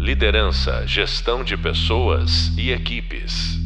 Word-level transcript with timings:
Liderança, 0.00 0.86
gestão 0.86 1.44
de 1.44 1.58
pessoas 1.58 2.56
e 2.56 2.70
equipes. 2.70 3.58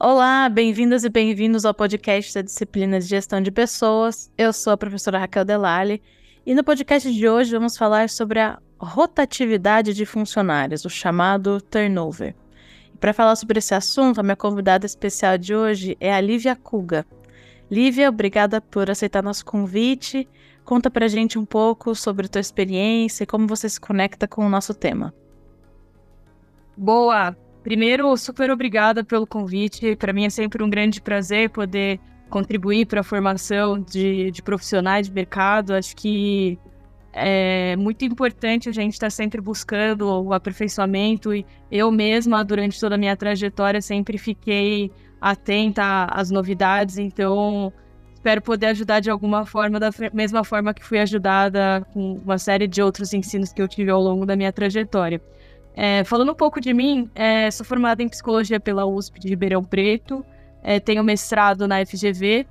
Olá, 0.00 0.48
bem-vindas 0.48 1.04
e 1.04 1.10
bem-vindos 1.10 1.66
ao 1.66 1.74
podcast 1.74 2.32
da 2.32 2.40
disciplina 2.40 2.98
de 2.98 3.04
gestão 3.04 3.42
de 3.42 3.50
pessoas. 3.50 4.32
Eu 4.38 4.54
sou 4.54 4.72
a 4.72 4.76
professora 4.78 5.18
Raquel 5.18 5.44
Delali 5.44 6.02
e 6.46 6.54
no 6.54 6.64
podcast 6.64 7.12
de 7.12 7.28
hoje 7.28 7.52
vamos 7.52 7.76
falar 7.76 8.08
sobre 8.08 8.40
a 8.40 8.58
rotatividade 8.78 9.92
de 9.92 10.06
funcionários, 10.06 10.86
o 10.86 10.88
chamado 10.88 11.60
turnover. 11.60 12.34
Para 12.98 13.12
falar 13.12 13.36
sobre 13.36 13.58
esse 13.58 13.74
assunto, 13.74 14.18
a 14.18 14.22
minha 14.22 14.34
convidada 14.34 14.86
especial 14.86 15.36
de 15.36 15.54
hoje 15.54 15.94
é 16.00 16.10
a 16.10 16.22
Lívia 16.22 16.56
Kuga. 16.56 17.04
Lívia, 17.70 18.08
obrigada 18.08 18.62
por 18.62 18.90
aceitar 18.90 19.22
nosso 19.22 19.44
convite. 19.44 20.26
Conta 20.64 20.90
pra 20.90 21.08
gente 21.08 21.38
um 21.38 21.44
pouco 21.44 21.94
sobre 21.94 22.26
a 22.26 22.28
tua 22.28 22.40
experiência 22.40 23.24
e 23.24 23.26
como 23.26 23.46
você 23.46 23.68
se 23.68 23.80
conecta 23.80 24.26
com 24.26 24.46
o 24.46 24.48
nosso 24.48 24.72
tema. 24.72 25.14
Boa! 26.76 27.36
Primeiro, 27.62 28.14
super 28.16 28.50
obrigada 28.50 29.04
pelo 29.04 29.26
convite. 29.26 29.96
Para 29.96 30.12
mim 30.12 30.26
é 30.26 30.30
sempre 30.30 30.62
um 30.62 30.68
grande 30.68 31.00
prazer 31.00 31.50
poder 31.50 31.98
contribuir 32.28 32.86
para 32.86 33.00
a 33.00 33.04
formação 33.04 33.80
de, 33.80 34.30
de 34.30 34.42
profissionais 34.42 35.06
de 35.06 35.12
mercado. 35.12 35.74
Acho 35.74 35.94
que 35.96 36.58
é 37.12 37.76
muito 37.76 38.04
importante 38.04 38.68
a 38.68 38.72
gente 38.72 38.94
estar 38.94 39.06
tá 39.06 39.10
sempre 39.10 39.40
buscando 39.40 40.08
o 40.08 40.32
aperfeiçoamento 40.32 41.32
e 41.32 41.46
eu 41.70 41.90
mesma, 41.90 42.44
durante 42.44 42.78
toda 42.78 42.96
a 42.96 42.98
minha 42.98 43.16
trajetória, 43.16 43.80
sempre 43.80 44.18
fiquei 44.18 44.90
atenta 45.20 46.06
às 46.10 46.30
novidades, 46.30 46.98
então 46.98 47.72
espero 48.24 48.40
poder 48.40 48.68
ajudar 48.68 49.00
de 49.00 49.10
alguma 49.10 49.44
forma, 49.44 49.78
da 49.78 49.90
mesma 50.14 50.42
forma 50.42 50.72
que 50.72 50.82
fui 50.82 50.98
ajudada 50.98 51.86
com 51.92 52.14
uma 52.24 52.38
série 52.38 52.66
de 52.66 52.80
outros 52.80 53.12
ensinos 53.12 53.52
que 53.52 53.60
eu 53.60 53.68
tive 53.68 53.90
ao 53.90 54.00
longo 54.00 54.24
da 54.24 54.34
minha 54.34 54.50
trajetória. 54.50 55.20
É, 55.76 56.02
falando 56.04 56.32
um 56.32 56.34
pouco 56.34 56.58
de 56.58 56.72
mim, 56.72 57.10
é, 57.14 57.50
sou 57.50 57.66
formada 57.66 58.02
em 58.02 58.08
psicologia 58.08 58.58
pela 58.58 58.86
USP 58.86 59.20
de 59.20 59.28
Ribeirão 59.28 59.62
Preto, 59.62 60.24
é, 60.62 60.80
tenho 60.80 61.04
mestrado 61.04 61.68
na 61.68 61.84
FGV 61.84 62.46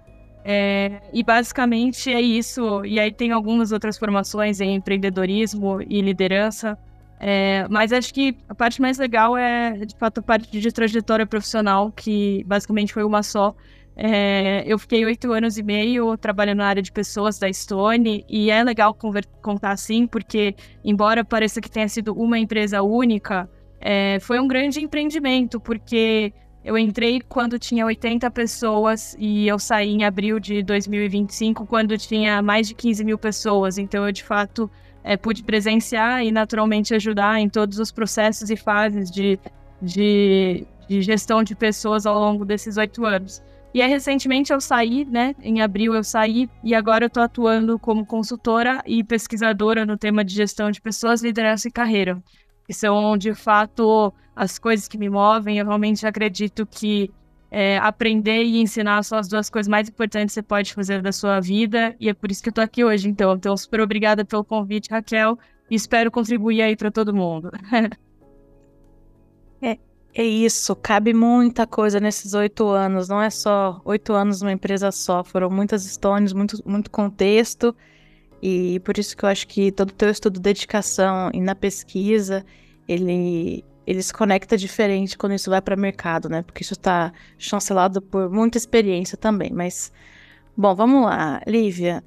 é, 0.45 1.01
e 1.11 1.23
basicamente 1.23 2.13
é 2.13 2.21
isso. 2.21 2.85
E 2.85 2.99
aí 2.99 3.11
tem 3.11 3.31
algumas 3.31 3.71
outras 3.71 3.97
formações 3.97 4.61
em 4.61 4.75
empreendedorismo 4.75 5.81
e 5.81 6.01
liderança. 6.01 6.77
É, 7.19 7.65
mas 7.67 7.91
acho 7.91 8.13
que 8.13 8.37
a 8.47 8.53
parte 8.53 8.79
mais 8.79 8.99
legal 8.99 9.35
é, 9.35 9.71
de 9.71 9.95
fato, 9.95 10.19
a 10.19 10.21
parte 10.21 10.59
de 10.59 10.71
trajetória 10.71 11.25
profissional, 11.25 11.91
que 11.91 12.43
basicamente 12.45 12.93
foi 12.93 13.03
uma 13.03 13.23
só. 13.23 13.55
É, 13.95 14.63
eu 14.65 14.79
fiquei 14.79 15.05
oito 15.05 15.31
anos 15.31 15.57
e 15.57 15.63
meio 15.63 16.17
trabalhando 16.17 16.57
na 16.57 16.67
área 16.67 16.81
de 16.81 16.91
pessoas 16.91 17.37
da 17.37 17.51
Stone, 17.51 18.25
e 18.27 18.49
é 18.49 18.63
legal 18.63 18.97
contar 19.41 19.71
assim, 19.71 20.07
porque, 20.07 20.55
embora 20.83 21.23
pareça 21.23 21.61
que 21.61 21.69
tenha 21.69 21.87
sido 21.87 22.13
uma 22.13 22.39
empresa 22.39 22.81
única, 22.81 23.49
é, 23.79 24.17
foi 24.21 24.39
um 24.39 24.47
grande 24.47 24.79
empreendimento, 24.79 25.59
porque 25.59 26.33
eu 26.63 26.77
entrei 26.77 27.19
quando 27.19 27.59
tinha 27.59 27.85
80 27.85 28.31
pessoas 28.31 29.15
e 29.19 29.47
eu 29.47 29.59
saí 29.59 29.89
em 29.89 30.05
abril 30.05 30.39
de 30.39 30.63
2025 30.63 31.65
quando 31.65 31.97
tinha 31.97 32.41
mais 32.41 32.69
de 32.69 32.73
15 32.73 33.03
mil 33.03 33.17
pessoas. 33.17 33.77
Então 33.77 34.05
eu 34.05 34.11
de 34.13 34.23
fato 34.23 34.71
é, 35.03 35.17
pude 35.17 35.43
presenciar 35.43 36.23
e 36.23 36.31
naturalmente 36.31 36.95
ajudar 36.95 37.39
em 37.41 37.49
todos 37.49 37.79
os 37.79 37.91
processos 37.91 38.49
e 38.49 38.55
fases 38.55 39.11
de, 39.11 39.37
de, 39.81 40.65
de 40.87 41.01
gestão 41.01 41.43
de 41.43 41.53
pessoas 41.53 42.05
ao 42.05 42.17
longo 42.17 42.45
desses 42.45 42.77
oito 42.77 43.05
anos. 43.05 43.43
E 43.73 43.81
aí, 43.81 43.89
recentemente 43.89 44.53
eu 44.53 44.61
saí, 44.61 45.05
né? 45.05 45.35
Em 45.41 45.61
abril 45.61 45.95
eu 45.95 46.03
saí 46.03 46.47
e 46.63 46.75
agora 46.75 47.05
eu 47.05 47.07
estou 47.07 47.23
atuando 47.23 47.79
como 47.79 48.05
consultora 48.05 48.83
e 48.85 49.03
pesquisadora 49.03 49.85
no 49.85 49.97
tema 49.97 50.23
de 50.23 50.33
gestão 50.33 50.69
de 50.69 50.79
pessoas, 50.79 51.23
liderança 51.23 51.67
e 51.67 51.71
carreira 51.71 52.21
que 52.65 52.73
são 52.73 53.17
de 53.17 53.33
fato 53.33 54.13
as 54.35 54.57
coisas 54.57 54.87
que 54.87 54.97
me 54.97 55.09
movem. 55.09 55.57
Eu 55.57 55.65
realmente 55.65 56.05
acredito 56.05 56.65
que 56.65 57.11
é, 57.51 57.77
aprender 57.77 58.43
e 58.43 58.61
ensinar 58.61 59.03
são 59.03 59.17
as 59.17 59.27
duas 59.27 59.49
coisas 59.49 59.67
mais 59.67 59.89
importantes 59.89 60.33
que 60.33 60.41
você 60.41 60.43
pode 60.43 60.73
fazer 60.73 61.01
da 61.01 61.11
sua 61.11 61.39
vida, 61.39 61.95
e 61.99 62.09
é 62.09 62.13
por 62.13 62.31
isso 62.31 62.41
que 62.41 62.49
eu 62.49 62.53
tô 62.53 62.61
aqui 62.61 62.83
hoje. 62.83 63.07
Então, 63.07 63.33
então 63.33 63.55
super 63.55 63.81
obrigada 63.81 64.25
pelo 64.25 64.43
convite, 64.43 64.89
Raquel, 64.89 65.37
e 65.69 65.75
espero 65.75 66.09
contribuir 66.09 66.61
aí 66.61 66.75
para 66.75 66.89
todo 66.89 67.13
mundo. 67.13 67.51
é, 69.61 69.77
é 70.13 70.23
isso, 70.23 70.75
cabe 70.75 71.13
muita 71.13 71.65
coisa 71.65 71.99
nesses 71.99 72.33
oito 72.33 72.67
anos, 72.67 73.09
não 73.09 73.21
é 73.21 73.29
só 73.29 73.81
oito 73.83 74.13
anos 74.13 74.41
numa 74.41 74.51
empresa 74.51 74.91
só, 74.91 75.23
foram 75.23 75.49
muitas 75.49 75.85
histórias, 75.85 76.33
muito, 76.33 76.61
muito 76.65 76.91
contexto. 76.91 77.75
E 78.41 78.79
por 78.81 78.97
isso 78.97 79.15
que 79.15 79.23
eu 79.23 79.29
acho 79.29 79.47
que 79.47 79.71
todo 79.71 79.89
o 79.89 79.93
teu 79.93 80.09
estudo, 80.09 80.39
dedicação 80.39 81.31
e 81.33 81.39
na 81.39 81.55
pesquisa, 81.55 82.45
ele, 82.87 83.63
ele 83.87 84.03
se 84.03 84.13
conecta 84.13 84.57
diferente 84.57 85.17
quando 85.17 85.33
isso 85.33 85.49
vai 85.49 85.61
para 85.61 85.75
mercado, 85.75 86.29
né? 86.29 86.43
Porque 86.43 86.61
isso 86.61 86.73
está 86.73 87.11
chancelado 87.37 88.01
por 88.01 88.29
muita 88.29 88.57
experiência 88.57 89.17
também. 89.17 89.51
Mas, 89.53 89.91
bom, 90.57 90.75
vamos 90.75 91.05
lá. 91.05 91.41
Lívia, 91.47 92.03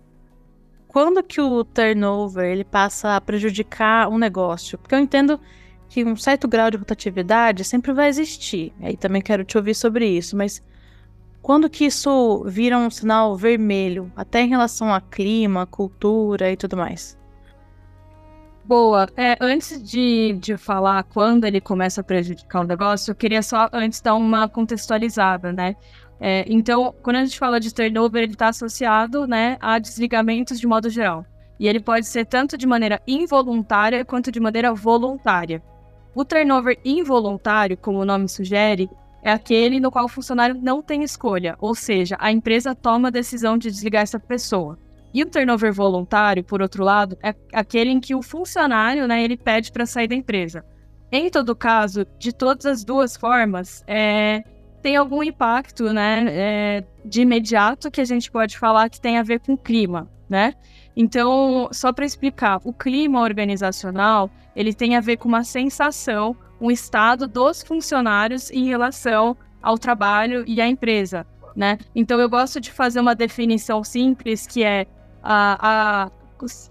quando 0.86 1.22
que 1.22 1.40
o 1.40 1.64
turnover 1.64 2.52
ele 2.52 2.64
passa 2.64 3.16
a 3.16 3.20
prejudicar 3.20 4.08
um 4.08 4.18
negócio? 4.18 4.78
Porque 4.78 4.94
eu 4.94 4.98
entendo 4.98 5.40
que 5.88 6.04
um 6.04 6.16
certo 6.16 6.48
grau 6.48 6.70
de 6.70 6.76
rotatividade 6.76 7.64
sempre 7.64 7.92
vai 7.92 8.08
existir. 8.08 8.72
Aí 8.80 8.96
também 8.96 9.22
quero 9.22 9.44
te 9.44 9.56
ouvir 9.56 9.74
sobre 9.74 10.06
isso, 10.08 10.36
mas 10.36 10.62
quando 11.42 11.70
que 11.70 11.84
isso 11.84 12.44
vira 12.46 12.76
um 12.76 12.90
sinal 12.90 13.36
vermelho, 13.36 14.10
até 14.16 14.40
em 14.42 14.48
relação 14.48 14.92
a 14.92 15.00
clima, 15.00 15.64
cultura 15.66 16.50
e 16.50 16.56
tudo 16.56 16.76
mais? 16.76 17.16
Boa. 18.64 19.08
É, 19.16 19.36
antes 19.40 19.80
de, 19.80 20.36
de 20.40 20.56
falar 20.56 21.04
quando 21.04 21.44
ele 21.44 21.60
começa 21.60 22.00
a 22.00 22.04
prejudicar 22.04 22.62
o 22.62 22.66
negócio, 22.66 23.12
eu 23.12 23.14
queria 23.14 23.42
só 23.42 23.68
antes 23.72 24.00
dar 24.00 24.16
uma 24.16 24.48
contextualizada, 24.48 25.52
né? 25.52 25.76
É, 26.18 26.44
então, 26.48 26.92
quando 27.00 27.16
a 27.16 27.24
gente 27.24 27.38
fala 27.38 27.60
de 27.60 27.72
turnover, 27.72 28.24
ele 28.24 28.32
está 28.32 28.48
associado 28.48 29.26
né, 29.26 29.56
a 29.60 29.78
desligamentos 29.78 30.58
de 30.58 30.66
modo 30.66 30.90
geral. 30.90 31.24
E 31.60 31.68
ele 31.68 31.78
pode 31.78 32.06
ser 32.06 32.26
tanto 32.26 32.58
de 32.58 32.66
maneira 32.66 33.00
involuntária 33.06 34.04
quanto 34.04 34.32
de 34.32 34.40
maneira 34.40 34.74
voluntária. 34.74 35.62
O 36.16 36.24
turnover 36.24 36.78
involuntário, 36.82 37.76
como 37.76 37.98
o 37.98 38.04
nome 38.06 38.26
sugere, 38.26 38.88
é 39.22 39.30
aquele 39.30 39.78
no 39.78 39.90
qual 39.90 40.06
o 40.06 40.08
funcionário 40.08 40.58
não 40.58 40.80
tem 40.80 41.02
escolha, 41.02 41.56
ou 41.60 41.74
seja, 41.74 42.16
a 42.18 42.32
empresa 42.32 42.74
toma 42.74 43.08
a 43.08 43.10
decisão 43.10 43.58
de 43.58 43.70
desligar 43.70 44.02
essa 44.02 44.18
pessoa. 44.18 44.78
E 45.12 45.22
o 45.22 45.26
turnover 45.28 45.74
voluntário, 45.74 46.42
por 46.42 46.62
outro 46.62 46.82
lado, 46.82 47.18
é 47.22 47.34
aquele 47.52 47.90
em 47.90 48.00
que 48.00 48.14
o 48.14 48.22
funcionário, 48.22 49.06
né, 49.06 49.22
ele 49.22 49.36
pede 49.36 49.70
para 49.70 49.84
sair 49.84 50.08
da 50.08 50.14
empresa. 50.14 50.64
Em 51.12 51.28
todo 51.28 51.54
caso, 51.54 52.06
de 52.18 52.32
todas 52.32 52.64
as 52.64 52.82
duas 52.82 53.14
formas, 53.14 53.84
é, 53.86 54.42
tem 54.80 54.96
algum 54.96 55.22
impacto, 55.22 55.92
né, 55.92 56.24
é, 56.28 56.84
de 57.04 57.20
imediato 57.20 57.90
que 57.90 58.00
a 58.00 58.06
gente 58.06 58.30
pode 58.30 58.58
falar 58.58 58.88
que 58.88 58.98
tem 58.98 59.18
a 59.18 59.22
ver 59.22 59.40
com 59.40 59.52
o 59.52 59.58
clima, 59.58 60.10
né? 60.30 60.54
Então, 60.96 61.68
só 61.72 61.92
para 61.92 62.06
explicar, 62.06 62.58
o 62.64 62.72
clima 62.72 63.20
organizacional 63.20 64.30
ele 64.54 64.72
tem 64.72 64.96
a 64.96 65.00
ver 65.00 65.18
com 65.18 65.28
uma 65.28 65.44
sensação 65.44 66.34
um 66.58 66.70
estado 66.70 67.28
dos 67.28 67.62
funcionários 67.62 68.50
em 68.50 68.64
relação 68.64 69.36
ao 69.62 69.76
trabalho 69.78 70.42
e 70.46 70.60
à 70.60 70.66
empresa, 70.66 71.26
né? 71.54 71.78
Então 71.94 72.18
eu 72.18 72.30
gosto 72.30 72.60
de 72.60 72.72
fazer 72.72 73.00
uma 73.00 73.14
definição 73.14 73.84
simples 73.84 74.46
que 74.46 74.64
é 74.64 74.86
a, 75.22 76.06
a, 76.06 76.10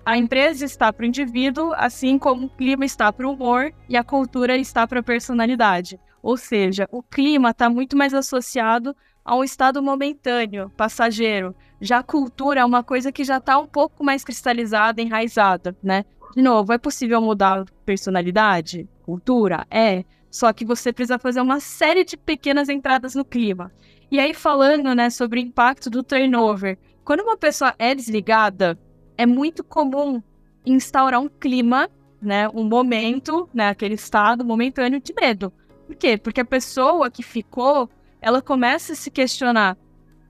a 0.05 0.17
empresa 0.17 0.65
está 0.65 0.91
para 0.91 1.03
o 1.03 1.07
indivíduo, 1.07 1.71
assim 1.75 2.17
como 2.17 2.47
o 2.47 2.49
clima 2.49 2.85
está 2.85 3.11
para 3.11 3.27
o 3.27 3.33
humor 3.33 3.71
e 3.87 3.95
a 3.95 4.03
cultura 4.03 4.57
está 4.57 4.87
para 4.87 5.01
a 5.01 5.03
personalidade. 5.03 5.99
Ou 6.23 6.37
seja, 6.37 6.87
o 6.91 7.03
clima 7.03 7.51
está 7.51 7.69
muito 7.69 7.95
mais 7.95 8.13
associado 8.13 8.95
a 9.23 9.35
um 9.35 9.43
estado 9.43 9.81
momentâneo, 9.81 10.71
passageiro. 10.75 11.55
Já 11.81 11.99
a 11.99 12.03
cultura 12.03 12.61
é 12.61 12.65
uma 12.65 12.83
coisa 12.83 13.11
que 13.11 13.23
já 13.23 13.37
está 13.37 13.57
um 13.57 13.67
pouco 13.67 14.03
mais 14.03 14.23
cristalizada, 14.23 15.01
enraizada, 15.01 15.75
né? 15.83 16.05
De 16.35 16.41
novo, 16.41 16.73
é 16.73 16.77
possível 16.77 17.21
mudar 17.21 17.65
personalidade? 17.85 18.87
cultura? 19.05 19.67
É. 19.69 20.03
Só 20.31 20.51
que 20.51 20.65
você 20.65 20.91
precisa 20.91 21.19
fazer 21.19 21.39
uma 21.39 21.59
série 21.59 22.03
de 22.03 22.17
pequenas 22.17 22.67
entradas 22.67 23.15
no 23.15 23.23
clima. 23.23 23.71
E 24.11 24.19
aí, 24.19 24.33
falando 24.33 24.93
né, 24.93 25.09
sobre 25.09 25.39
o 25.39 25.43
impacto 25.43 25.89
do 25.89 26.03
turnover, 26.03 26.77
quando 27.05 27.21
uma 27.21 27.37
pessoa 27.37 27.73
é 27.79 27.95
desligada, 27.95 28.77
é 29.17 29.25
muito 29.25 29.63
comum 29.63 30.21
instaurar 30.65 31.21
um 31.21 31.29
clima, 31.29 31.87
né, 32.21 32.49
um 32.49 32.63
momento, 32.63 33.47
né, 33.53 33.69
aquele 33.69 33.93
estado 33.93 34.43
momentâneo 34.43 34.99
de 34.99 35.13
medo. 35.13 35.53
Por 35.87 35.95
quê? 35.95 36.17
Porque 36.17 36.41
a 36.41 36.45
pessoa 36.45 37.09
que 37.09 37.23
ficou, 37.23 37.89
ela 38.19 38.41
começa 38.41 38.93
a 38.93 38.95
se 38.95 39.09
questionar: 39.09 39.77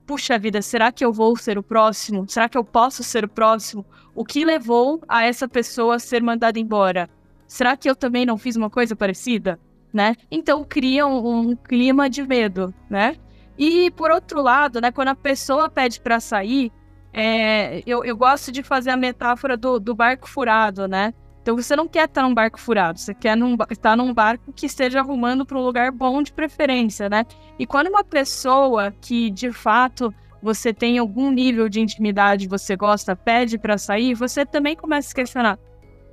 puxa 0.06 0.38
vida, 0.38 0.62
será 0.62 0.92
que 0.92 1.04
eu 1.04 1.12
vou 1.12 1.36
ser 1.36 1.58
o 1.58 1.62
próximo? 1.62 2.28
Será 2.28 2.48
que 2.48 2.56
eu 2.56 2.64
posso 2.64 3.02
ser 3.02 3.24
o 3.24 3.28
próximo? 3.28 3.84
O 4.14 4.24
que 4.24 4.44
levou 4.44 5.02
a 5.08 5.24
essa 5.24 5.48
pessoa 5.48 5.98
ser 5.98 6.22
mandada 6.22 6.58
embora? 6.58 7.10
será 7.46 7.76
que 7.76 7.88
eu 7.88 7.94
também 7.94 8.26
não 8.26 8.36
fiz 8.36 8.56
uma 8.56 8.68
coisa 8.68 8.96
parecida? 8.96 9.58
Né? 9.92 10.14
Então 10.30 10.64
cria 10.64 11.06
um, 11.06 11.50
um 11.50 11.56
clima 11.56 12.10
de 12.10 12.22
medo, 12.22 12.74
né? 12.90 13.16
E 13.56 13.90
por 13.92 14.10
outro 14.10 14.42
lado, 14.42 14.78
né, 14.78 14.92
quando 14.92 15.08
a 15.08 15.14
pessoa 15.14 15.70
pede 15.70 16.00
para 16.00 16.20
sair, 16.20 16.70
é, 17.14 17.82
eu, 17.86 18.04
eu 18.04 18.14
gosto 18.14 18.52
de 18.52 18.62
fazer 18.62 18.90
a 18.90 18.96
metáfora 18.96 19.56
do, 19.56 19.80
do 19.80 19.94
barco 19.94 20.28
furado, 20.28 20.86
né? 20.86 21.14
Então 21.46 21.54
você 21.54 21.76
não 21.76 21.86
quer 21.86 22.06
estar 22.06 22.24
num 22.24 22.34
barco 22.34 22.58
furado, 22.58 22.98
você 22.98 23.14
quer 23.14 23.36
num, 23.36 23.56
estar 23.70 23.96
num 23.96 24.12
barco 24.12 24.52
que 24.52 24.66
esteja 24.66 24.98
arrumando 24.98 25.46
para 25.46 25.56
um 25.56 25.62
lugar 25.62 25.92
bom 25.92 26.20
de 26.20 26.32
preferência, 26.32 27.08
né? 27.08 27.24
E 27.56 27.64
quando 27.64 27.86
uma 27.86 28.02
pessoa 28.02 28.92
que 29.00 29.30
de 29.30 29.52
fato 29.52 30.12
você 30.42 30.74
tem 30.74 30.98
algum 30.98 31.30
nível 31.30 31.68
de 31.68 31.80
intimidade, 31.80 32.48
você 32.48 32.74
gosta, 32.74 33.14
pede 33.14 33.58
para 33.58 33.78
sair, 33.78 34.12
você 34.12 34.44
também 34.44 34.74
começa 34.74 35.06
a 35.06 35.08
se 35.10 35.14
questionar: 35.14 35.56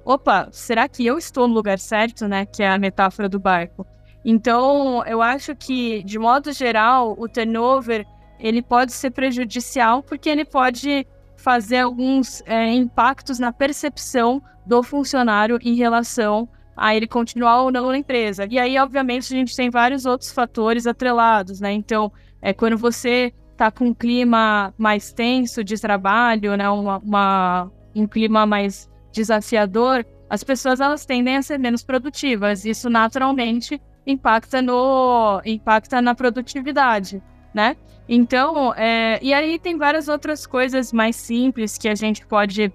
opa, 0.06 0.50
será 0.52 0.88
que 0.88 1.04
eu 1.04 1.18
estou 1.18 1.48
no 1.48 1.56
lugar 1.56 1.80
certo, 1.80 2.28
né? 2.28 2.46
Que 2.46 2.62
é 2.62 2.70
a 2.70 2.78
metáfora 2.78 3.28
do 3.28 3.40
barco. 3.40 3.88
Então, 4.24 5.04
eu 5.08 5.20
acho 5.20 5.56
que, 5.56 6.04
de 6.04 6.20
modo 6.20 6.52
geral, 6.52 7.16
o 7.18 7.28
turnover 7.28 8.06
ele 8.40 8.62
pode 8.62 8.94
ser 8.94 9.10
prejudicial 9.10 10.04
porque 10.04 10.30
ele 10.30 10.46
pode 10.46 11.08
fazer 11.44 11.80
alguns 11.80 12.42
é, 12.46 12.72
impactos 12.72 13.38
na 13.38 13.52
percepção 13.52 14.42
do 14.66 14.82
funcionário 14.82 15.60
em 15.62 15.76
relação 15.76 16.48
a 16.76 16.96
ele 16.96 17.06
continuar 17.06 17.64
ou 17.64 17.72
não 17.72 17.90
na 17.90 17.98
empresa. 17.98 18.48
E 18.50 18.58
aí, 18.58 18.80
obviamente, 18.80 19.34
a 19.34 19.38
gente 19.38 19.54
tem 19.54 19.70
vários 19.70 20.06
outros 20.06 20.32
fatores 20.32 20.88
atrelados, 20.88 21.60
né? 21.60 21.74
Então, 21.74 22.10
é 22.42 22.54
quando 22.54 22.78
você 22.78 23.34
está 23.52 23.70
com 23.70 23.88
um 23.88 23.94
clima 23.94 24.74
mais 24.78 25.12
tenso 25.12 25.66
de 25.66 25.80
trabalho, 25.80 26.56
né? 26.56 26.70
Uma, 26.70 26.98
uma, 27.00 27.72
um 27.94 28.08
clima 28.08 28.46
mais 28.46 28.90
desafiador, 29.12 30.06
as 30.30 30.46
pessoas 30.46 30.80
elas 30.80 31.06
tendem 31.06 31.36
a 31.36 31.42
ser 31.42 31.60
menos 31.60 31.84
produtivas. 31.84 32.64
Isso 32.64 32.90
naturalmente 32.90 33.82
impacta 34.08 34.62
no 34.62 35.42
impacta 35.46 36.02
na 36.02 36.16
produtividade, 36.16 37.22
né? 37.54 37.76
Então, 38.08 38.74
é, 38.76 39.20
e 39.22 39.34
aí 39.34 39.58
tem 39.58 39.78
várias 39.78 40.08
outras 40.08 40.46
coisas 40.46 40.92
mais 40.92 41.16
simples 41.16 41.78
que 41.78 41.88
a 41.88 41.96
gente 41.96 42.26
pode 42.26 42.72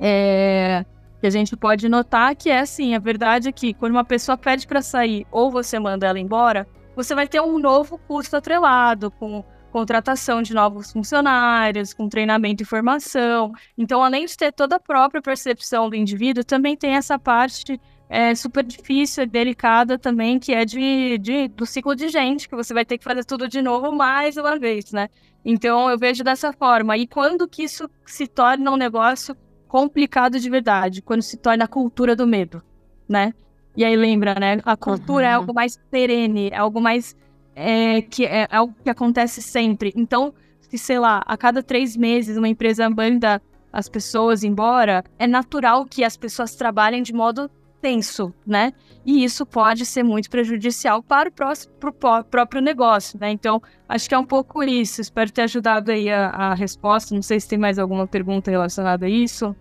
é, 0.00 0.84
que 1.20 1.26
a 1.26 1.30
gente 1.30 1.56
pode 1.56 1.88
notar 1.88 2.34
que 2.34 2.50
é 2.50 2.60
assim, 2.60 2.94
a 2.94 2.98
verdade 2.98 3.48
é 3.48 3.52
que 3.52 3.74
quando 3.74 3.92
uma 3.92 4.04
pessoa 4.04 4.36
pede 4.36 4.66
para 4.66 4.82
sair 4.82 5.26
ou 5.30 5.50
você 5.50 5.78
manda 5.78 6.06
ela 6.06 6.18
embora, 6.18 6.66
você 6.94 7.14
vai 7.14 7.28
ter 7.28 7.40
um 7.40 7.58
novo 7.58 7.98
custo 7.98 8.36
atrelado 8.36 9.10
com 9.10 9.44
contratação 9.70 10.40
de 10.40 10.54
novos 10.54 10.90
funcionários, 10.90 11.92
com 11.92 12.08
treinamento 12.08 12.62
e 12.62 12.66
formação. 12.66 13.52
Então, 13.76 14.02
além 14.02 14.24
de 14.24 14.34
ter 14.34 14.50
toda 14.50 14.76
a 14.76 14.80
própria 14.80 15.20
percepção 15.20 15.90
do 15.90 15.96
indivíduo, 15.96 16.42
também 16.42 16.74
tem 16.74 16.94
essa 16.94 17.18
parte 17.18 17.78
é, 18.08 18.34
super 18.34 18.64
difícil 18.64 19.24
e 19.24 19.26
delicada 19.26 19.98
também, 19.98 20.38
que 20.38 20.52
é 20.52 20.64
de, 20.64 21.18
de, 21.18 21.48
do 21.48 21.66
ciclo 21.66 21.94
de 21.94 22.08
gente, 22.08 22.48
que 22.48 22.54
você 22.54 22.72
vai 22.72 22.84
ter 22.84 22.98
que 22.98 23.04
fazer 23.04 23.24
tudo 23.24 23.48
de 23.48 23.60
novo 23.60 23.90
mais 23.92 24.36
uma 24.36 24.58
vez, 24.58 24.92
né? 24.92 25.08
Então, 25.44 25.90
eu 25.90 25.98
vejo 25.98 26.24
dessa 26.24 26.52
forma. 26.52 26.96
E 26.96 27.06
quando 27.06 27.48
que 27.48 27.62
isso 27.62 27.88
se 28.04 28.26
torna 28.26 28.70
um 28.70 28.76
negócio 28.76 29.36
complicado 29.68 30.38
de 30.38 30.48
verdade? 30.48 31.02
Quando 31.02 31.22
se 31.22 31.36
torna 31.36 31.64
a 31.64 31.68
cultura 31.68 32.14
do 32.14 32.26
medo, 32.26 32.62
né? 33.08 33.32
E 33.76 33.84
aí 33.84 33.94
lembra, 33.94 34.34
né? 34.34 34.60
A 34.64 34.76
cultura 34.76 35.24
é 35.24 35.28
uhum. 35.28 35.32
é 35.32 35.36
algo 35.36 35.54
mais 35.54 35.76
perene, 35.90 36.48
é 36.48 36.56
algo 36.56 36.80
mais 36.80 37.14
é, 37.54 38.02
que 38.02 38.24
é, 38.24 38.42
é 38.42 38.56
algo 38.56 38.74
que 38.82 38.90
acontece 38.90 39.42
sempre. 39.42 39.92
Então, 39.94 40.32
se 40.60 40.78
sei 40.78 40.98
lá, 40.98 41.22
a 41.26 41.36
cada 41.36 41.62
três 41.62 41.96
meses 41.96 42.36
uma 42.36 42.48
empresa 42.48 42.88
manda 42.88 43.40
as 43.72 43.88
pessoas 43.88 44.42
embora, 44.42 45.04
é 45.18 45.26
natural 45.26 45.84
que 45.84 46.02
as 46.02 46.16
pessoas 46.16 46.54
trabalhem 46.54 47.02
de 47.02 47.12
modo 47.12 47.50
tenso, 47.80 48.32
né? 48.46 48.72
E 49.04 49.24
isso 49.24 49.46
pode 49.46 49.86
ser 49.86 50.02
muito 50.02 50.28
prejudicial 50.28 51.02
para 51.02 51.28
o 51.28 51.32
próximo, 51.32 51.72
pro 51.74 51.92
próprio 52.24 52.60
negócio, 52.60 53.18
né? 53.20 53.30
Então, 53.30 53.62
acho 53.88 54.08
que 54.08 54.14
é 54.14 54.18
um 54.18 54.24
pouco 54.24 54.62
isso. 54.62 55.00
Espero 55.00 55.30
ter 55.30 55.42
ajudado 55.42 55.90
aí 55.90 56.10
a, 56.10 56.28
a 56.30 56.54
resposta. 56.54 57.14
Não 57.14 57.22
sei 57.22 57.38
se 57.38 57.48
tem 57.48 57.58
mais 57.58 57.78
alguma 57.78 58.06
pergunta 58.06 58.50
relacionada 58.50 59.06
a 59.06 59.08
isso. 59.08 59.54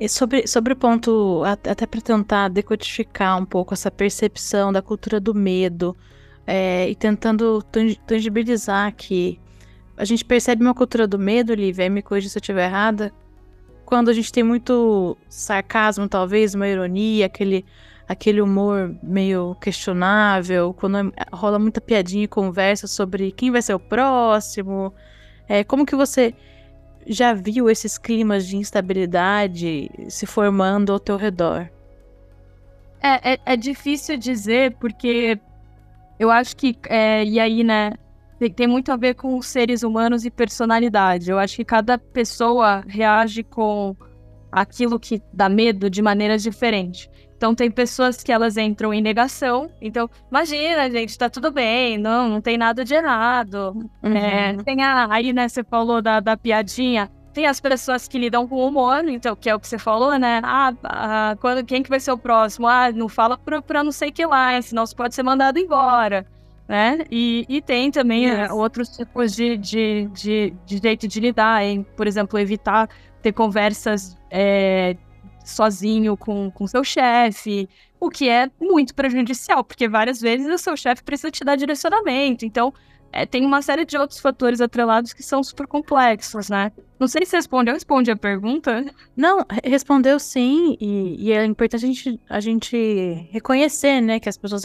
E 0.00 0.08
sobre, 0.08 0.46
sobre 0.46 0.72
o 0.72 0.76
ponto, 0.76 1.42
até 1.44 1.84
para 1.86 2.00
tentar 2.00 2.48
decodificar 2.48 3.40
um 3.40 3.44
pouco 3.44 3.74
essa 3.74 3.90
percepção 3.90 4.72
da 4.72 4.80
cultura 4.80 5.18
do 5.18 5.34
medo 5.34 5.96
é, 6.46 6.88
e 6.88 6.94
tentando 6.94 7.62
tangibilizar 8.06 8.94
que 8.94 9.40
a 9.96 10.04
gente 10.04 10.24
percebe 10.24 10.62
uma 10.62 10.74
cultura 10.74 11.06
do 11.08 11.18
medo, 11.18 11.52
Lívia, 11.52 11.90
me 11.90 12.00
corrija 12.00 12.28
se 12.28 12.38
eu 12.38 12.40
estiver 12.40 12.66
errada, 12.66 13.12
quando 13.88 14.10
a 14.10 14.12
gente 14.12 14.30
tem 14.30 14.42
muito 14.42 15.16
sarcasmo, 15.30 16.06
talvez, 16.06 16.54
uma 16.54 16.68
ironia, 16.68 17.24
aquele, 17.24 17.64
aquele 18.06 18.38
humor 18.38 18.94
meio 19.02 19.56
questionável, 19.62 20.74
quando 20.74 21.10
rola 21.32 21.58
muita 21.58 21.80
piadinha 21.80 22.24
e 22.24 22.28
conversa 22.28 22.86
sobre 22.86 23.32
quem 23.32 23.50
vai 23.50 23.62
ser 23.62 23.72
o 23.72 23.80
próximo. 23.80 24.92
É, 25.48 25.64
como 25.64 25.86
que 25.86 25.96
você 25.96 26.34
já 27.06 27.32
viu 27.32 27.70
esses 27.70 27.96
climas 27.96 28.46
de 28.46 28.58
instabilidade 28.58 29.90
se 30.10 30.26
formando 30.26 30.92
ao 30.92 31.00
teu 31.00 31.16
redor? 31.16 31.66
É, 33.00 33.32
é, 33.32 33.38
é 33.46 33.56
difícil 33.56 34.18
dizer, 34.18 34.76
porque 34.78 35.40
eu 36.18 36.30
acho 36.30 36.54
que, 36.54 36.76
é, 36.90 37.24
e 37.24 37.40
aí, 37.40 37.64
né, 37.64 37.94
tem, 38.38 38.52
tem 38.52 38.66
muito 38.66 38.92
a 38.92 38.96
ver 38.96 39.14
com 39.14 39.40
seres 39.42 39.82
humanos 39.82 40.24
e 40.24 40.30
personalidade. 40.30 41.30
Eu 41.30 41.38
acho 41.38 41.56
que 41.56 41.64
cada 41.64 41.98
pessoa 41.98 42.82
reage 42.86 43.42
com 43.42 43.96
aquilo 44.50 44.98
que 44.98 45.20
dá 45.32 45.48
medo 45.48 45.90
de 45.90 46.00
maneiras 46.00 46.42
diferentes. 46.42 47.08
Então 47.36 47.54
tem 47.54 47.70
pessoas 47.70 48.22
que 48.22 48.32
elas 48.32 48.56
entram 48.56 48.92
em 48.92 49.00
negação. 49.00 49.70
Então, 49.80 50.08
imagina, 50.30 50.90
gente, 50.90 51.16
tá 51.16 51.28
tudo 51.28 51.52
bem, 51.52 51.96
não, 51.96 52.28
não 52.28 52.40
tem 52.40 52.56
nada 52.56 52.84
de 52.84 52.94
errado. 52.94 53.88
Uhum. 54.02 54.16
É, 54.16 54.56
tem 54.64 54.82
a, 54.82 55.06
aí, 55.12 55.32
né, 55.32 55.48
você 55.48 55.62
falou 55.62 56.02
da, 56.02 56.18
da 56.20 56.36
piadinha. 56.36 57.10
Tem 57.32 57.46
as 57.46 57.60
pessoas 57.60 58.08
que 58.08 58.18
lidam 58.18 58.48
com 58.48 58.66
humor, 58.66 59.06
então, 59.06 59.36
que 59.36 59.48
é 59.48 59.54
o 59.54 59.60
que 59.60 59.68
você 59.68 59.78
falou, 59.78 60.18
né? 60.18 60.40
Ah, 60.42 60.72
ah 60.82 61.36
quando, 61.40 61.64
quem 61.64 61.82
que 61.82 61.90
vai 61.90 62.00
ser 62.00 62.10
o 62.10 62.18
próximo? 62.18 62.66
Ah, 62.66 62.90
não 62.90 63.08
fala 63.08 63.38
pra, 63.38 63.62
pra 63.62 63.84
não 63.84 63.92
sei 63.92 64.10
que 64.10 64.26
lá, 64.26 64.60
senão 64.60 64.84
você 64.84 64.96
pode 64.96 65.14
ser 65.14 65.22
mandado 65.22 65.58
embora 65.58 66.26
né? 66.68 66.98
E, 67.10 67.46
e 67.48 67.62
tem 67.62 67.90
também 67.90 68.26
yes. 68.26 68.50
outros 68.50 68.90
tipos 68.90 69.34
de, 69.34 69.56
de, 69.56 70.08
de, 70.12 70.54
de, 70.66 70.76
jeito 70.76 71.08
de 71.08 71.18
lidar, 71.18 71.64
em, 71.64 71.82
por 71.82 72.06
exemplo, 72.06 72.38
evitar 72.38 72.88
ter 73.22 73.32
conversas 73.32 74.16
é, 74.30 74.94
sozinho 75.44 76.16
com, 76.16 76.50
com 76.50 76.66
seu 76.66 76.84
chefe, 76.84 77.68
o 77.98 78.10
que 78.10 78.28
é 78.28 78.50
muito 78.60 78.94
prejudicial, 78.94 79.64
porque 79.64 79.88
várias 79.88 80.20
vezes 80.20 80.46
o 80.46 80.58
seu 80.58 80.76
chefe 80.76 81.02
precisa 81.02 81.30
te 81.30 81.42
dar 81.42 81.56
direcionamento. 81.56 82.44
Então, 82.44 82.72
é, 83.12 83.24
tem 83.24 83.44
uma 83.44 83.62
série 83.62 83.84
de 83.84 83.96
outros 83.96 84.20
fatores 84.20 84.60
atrelados 84.60 85.12
que 85.12 85.22
são 85.22 85.42
super 85.42 85.66
complexos, 85.66 86.48
né? 86.48 86.72
Não 86.98 87.06
sei 87.06 87.24
se 87.24 87.36
respondeu, 87.36 87.74
responde 87.74 88.10
a 88.10 88.16
pergunta. 88.16 88.84
Não, 89.16 89.44
respondeu 89.64 90.18
sim, 90.18 90.76
e, 90.80 91.28
e, 91.28 91.32
é 91.32 91.44
importante 91.44 91.84
a 91.84 91.88
gente, 91.88 92.20
a 92.28 92.40
gente 92.40 93.28
reconhecer, 93.30 94.00
né, 94.00 94.18
que 94.20 94.28
as 94.28 94.36
pessoas 94.36 94.62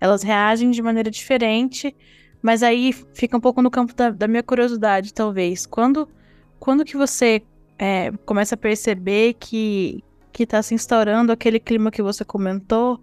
elas 0.00 0.22
reagem 0.22 0.70
de 0.70 0.82
maneira 0.82 1.10
diferente, 1.10 1.94
mas 2.42 2.62
aí 2.62 2.92
fica 3.14 3.36
um 3.36 3.40
pouco 3.40 3.62
no 3.62 3.70
campo 3.70 3.94
da, 3.94 4.10
da 4.10 4.28
minha 4.28 4.42
curiosidade, 4.42 5.14
talvez. 5.14 5.66
Quando, 5.66 6.08
quando 6.58 6.84
que 6.84 6.96
você 6.96 7.42
é, 7.78 8.12
começa 8.26 8.54
a 8.54 8.58
perceber 8.58 9.34
que, 9.34 10.02
que 10.32 10.44
tá 10.46 10.62
se 10.62 10.74
instaurando 10.74 11.32
aquele 11.32 11.60
clima 11.60 11.90
que 11.90 12.02
você 12.02 12.24
comentou, 12.24 13.00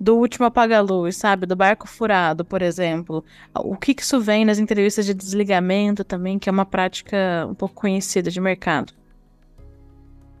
do 0.00 0.16
último 0.16 0.46
apaga-luz, 0.46 1.16
sabe? 1.16 1.44
Do 1.44 1.54
barco 1.54 1.86
furado, 1.86 2.42
por 2.42 2.62
exemplo. 2.62 3.22
O 3.54 3.76
que, 3.76 3.92
que 3.92 4.02
isso 4.02 4.18
vem 4.18 4.46
nas 4.46 4.58
entrevistas 4.58 5.04
de 5.04 5.12
desligamento 5.12 6.02
também, 6.02 6.38
que 6.38 6.48
é 6.48 6.52
uma 6.52 6.64
prática 6.64 7.46
um 7.48 7.54
pouco 7.54 7.74
conhecida 7.74 8.30
de 8.30 8.40
mercado. 8.40 8.94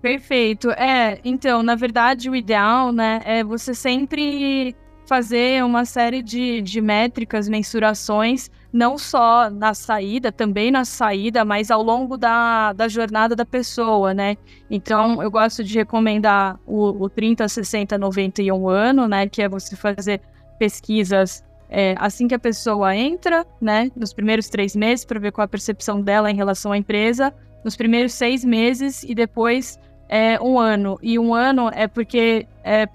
Perfeito. 0.00 0.70
É, 0.70 1.20
então, 1.22 1.62
na 1.62 1.74
verdade, 1.74 2.30
o 2.30 2.34
ideal, 2.34 2.90
né, 2.90 3.20
é 3.26 3.44
você 3.44 3.74
sempre 3.74 4.74
fazer 5.06 5.62
uma 5.62 5.84
série 5.84 6.22
de, 6.22 6.62
de 6.62 6.80
métricas, 6.80 7.46
mensurações, 7.46 8.50
não 8.72 8.96
só 8.96 9.50
na 9.50 9.74
saída, 9.74 10.30
também 10.30 10.70
na 10.70 10.84
saída, 10.84 11.44
mas 11.44 11.70
ao 11.70 11.82
longo 11.82 12.16
da, 12.16 12.72
da 12.72 12.88
jornada 12.88 13.34
da 13.34 13.44
pessoa, 13.44 14.14
né? 14.14 14.36
Então, 14.70 15.22
eu 15.22 15.30
gosto 15.30 15.64
de 15.64 15.74
recomendar 15.74 16.58
o, 16.66 17.04
o 17.04 17.08
30, 17.08 17.48
60, 17.48 17.98
91 17.98 18.68
ano, 18.68 19.08
né? 19.08 19.28
Que 19.28 19.42
é 19.42 19.48
você 19.48 19.74
fazer 19.74 20.20
pesquisas 20.58 21.44
é, 21.68 21.94
assim 21.98 22.26
que 22.26 22.34
a 22.34 22.38
pessoa 22.38 22.94
entra, 22.94 23.46
né? 23.60 23.90
Nos 23.96 24.12
primeiros 24.12 24.48
três 24.48 24.74
meses, 24.74 25.04
para 25.04 25.20
ver 25.20 25.32
qual 25.32 25.44
a 25.44 25.48
percepção 25.48 26.00
dela 26.00 26.30
em 26.30 26.34
relação 26.34 26.72
à 26.72 26.76
empresa, 26.76 27.32
nos 27.64 27.76
primeiros 27.76 28.12
seis 28.12 28.44
meses 28.44 29.02
e 29.04 29.14
depois 29.14 29.78
é, 30.08 30.40
um 30.40 30.58
ano. 30.58 30.98
E 31.00 31.18
um 31.18 31.32
ano 31.32 31.70
é 31.72 31.86
porque 31.86 32.46
é, 32.64 32.88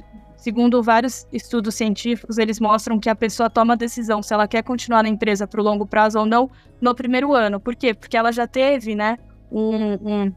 Segundo 0.46 0.84
vários 0.84 1.28
estudos 1.34 1.74
científicos, 1.74 2.38
eles 2.38 2.60
mostram 2.60 3.00
que 3.00 3.10
a 3.10 3.16
pessoa 3.16 3.50
toma 3.50 3.74
a 3.74 3.76
decisão 3.76 4.22
se 4.22 4.32
ela 4.32 4.48
quer 4.48 4.62
continuar 4.62 5.02
na 5.02 5.10
empresa 5.10 5.48
para 5.48 5.60
o 5.60 5.64
longo 5.64 5.88
prazo 5.88 6.20
ou 6.20 6.26
não 6.28 6.52
no 6.80 6.94
primeiro 6.94 7.34
ano. 7.34 7.60
Por 7.60 7.76
quê? 7.76 7.96
Porque 7.96 8.16
ela 8.16 8.32
já 8.32 8.46
teve, 8.46 8.94
né, 8.94 9.18
um, 9.52 9.94
um, 9.94 10.34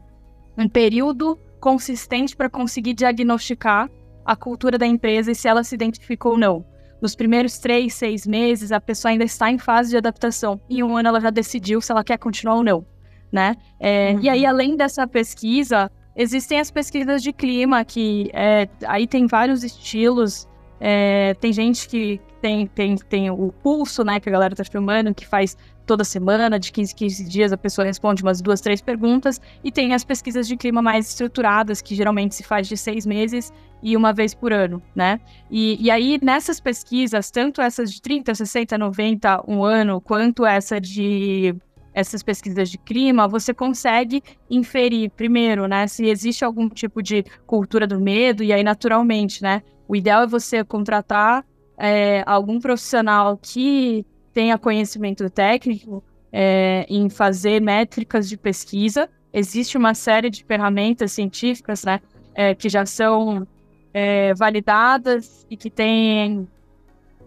um 0.57 0.67
período 0.67 1.37
consistente 1.59 2.35
para 2.35 2.49
conseguir 2.49 2.95
diagnosticar 2.95 3.87
a 4.25 4.35
cultura 4.35 4.79
da 4.79 4.87
empresa 4.87 5.29
e 5.31 5.35
se 5.35 5.47
ela 5.47 5.63
se 5.63 5.75
identificou 5.75 6.31
ou 6.31 6.37
não. 6.39 6.65
Nos 6.99 7.15
primeiros 7.15 7.59
três, 7.59 7.93
seis 7.93 8.25
meses, 8.25 8.71
a 8.71 8.81
pessoa 8.81 9.11
ainda 9.11 9.25
está 9.25 9.51
em 9.51 9.59
fase 9.59 9.91
de 9.91 9.97
adaptação. 9.97 10.59
E 10.67 10.83
um 10.83 10.97
ano 10.97 11.09
ela 11.09 11.21
já 11.21 11.29
decidiu 11.29 11.81
se 11.81 11.91
ela 11.91 12.03
quer 12.03 12.17
continuar 12.17 12.55
ou 12.55 12.63
não. 12.63 12.83
né? 13.31 13.55
É, 13.79 14.13
uhum. 14.15 14.21
E 14.23 14.29
aí, 14.29 14.43
além 14.43 14.75
dessa 14.75 15.05
pesquisa, 15.05 15.91
existem 16.15 16.59
as 16.59 16.71
pesquisas 16.71 17.21
de 17.21 17.31
clima, 17.33 17.83
que 17.85 18.29
é, 18.33 18.67
aí 18.87 19.07
tem 19.07 19.27
vários 19.27 19.63
estilos. 19.63 20.47
É, 20.79 21.33
tem 21.35 21.51
gente 21.51 21.89
que 21.89 22.21
tem, 22.41 22.67
tem, 22.67 22.95
tem 22.95 23.29
o 23.29 23.51
pulso, 23.61 24.03
né, 24.03 24.19
que 24.19 24.29
a 24.29 24.31
galera 24.31 24.55
tá 24.55 24.63
filmando, 24.63 25.13
que 25.13 25.27
faz 25.27 25.57
toda 25.85 26.03
semana, 26.03 26.59
de 26.59 26.71
15 26.71 26.93
15 26.93 27.23
dias, 27.27 27.51
a 27.51 27.57
pessoa 27.57 27.83
responde 27.83 28.21
umas 28.21 28.39
duas, 28.41 28.61
três 28.61 28.79
perguntas, 28.79 29.41
e 29.63 29.71
tem 29.71 29.93
as 29.93 30.03
pesquisas 30.03 30.47
de 30.47 30.55
clima 30.55 30.83
mais 30.83 31.09
estruturadas, 31.09 31.81
que 31.81 31.95
geralmente 31.95 32.35
se 32.35 32.43
faz 32.43 32.67
de 32.67 32.77
seis 32.77 33.07
meses 33.07 33.51
e 33.81 33.97
uma 33.97 34.13
vez 34.13 34.35
por 34.35 34.53
ano, 34.53 34.81
né? 34.95 35.19
E, 35.49 35.83
e 35.83 35.89
aí, 35.89 36.19
nessas 36.21 36.59
pesquisas, 36.59 37.31
tanto 37.31 37.59
essas 37.59 37.91
de 37.91 38.01
30, 38.01 38.35
60, 38.35 38.77
90, 38.77 39.43
um 39.47 39.63
ano, 39.63 39.99
quanto 39.99 40.45
essa 40.45 40.79
de 40.79 41.55
essas 41.93 42.23
pesquisas 42.23 42.69
de 42.69 42.77
clima, 42.77 43.27
você 43.27 43.53
consegue 43.53 44.23
inferir, 44.49 45.09
primeiro, 45.11 45.67
né, 45.67 45.87
se 45.87 46.05
existe 46.05 46.45
algum 46.45 46.69
tipo 46.69 47.01
de 47.01 47.23
cultura 47.45 47.87
do 47.87 47.99
medo, 47.99 48.43
e 48.43 48.53
aí, 48.53 48.63
naturalmente, 48.63 49.41
né, 49.41 49.61
o 49.87 49.95
ideal 49.95 50.23
é 50.23 50.27
você 50.27 50.63
contratar 50.63 51.45
é, 51.77 52.23
algum 52.25 52.59
profissional 52.59 53.37
que 53.37 54.05
tenha 54.33 54.57
conhecimento 54.57 55.29
técnico 55.29 56.03
é, 56.31 56.85
em 56.89 57.09
fazer 57.09 57.61
métricas 57.61 58.29
de 58.29 58.37
pesquisa. 58.37 59.09
Existe 59.33 59.77
uma 59.77 59.93
série 59.93 60.29
de 60.29 60.43
ferramentas 60.43 61.11
científicas, 61.11 61.83
né, 61.83 62.01
é, 62.35 62.53
que 62.53 62.69
já 62.69 62.85
são 62.85 63.47
é, 63.93 64.33
validadas 64.35 65.45
e 65.49 65.57
que 65.57 65.69
têm 65.69 66.47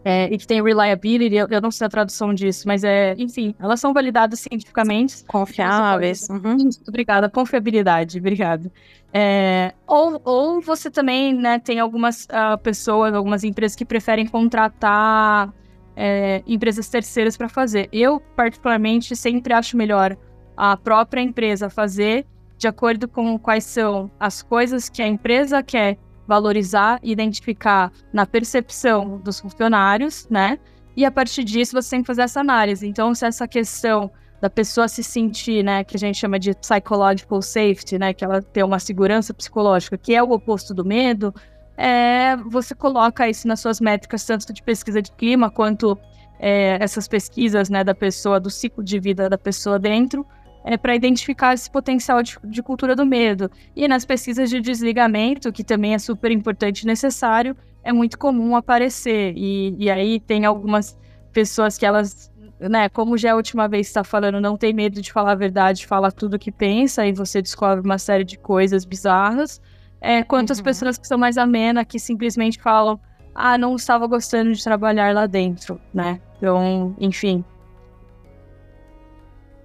é, 0.05 0.33
e 0.33 0.37
que 0.37 0.47
tem 0.47 0.63
reliability, 0.63 1.35
eu, 1.37 1.47
eu, 1.49 1.61
não 1.61 1.71
sei 1.71 1.87
a 1.87 1.91
tradução 1.91 2.35
disso, 2.35 2.67
mas 2.67 2.83
é, 2.83 3.15
enfim, 3.19 3.55
elas 3.59 3.81
são 3.81 3.93
validadas 3.93 4.41
cientificamente. 4.41 5.25
Confiáveis. 5.25 6.29
Uhum. 6.29 6.69
Obrigada, 6.89 7.29
confiabilidade, 7.31 8.19
obrigada. 8.19 8.71
É, 9.13 9.73
ou, 9.87 10.21
ou 10.25 10.61
você 10.61 10.91
também, 10.91 11.35
né, 11.35 11.59
tem 11.59 11.79
algumas 11.79 12.25
uh, 12.25 12.59
pessoas, 12.63 13.15
algumas 13.15 13.45
empresas 13.45 13.77
que 13.77 13.85
preferem 13.85 14.27
contratar 14.27 15.53
é, 15.95 16.43
empresas 16.47 16.89
terceiras 16.89 17.37
para 17.37 17.49
fazer. 17.49 17.89
Eu, 17.93 18.21
particularmente, 18.35 19.15
sempre 19.15 19.53
acho 19.53 19.77
melhor 19.77 20.17
a 20.57 20.77
própria 20.77 21.21
empresa 21.21 21.71
fazer 21.71 22.27
de 22.59 22.67
acordo 22.67 23.09
com 23.09 23.39
quais 23.39 23.65
são 23.65 24.11
as 24.19 24.43
coisas 24.43 24.89
que 24.89 25.03
a 25.03 25.07
empresa 25.07 25.63
quer 25.63 25.99
valorizar 26.33 26.99
e 27.03 27.13
identificar 27.13 27.93
na 28.11 28.25
percepção 28.25 29.19
dos 29.19 29.39
funcionários, 29.39 30.27
né? 30.31 30.59
E 30.97 31.05
a 31.05 31.11
partir 31.11 31.45
disso 31.45 31.73
você 31.75 31.91
tem 31.91 32.01
que 32.01 32.07
fazer 32.07 32.23
essa 32.23 32.41
análise. 32.41 32.87
Então, 32.87 33.15
se 33.15 33.27
essa 33.27 33.47
questão 33.47 34.11
da 34.41 34.49
pessoa 34.49 34.89
se 34.89 35.05
sentir, 35.05 35.63
né, 35.63 35.85
que 35.85 35.95
a 35.97 35.99
gente 35.99 36.19
chama 36.19 36.39
de 36.39 36.55
psychological 36.55 37.41
safety, 37.43 37.99
né, 37.99 38.13
que 38.13 38.25
ela 38.25 38.41
tem 38.41 38.65
uma 38.65 38.79
segurança 38.79 39.33
psicológica, 39.35 39.97
que 39.97 40.15
é 40.15 40.23
o 40.23 40.33
oposto 40.33 40.75
do 40.75 40.85
medo, 40.85 41.33
é, 41.77 42.37
você 42.37 42.75
coloca 42.75 43.29
isso 43.29 43.47
nas 43.47 43.61
suas 43.61 43.79
métricas, 43.81 44.25
tanto 44.25 44.53
de 44.53 44.63
pesquisa 44.63 45.01
de 45.01 45.13
clima 45.13 45.51
quanto 45.51 45.97
é, 46.41 46.77
essas 46.81 47.07
pesquisas, 47.07 47.71
né, 47.71 47.85
da 47.85 47.95
pessoa, 47.95 48.41
do 48.41 48.51
ciclo 48.51 48.83
de 48.83 48.99
vida 48.99 49.29
da 49.29 49.39
pessoa 49.39 49.79
dentro, 49.79 50.27
é, 50.65 50.77
para 50.77 50.95
identificar 50.95 51.55
esse 51.55 51.71
potencial 51.71 52.23
de, 52.23 52.39
de, 52.45 52.63
cultura 52.63 52.95
do 52.95 53.05
medo. 53.05 53.51
E 53.75 53.87
nas 53.89 54.05
pesquisas 54.05 54.49
de 54.49 54.61
desligamento, 54.61 55.53
que 55.53 55.65
também 55.65 55.95
é 55.95 55.99
super 55.99 56.31
importante 56.31 56.83
e 56.83 56.87
necessário, 56.87 57.57
é 57.83 57.93
muito 57.93 58.19
comum 58.19 58.55
aparecer. 58.55 59.35
E, 59.37 59.75
e 59.79 59.91
aí 59.91 60.21
tem 60.21 60.45
algumas 60.45 60.99
pessoas 61.33 61.77
que 61.77 61.85
elas, 61.85 62.31
né, 62.61 62.89
como 62.89 63.17
já 63.17 63.31
é 63.31 63.33
a 63.33 63.37
última 63.37 63.67
vez 63.67 63.87
que 63.87 63.91
está 63.91 64.05
falando, 64.05 64.41
não 64.41 64.57
tem 64.57 64.73
medo 64.73 65.01
de 65.01 65.13
falar 65.13 65.33
a 65.33 65.37
verdade, 65.37 65.87
fala 65.87 66.13
tudo 66.13 66.35
o 66.35 66.39
que 66.39 66.53
pensa, 66.53 67.07
e 67.07 67.13
você 67.13 67.43
descobre 67.43 67.85
uma 67.85 67.99
série 67.99 68.25
de 68.25 68.39
coisas 68.39 68.85
bizarras. 68.85 69.61
É, 70.01 70.23
quanto 70.23 70.51
uhum. 70.51 70.55
as 70.55 70.61
pessoas 70.61 70.99
que 70.99 71.07
são 71.07 71.17
mais 71.17 71.39
amenas, 71.39 71.85
que 71.89 71.99
simplesmente 71.99 72.61
falam, 72.61 73.01
ah, 73.35 73.57
não 73.57 73.77
estava 73.77 74.07
gostando 74.07 74.53
de 74.53 74.63
trabalhar 74.63 75.15
lá 75.15 75.27
dentro, 75.27 75.81
né? 75.93 76.21
Então, 76.37 76.95
enfim, 76.99 77.45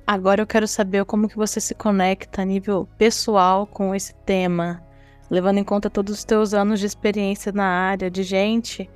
Agora 0.08 0.42
eu 0.42 0.48
quero 0.48 0.66
saber 0.66 1.04
como 1.04 1.28
que 1.28 1.36
você 1.36 1.60
se 1.60 1.76
conecta 1.76 2.42
a 2.42 2.46
nível 2.46 2.88
pessoal 2.98 3.68
com 3.68 3.94
esse 3.94 4.16
tema, 4.26 4.82
levando 5.30 5.58
em 5.58 5.66
conta 5.66 5.90
todos 5.90 6.14
os 6.14 6.24
teus 6.24 6.54
anos 6.54 6.80
de 6.80 6.86
experiência 6.86 7.52
na 7.52 7.66
área, 7.66 8.10
de 8.10 8.24
gente. 8.24 8.90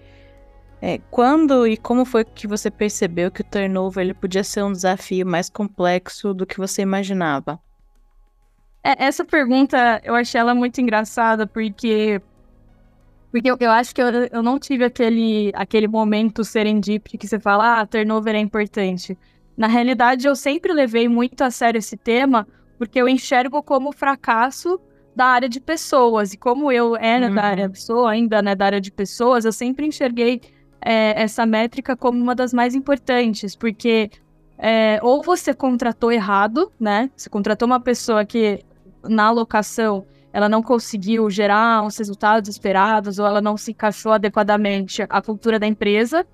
É, 0.81 0.99
quando 1.11 1.67
e 1.67 1.75
como 1.75 2.05
foi 2.05 2.23
que 2.23 2.47
você 2.47 2.71
percebeu 2.71 3.29
que 3.29 3.41
o 3.41 3.43
turnover 3.43 4.05
ele 4.05 4.13
podia 4.13 4.41
ser 4.41 4.63
um 4.63 4.71
desafio 4.71 5.27
mais 5.27 5.49
complexo 5.49 6.33
do 6.33 6.45
que 6.45 6.57
você 6.57 6.81
imaginava? 6.81 7.59
É, 8.81 9.03
essa 9.03 9.25
pergunta 9.25 9.99
eu 10.05 10.15
achei 10.15 10.39
ela 10.39 10.55
muito 10.55 10.79
engraçada 10.79 11.45
porque 11.45 12.21
porque 13.31 13.51
eu, 13.51 13.57
eu 13.59 13.71
acho 13.71 13.93
que 13.93 14.01
eu, 14.01 14.07
eu 14.31 14.41
não 14.41 14.57
tive 14.57 14.85
aquele, 14.85 15.51
aquele 15.55 15.87
momento 15.89 16.43
serendipity 16.43 17.17
que 17.17 17.27
você 17.27 17.39
fala, 17.39 17.81
ah, 17.81 17.85
turnover 17.85 18.33
é 18.35 18.39
importante. 18.39 19.17
Na 19.57 19.67
realidade, 19.67 20.27
eu 20.27 20.35
sempre 20.35 20.73
levei 20.73 21.07
muito 21.07 21.41
a 21.41 21.51
sério 21.51 21.79
esse 21.79 21.97
tema, 21.97 22.47
porque 22.77 22.99
eu 22.99 23.07
enxergo 23.07 23.61
como 23.61 23.91
fracasso 23.91 24.79
da 25.15 25.25
área 25.25 25.49
de 25.49 25.59
pessoas. 25.59 26.33
E 26.33 26.37
como 26.37 26.71
eu 26.71 26.95
era 26.95 27.27
uhum. 27.27 27.35
da 27.35 27.43
área 27.43 27.67
de 27.67 27.73
pessoa, 27.73 28.11
ainda 28.11 28.41
né, 28.41 28.55
da 28.55 28.65
área 28.65 28.81
de 28.81 28.91
pessoas, 28.91 29.45
eu 29.45 29.51
sempre 29.51 29.85
enxerguei 29.85 30.41
é, 30.81 31.21
essa 31.21 31.45
métrica 31.45 31.95
como 31.95 32.19
uma 32.19 32.33
das 32.33 32.53
mais 32.53 32.73
importantes, 32.73 33.55
porque 33.55 34.09
é, 34.57 34.99
ou 35.01 35.21
você 35.21 35.53
contratou 35.53 36.11
errado, 36.11 36.71
né? 36.79 37.09
Você 37.15 37.29
contratou 37.29 37.65
uma 37.65 37.79
pessoa 37.79 38.25
que 38.25 38.63
na 39.03 39.25
alocação 39.25 40.05
ela 40.33 40.47
não 40.47 40.63
conseguiu 40.63 41.29
gerar 41.29 41.83
os 41.85 41.97
resultados 41.97 42.49
esperados, 42.49 43.19
ou 43.19 43.25
ela 43.25 43.41
não 43.41 43.57
se 43.57 43.71
encaixou 43.71 44.11
adequadamente 44.11 45.03
à 45.09 45.21
cultura 45.21 45.59
da 45.59 45.67
empresa. 45.67 46.25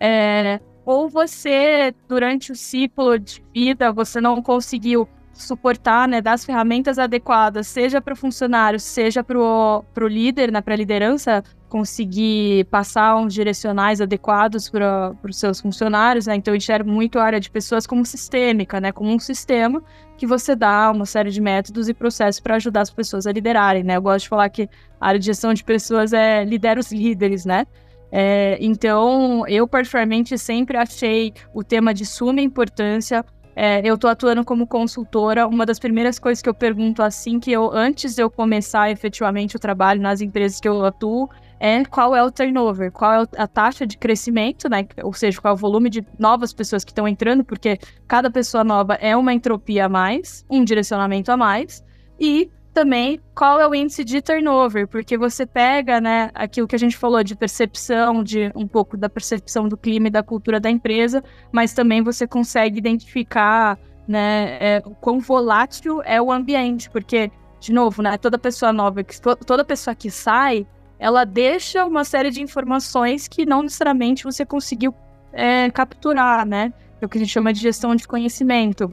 É, 0.00 0.60
ou 0.84 1.08
você, 1.08 1.94
durante 2.08 2.52
o 2.52 2.56
ciclo 2.56 3.18
de 3.18 3.42
vida, 3.54 3.92
você 3.92 4.20
não 4.20 4.42
conseguiu 4.42 5.08
suportar, 5.32 6.06
né, 6.06 6.20
dar 6.20 6.34
as 6.34 6.44
ferramentas 6.44 6.98
adequadas, 6.98 7.66
seja 7.66 8.00
para 8.00 8.14
o 8.14 8.16
funcionário, 8.16 8.78
seja 8.78 9.22
para 9.24 9.36
o 9.36 9.82
líder, 10.08 10.52
né, 10.52 10.60
para 10.60 10.74
a 10.74 10.76
liderança, 10.76 11.42
conseguir 11.68 12.66
passar 12.66 13.16
uns 13.16 13.34
direcionais 13.34 14.00
adequados 14.00 14.70
para 14.70 15.12
os 15.28 15.36
seus 15.36 15.60
funcionários, 15.60 16.26
né? 16.26 16.36
Então 16.36 16.54
eu 16.54 16.56
enxergo 16.56 16.88
muito 16.88 17.18
a 17.18 17.24
área 17.24 17.40
de 17.40 17.50
pessoas 17.50 17.84
como 17.84 18.06
sistêmica, 18.06 18.80
né? 18.80 18.92
Como 18.92 19.10
um 19.10 19.18
sistema 19.18 19.82
que 20.16 20.24
você 20.24 20.54
dá 20.54 20.92
uma 20.92 21.04
série 21.04 21.32
de 21.32 21.40
métodos 21.40 21.88
e 21.88 21.94
processos 21.94 22.40
para 22.40 22.54
ajudar 22.54 22.82
as 22.82 22.90
pessoas 22.90 23.26
a 23.26 23.32
liderarem, 23.32 23.82
né? 23.82 23.96
Eu 23.96 24.02
gosto 24.02 24.22
de 24.22 24.28
falar 24.28 24.48
que 24.50 24.68
a 25.00 25.08
área 25.08 25.18
de 25.18 25.26
gestão 25.26 25.52
de 25.52 25.64
pessoas 25.64 26.12
é 26.12 26.44
lidera 26.44 26.78
os 26.78 26.92
líderes, 26.92 27.44
né? 27.44 27.66
É, 28.16 28.56
então, 28.60 29.44
eu 29.48 29.66
particularmente 29.66 30.38
sempre 30.38 30.76
achei 30.76 31.34
o 31.52 31.64
tema 31.64 31.92
de 31.92 32.06
suma 32.06 32.40
importância. 32.40 33.24
É, 33.56 33.80
eu 33.84 33.96
estou 33.96 34.08
atuando 34.08 34.44
como 34.44 34.68
consultora. 34.68 35.48
Uma 35.48 35.66
das 35.66 35.80
primeiras 35.80 36.16
coisas 36.20 36.40
que 36.40 36.48
eu 36.48 36.54
pergunto 36.54 37.02
assim 37.02 37.40
que 37.40 37.50
eu, 37.50 37.72
antes 37.72 38.14
de 38.14 38.22
eu 38.22 38.30
começar 38.30 38.88
efetivamente 38.88 39.56
o 39.56 39.58
trabalho 39.58 40.00
nas 40.00 40.20
empresas 40.20 40.60
que 40.60 40.68
eu 40.68 40.84
atuo, 40.84 41.28
é 41.58 41.84
qual 41.86 42.14
é 42.14 42.22
o 42.22 42.30
turnover, 42.30 42.92
qual 42.92 43.24
é 43.24 43.26
a 43.36 43.48
taxa 43.48 43.84
de 43.84 43.98
crescimento, 43.98 44.68
né? 44.68 44.86
Ou 45.02 45.12
seja, 45.12 45.40
qual 45.40 45.52
é 45.52 45.56
o 45.56 45.58
volume 45.58 45.90
de 45.90 46.06
novas 46.16 46.52
pessoas 46.52 46.84
que 46.84 46.92
estão 46.92 47.08
entrando, 47.08 47.42
porque 47.42 47.80
cada 48.06 48.30
pessoa 48.30 48.62
nova 48.62 48.94
é 48.94 49.16
uma 49.16 49.34
entropia 49.34 49.86
a 49.86 49.88
mais, 49.88 50.46
um 50.48 50.62
direcionamento 50.62 51.32
a 51.32 51.36
mais. 51.36 51.84
E 52.20 52.48
também 52.74 53.20
qual 53.34 53.60
é 53.60 53.66
o 53.66 53.74
índice 53.74 54.04
de 54.04 54.20
turnover, 54.20 54.88
porque 54.88 55.16
você 55.16 55.46
pega, 55.46 56.00
né, 56.00 56.30
aquilo 56.34 56.66
que 56.66 56.74
a 56.74 56.78
gente 56.78 56.96
falou 56.96 57.22
de 57.22 57.36
percepção, 57.36 58.22
de 58.22 58.50
um 58.54 58.66
pouco 58.66 58.96
da 58.96 59.08
percepção 59.08 59.68
do 59.68 59.76
clima 59.76 60.08
e 60.08 60.10
da 60.10 60.22
cultura 60.22 60.58
da 60.58 60.68
empresa, 60.68 61.22
mas 61.52 61.72
também 61.72 62.02
você 62.02 62.26
consegue 62.26 62.76
identificar, 62.76 63.78
né, 64.06 64.58
é, 64.60 64.82
quão 65.00 65.20
volátil 65.20 66.02
é 66.04 66.20
o 66.20 66.32
ambiente, 66.32 66.90
porque, 66.90 67.30
de 67.60 67.72
novo, 67.72 68.02
né, 68.02 68.18
toda 68.18 68.36
pessoa 68.36 68.72
nova, 68.72 69.02
toda 69.46 69.64
pessoa 69.64 69.94
que 69.94 70.10
sai, 70.10 70.66
ela 70.98 71.24
deixa 71.24 71.86
uma 71.86 72.04
série 72.04 72.30
de 72.30 72.42
informações 72.42 73.28
que 73.28 73.46
não 73.46 73.62
necessariamente 73.62 74.24
você 74.24 74.44
conseguiu 74.44 74.92
é, 75.32 75.70
capturar, 75.70 76.44
né, 76.44 76.72
é 77.00 77.06
o 77.06 77.08
que 77.08 77.18
a 77.18 77.20
gente 77.20 77.30
chama 77.30 77.52
de 77.52 77.60
gestão 77.60 77.94
de 77.94 78.06
conhecimento. 78.06 78.92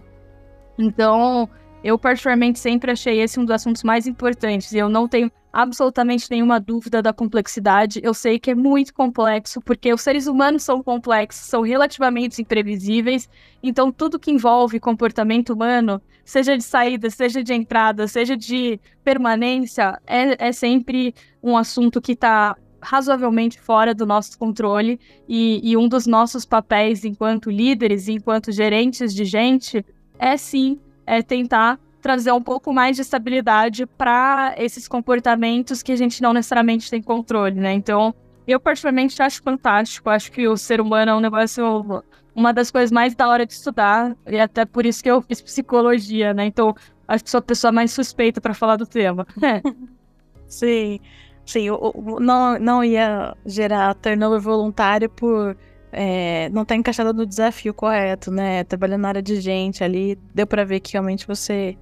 Então, 0.78 1.50
eu, 1.84 1.98
particularmente, 1.98 2.60
sempre 2.60 2.92
achei 2.92 3.20
esse 3.20 3.40
um 3.40 3.46
dos 3.46 3.56
assuntos 3.56 3.84
mais 3.84 4.06
importantes 4.06 4.72
e 4.72 4.78
eu 4.78 4.88
não 4.88 5.08
tenho 5.08 5.32
absolutamente 5.52 6.30
nenhuma 6.30 6.60
dúvida 6.60 7.02
da 7.02 7.12
complexidade. 7.12 8.00
Eu 8.04 8.14
sei 8.14 8.40
que 8.40 8.52
é 8.52 8.56
muito 8.56 8.94
complexo, 8.94 9.60
porque 9.62 9.94
os 9.94 10.02
seres 10.02 10.28
humanos 10.28 10.64
são 10.64 10.82
complexos, 10.84 11.48
são 11.48 11.62
relativamente 11.62 12.42
imprevisíveis, 12.42 13.28
então 13.62 13.92
tudo 13.92 14.20
que 14.20 14.32
envolve 14.32 14.80
comportamento 14.80 15.54
humano, 15.54 16.02
seja 16.24 16.56
de 16.56 16.64
saída, 16.64 17.10
seja 17.10 17.44
de 17.44 17.54
entrada, 17.54 18.08
seja 18.08 18.38
de 18.38 18.80
permanência, 19.04 20.00
é, 20.06 20.48
é 20.48 20.52
sempre 20.52 21.14
um 21.42 21.58
assunto 21.58 22.00
que 22.00 22.14
está 22.14 22.56
razoavelmente 22.80 23.60
fora 23.60 23.94
do 23.94 24.06
nosso 24.06 24.38
controle 24.40 25.00
e, 25.28 25.62
e 25.64 25.78
um 25.78 25.88
dos 25.88 26.08
nossos 26.08 26.46
papéis 26.46 27.04
enquanto 27.04 27.52
líderes, 27.52 28.08
enquanto 28.08 28.52
gerentes 28.52 29.14
de 29.14 29.26
gente, 29.26 29.86
é 30.18 30.38
sim 30.38 30.80
é 31.12 31.22
tentar 31.22 31.78
trazer 32.02 32.32
um 32.32 32.42
pouco 32.42 32.72
mais 32.72 32.96
de 32.96 33.02
estabilidade 33.02 33.86
para 33.86 34.56
esses 34.58 34.88
comportamentos 34.88 35.84
que 35.84 35.92
a 35.92 35.96
gente 35.96 36.22
não 36.22 36.34
necessariamente 36.34 36.90
tem 36.90 37.02
controle, 37.02 37.60
né? 37.60 37.74
Então, 37.74 38.16
eu 38.48 38.60
particularmente 38.62 39.22
acho 39.22 39.44
fantástico. 39.44 40.10
Acho 40.10 40.32
que 40.32 40.48
o 40.48 40.56
ser 40.56 40.80
humano 40.80 41.12
é 41.12 41.16
um 41.16 41.20
negócio, 41.20 42.02
uma 42.34 42.54
das 42.54 42.72
coisas 42.72 42.92
mais 42.92 43.14
da 43.14 43.28
hora 43.28 43.46
de 43.46 43.52
estudar, 43.52 44.16
e 44.26 44.40
até 44.40 44.66
por 44.66 44.86
isso 44.86 45.04
que 45.04 45.12
eu 45.12 45.22
fiz 45.22 45.42
psicologia, 45.42 46.34
né? 46.34 46.46
Então, 46.46 46.74
acho 47.06 47.26
que 47.26 47.30
sou 47.30 47.40
a 47.40 47.42
pessoa 47.42 47.74
mais 47.74 47.92
suspeita 47.92 48.40
para 48.40 48.54
falar 48.54 48.78
do 48.78 48.88
tema. 48.88 49.28
Sim, 50.48 51.00
sim, 51.46 51.62
eu, 51.62 51.94
eu, 51.96 52.20
não, 52.20 52.60
não 52.60 52.84
ia 52.84 53.38
gerar 53.46 53.96
turnover 53.96 54.42
voluntário 54.42 55.10
por 55.10 55.56
é, 55.92 56.50
não 56.50 56.64
tá 56.64 56.76
encaixada 56.76 57.12
no 57.14 57.26
desafio 57.26 57.74
correto, 57.74 58.32
né? 58.32 58.64
Trabalhando 58.64 59.02
na 59.02 59.10
área 59.10 59.22
de 59.22 59.42
gente 59.42 59.84
ali, 59.84 60.18
deu 60.34 60.48
para 60.48 60.64
ver 60.64 60.80
que 60.80 60.94
realmente 60.94 61.28
você 61.28 61.78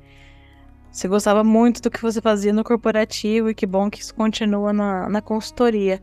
você 0.92 1.08
gostava 1.08 1.44
muito 1.44 1.82
do 1.82 1.92
que 1.92 2.01
você 2.01 2.20
fazia 2.20 2.51
no 2.51 2.63
corporativo 2.63 3.50
e 3.50 3.56
que 3.56 3.66
bom 3.66 3.89
que 3.89 4.01
isso 4.01 4.13
continua 4.16 4.74
na, 4.74 5.08
na 5.08 5.22
consultoria. 5.22 6.01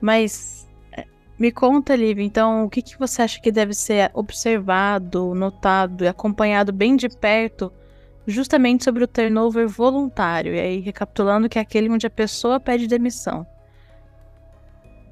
Mas 0.00 0.68
é, 0.92 1.06
me 1.38 1.50
conta, 1.50 1.96
Liv, 1.96 2.20
então, 2.20 2.64
o 2.64 2.70
que, 2.70 2.82
que 2.82 2.98
você 2.98 3.22
acha 3.22 3.40
que 3.40 3.50
deve 3.50 3.72
ser 3.72 4.10
observado, 4.14 5.34
notado 5.34 6.04
e 6.04 6.08
acompanhado 6.08 6.72
bem 6.72 6.96
de 6.96 7.08
perto 7.08 7.72
justamente 8.26 8.84
sobre 8.84 9.04
o 9.04 9.08
turnover 9.08 9.66
voluntário? 9.66 10.54
E 10.54 10.60
aí, 10.60 10.80
recapitulando, 10.80 11.48
que 11.48 11.58
é 11.58 11.62
aquele 11.62 11.88
onde 11.88 12.06
a 12.06 12.10
pessoa 12.10 12.60
pede 12.60 12.86
demissão. 12.86 13.46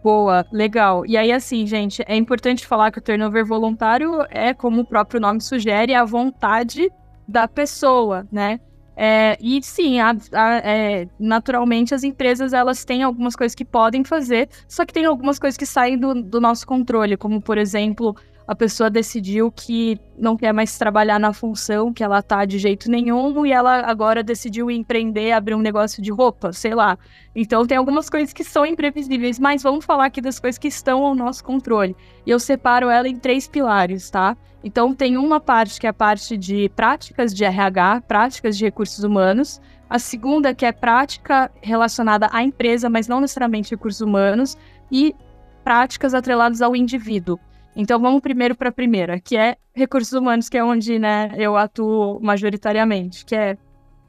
Boa, 0.05 0.45
legal. 0.53 1.07
E 1.07 1.17
aí, 1.17 1.33
assim, 1.33 1.67
gente, 1.67 2.03
é 2.07 2.15
importante 2.15 2.67
falar 2.67 2.91
que 2.93 2.99
o 2.99 3.03
turnover 3.03 3.43
voluntário 3.43 4.21
é, 4.29 4.53
como 4.53 4.83
o 4.83 4.85
próprio 4.85 5.19
nome 5.19 5.41
sugere, 5.41 5.95
a 5.95 6.05
vontade 6.05 6.91
da 7.27 7.49
pessoa, 7.49 8.29
né? 8.31 8.61
É, 8.95 9.39
e 9.41 9.63
sim, 9.63 9.99
a, 10.01 10.15
a, 10.35 10.57
é, 10.59 11.09
naturalmente 11.19 11.95
as 11.95 12.05
empresas 12.05 12.53
elas 12.53 12.85
têm 12.85 13.03
algumas 13.03 13.35
coisas 13.35 13.55
que 13.55 13.65
podem 13.65 14.05
fazer, 14.05 14.51
só 14.69 14.85
que 14.85 14.93
tem 14.93 15.07
algumas 15.07 15.39
coisas 15.39 15.57
que 15.57 15.65
saem 15.65 15.99
do, 15.99 16.23
do 16.23 16.39
nosso 16.39 16.67
controle, 16.67 17.17
como 17.17 17.41
por 17.41 17.57
exemplo 17.57 18.15
a 18.47 18.55
pessoa 18.55 18.91
decidiu 18.91 19.51
que 19.51 19.99
não 20.19 20.37
quer 20.37 20.53
mais 20.53 20.77
trabalhar 20.77 21.19
na 21.19 21.33
função 21.33 21.93
que 21.93 22.05
ela 22.05 22.23
tá 22.23 22.45
de 22.45 22.59
jeito 22.59 22.91
nenhum 22.91 23.47
e 23.47 23.53
ela 23.53 23.81
agora 23.87 24.23
decidiu 24.23 24.71
empreender, 24.71 25.33
abrir 25.33 25.55
um 25.55 25.61
negócio 25.61 26.03
de 26.03 26.13
roupa, 26.13 26.53
sei 26.53 26.75
lá. 26.75 26.99
Então 27.35 27.67
tem 27.67 27.79
algumas 27.79 28.11
coisas 28.11 28.33
que 28.33 28.45
são 28.45 28.67
imprevisíveis, 28.67 29.39
mas 29.39 29.63
vamos 29.63 29.85
falar 29.85 30.07
aqui 30.07 30.21
das 30.21 30.39
coisas 30.39 30.59
que 30.59 30.69
estão 30.69 31.05
ao 31.05 31.15
nosso 31.15 31.43
controle. 31.43 31.97
E 32.27 32.31
eu 32.31 32.39
separo 32.39 32.91
ela 32.91 33.09
em 33.09 33.17
três 33.17 33.49
pilares, 33.49 34.11
tá? 34.11 34.37
Então 34.63 34.95
tem 34.95 35.17
uma 35.17 35.41
parte 35.41 35.81
que 35.81 35.87
é 35.87 35.91
a 35.91 35.95
parte 35.95 36.37
de 36.37 36.69
práticas 36.71 37.33
de 37.33 37.45
RH, 37.45 38.03
práticas 38.03 38.57
de 38.59 38.65
recursos 38.65 39.05
humanos. 39.05 39.61
A 39.89 39.99
segunda 39.99 40.55
que 40.55 40.67
é 40.67 40.73
prática 40.73 41.51
relacionada 41.63 42.29
à 42.33 42.43
empresa, 42.43 42.91
mas 42.91 43.09
não 43.09 43.21
necessariamente 43.21 43.71
recursos 43.71 44.01
humanos, 44.01 44.57
e 44.91 45.15
práticas 45.63 46.15
atreladas 46.15 46.61
ao 46.61 46.77
indivíduo. 46.77 47.39
Então 47.77 48.01
vamos 48.01 48.21
primeiro 48.21 48.55
para 48.55 48.69
a 48.69 48.73
primeira, 48.73 49.19
que 49.19 49.37
é 49.37 49.57
recursos 49.75 50.13
humanos, 50.13 50.49
que 50.49 50.57
é 50.57 50.65
onde 50.65 50.99
né, 50.99 51.33
eu 51.37 51.57
atuo 51.57 52.21
majoritariamente, 52.21 53.25
que 53.25 53.35
é 53.35 53.57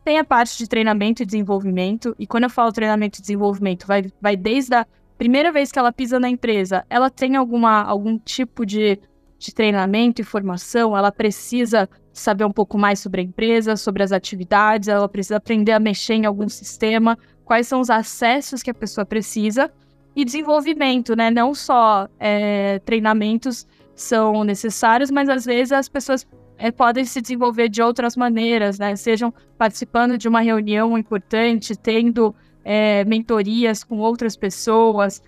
tem 0.04 0.20
a 0.20 0.24
parte 0.24 0.56
de 0.60 0.70
treinamento 0.70 1.24
e 1.24 1.26
desenvolvimento, 1.26 2.16
e 2.20 2.28
quando 2.28 2.44
eu 2.44 2.50
falo 2.50 2.72
treinamento 2.72 3.18
e 3.18 3.22
desenvolvimento, 3.22 3.88
vai, 3.88 4.06
vai 4.22 4.38
desde 4.38 4.76
a 4.76 4.86
primeira 5.18 5.52
vez 5.52 5.72
que 5.72 5.80
ela 5.80 5.92
pisa 5.92 6.20
na 6.20 6.30
empresa, 6.30 6.86
ela 6.92 7.10
tem 7.10 7.36
alguma, 7.36 7.82
algum 7.82 8.20
tipo 8.20 8.68
de, 8.68 9.00
de 9.40 9.52
treinamento 9.52 10.22
e 10.22 10.24
formação, 10.24 10.96
ela 10.96 11.12
precisa 11.12 11.90
saber 12.14 12.46
um 12.46 12.52
pouco 12.52 12.78
mais 12.78 13.00
sobre 13.00 13.22
a 13.22 13.24
empresa, 13.24 13.76
sobre 13.76 14.04
as 14.04 14.12
atividades, 14.12 14.88
ela 14.88 15.10
precisa 15.10 15.38
aprender 15.38 15.72
a 15.72 15.80
mexer 15.80 16.14
em 16.14 16.26
algum 16.28 16.48
sistema, 16.48 17.18
quais 17.44 17.68
são 17.68 17.82
os 17.82 17.90
acessos 17.90 18.62
que 18.62 18.70
a 18.70 18.76
pessoa 18.76 19.06
precisa, 19.06 19.72
e 20.16 20.24
desenvolvimento, 20.24 21.16
né? 21.16 21.30
Não 21.30 21.54
só 21.54 22.08
é, 22.20 22.80
treinamentos 22.80 23.68
são 23.94 24.44
necessários, 24.44 25.12
mas 25.12 25.28
às 25.30 25.46
vezes 25.46 25.72
as 25.72 25.90
pessoas 25.90 26.26
é, 26.58 26.72
podem 26.72 27.04
se 27.04 27.22
desenvolver 27.22 27.68
de 27.70 27.82
outras 27.82 28.16
maneiras, 28.16 28.80
né? 28.80 28.96
Sejam 28.96 29.34
participando 29.58 30.18
de 30.18 30.28
uma 30.28 30.40
reunião 30.40 30.98
importante, 30.98 31.76
tendo 31.76 32.34
é, 32.64 33.04
mentorias 33.06 33.84
com 33.84 34.00
outras 34.00 34.38
pessoas, 34.38 35.22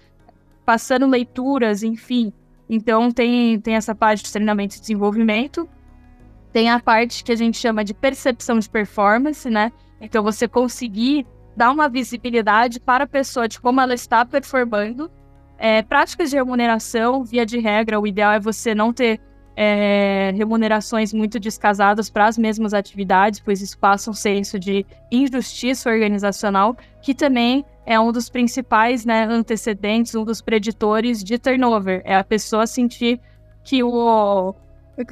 passando 0.65 1.05
leituras, 1.05 1.83
enfim. 1.83 2.31
Então 2.69 3.11
tem, 3.11 3.59
tem 3.59 3.75
essa 3.75 3.93
parte 3.93 4.23
de 4.23 4.31
treinamento 4.31 4.77
e 4.77 4.79
desenvolvimento. 4.79 5.67
Tem 6.51 6.69
a 6.69 6.79
parte 6.79 7.23
que 7.23 7.31
a 7.31 7.35
gente 7.35 7.57
chama 7.57 7.83
de 7.83 7.93
percepção 7.93 8.57
de 8.57 8.69
performance, 8.69 9.49
né? 9.49 9.71
Então 9.99 10.23
você 10.23 10.47
conseguir 10.47 11.25
dar 11.57 11.71
uma 11.71 11.89
visibilidade 11.89 12.79
para 12.79 13.05
a 13.05 13.07
pessoa 13.07 13.47
de 13.47 13.59
como 13.59 13.81
ela 13.81 13.95
está 13.95 14.23
performando. 14.23 15.11
É, 15.57 15.81
práticas 15.81 16.29
de 16.29 16.35
remuneração, 16.35 17.23
via 17.23 17.43
de 17.43 17.57
regra, 17.57 17.99
o 17.99 18.05
ideal 18.05 18.33
é 18.33 18.39
você 18.39 18.75
não 18.75 18.93
ter 18.93 19.19
é, 19.55 20.31
remunerações 20.35 21.11
muito 21.11 21.39
descasadas 21.39 22.11
para 22.11 22.27
as 22.27 22.37
mesmas 22.37 22.75
atividades, 22.75 23.39
pois 23.39 23.59
isso 23.59 23.75
passa 23.79 24.11
um 24.11 24.13
senso 24.13 24.59
de 24.59 24.85
injustiça 25.11 25.89
organizacional, 25.89 26.77
que 27.01 27.15
também 27.15 27.65
é 27.87 27.99
um 27.99 28.11
dos 28.11 28.29
principais 28.29 29.03
né, 29.03 29.25
antecedentes, 29.25 30.13
um 30.13 30.23
dos 30.23 30.41
preditores 30.41 31.23
de 31.23 31.39
turnover. 31.39 32.03
É 32.05 32.15
a 32.15 32.23
pessoa 32.23 32.67
sentir 32.67 33.19
que 33.63 33.81
o, 33.81 34.53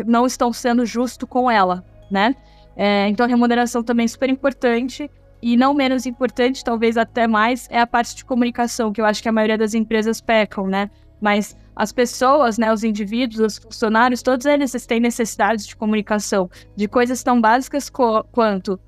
não 0.05 0.27
estão 0.27 0.53
sendo 0.53 0.85
justo 0.85 1.25
com 1.25 1.49
ela, 1.49 1.83
né? 2.11 2.35
É, 2.75 3.07
então, 3.07 3.25
a 3.25 3.29
remuneração 3.29 3.81
também 3.81 4.03
é 4.03 4.07
super 4.07 4.29
importante. 4.29 5.09
E 5.47 5.55
não 5.55 5.75
menos 5.75 6.07
importante, 6.07 6.63
talvez 6.63 6.97
até 6.97 7.27
mais, 7.27 7.67
é 7.69 7.79
a 7.79 7.85
parte 7.85 8.15
de 8.15 8.25
comunicação, 8.25 8.91
que 8.91 8.99
eu 8.99 9.05
acho 9.05 9.21
que 9.21 9.29
a 9.29 9.31
maioria 9.31 9.59
das 9.59 9.75
empresas 9.75 10.19
pecam, 10.19 10.65
né? 10.65 10.89
Mas 11.21 11.55
as 11.75 11.91
pessoas, 11.91 12.57
né, 12.57 12.73
os 12.73 12.83
indivíduos, 12.83 13.39
os 13.39 13.57
funcionários, 13.59 14.23
todos 14.23 14.47
eles 14.47 14.71
têm 14.87 14.99
necessidades 14.99 15.67
de 15.67 15.75
comunicação, 15.75 16.49
de 16.75 16.87
coisas 16.87 17.21
tão 17.21 17.39
básicas 17.39 17.91
co 17.91 18.23
quanto 18.31 18.79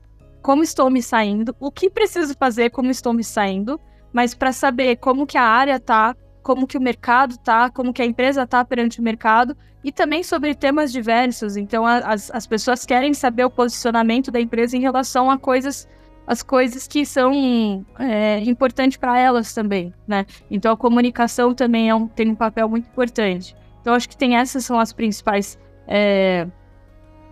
como 0.41 0.63
estou 0.63 0.89
me 0.89 0.99
saindo, 0.99 1.55
o 1.59 1.69
que 1.69 1.91
preciso 1.91 2.33
fazer, 2.35 2.71
como 2.71 2.89
estou 2.89 3.13
me 3.13 3.23
saindo, 3.23 3.79
mas 4.11 4.33
para 4.33 4.51
saber 4.51 4.95
como 4.95 5.27
que 5.27 5.37
a 5.37 5.43
área 5.43 5.79
tá, 5.79 6.15
como 6.41 6.65
que 6.65 6.79
o 6.79 6.81
mercado 6.81 7.37
tá, 7.37 7.69
como 7.69 7.93
que 7.93 8.01
a 8.01 8.05
empresa 8.05 8.47
tá 8.47 8.65
perante 8.65 8.99
o 8.99 9.03
mercado 9.03 9.55
e 9.83 9.91
também 9.91 10.23
sobre 10.23 10.55
temas 10.55 10.91
diversos. 10.91 11.55
Então, 11.55 11.85
as, 11.85 12.31
as 12.31 12.47
pessoas 12.47 12.83
querem 12.83 13.13
saber 13.13 13.45
o 13.45 13.49
posicionamento 13.51 14.31
da 14.31 14.41
empresa 14.41 14.75
em 14.75 14.81
relação 14.81 15.29
a 15.29 15.37
coisas 15.37 15.87
as 16.27 16.43
coisas 16.43 16.85
que 16.85 17.05
são 17.05 17.85
é, 17.97 18.39
importantes 18.41 18.97
para 18.97 19.17
elas 19.17 19.53
também, 19.53 19.93
né? 20.05 20.25
Então 20.51 20.73
a 20.73 20.77
comunicação 20.77 21.53
também 21.53 21.89
é 21.89 21.95
um, 21.95 22.05
tem 22.05 22.29
um 22.29 22.35
papel 22.35 22.67
muito 22.67 22.89
importante. 22.89 23.55
Então 23.79 23.93
acho 23.93 24.09
que 24.09 24.17
tem 24.17 24.35
essas 24.35 24.65
são 24.65 24.77
as 24.77 24.91
principais 24.91 25.57
é, 25.87 26.45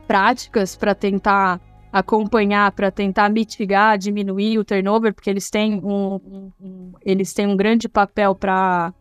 práticas 0.08 0.78
para 0.78 0.96
tentar 0.96 1.60
acompanhar, 1.92 2.72
para 2.72 2.90
tentar 2.90 3.30
mitigar, 3.30 3.98
diminuir 3.98 4.58
o 4.58 4.64
turnover, 4.64 5.14
porque 5.14 5.30
eles 5.30 5.50
têm 5.50 5.76
um, 5.84 6.16
um, 6.16 6.52
um 6.62 6.92
eles 7.02 7.34
têm 7.34 7.48
um 7.48 7.58
grande 7.58 7.90
papel 7.90 8.34
para 8.34 8.94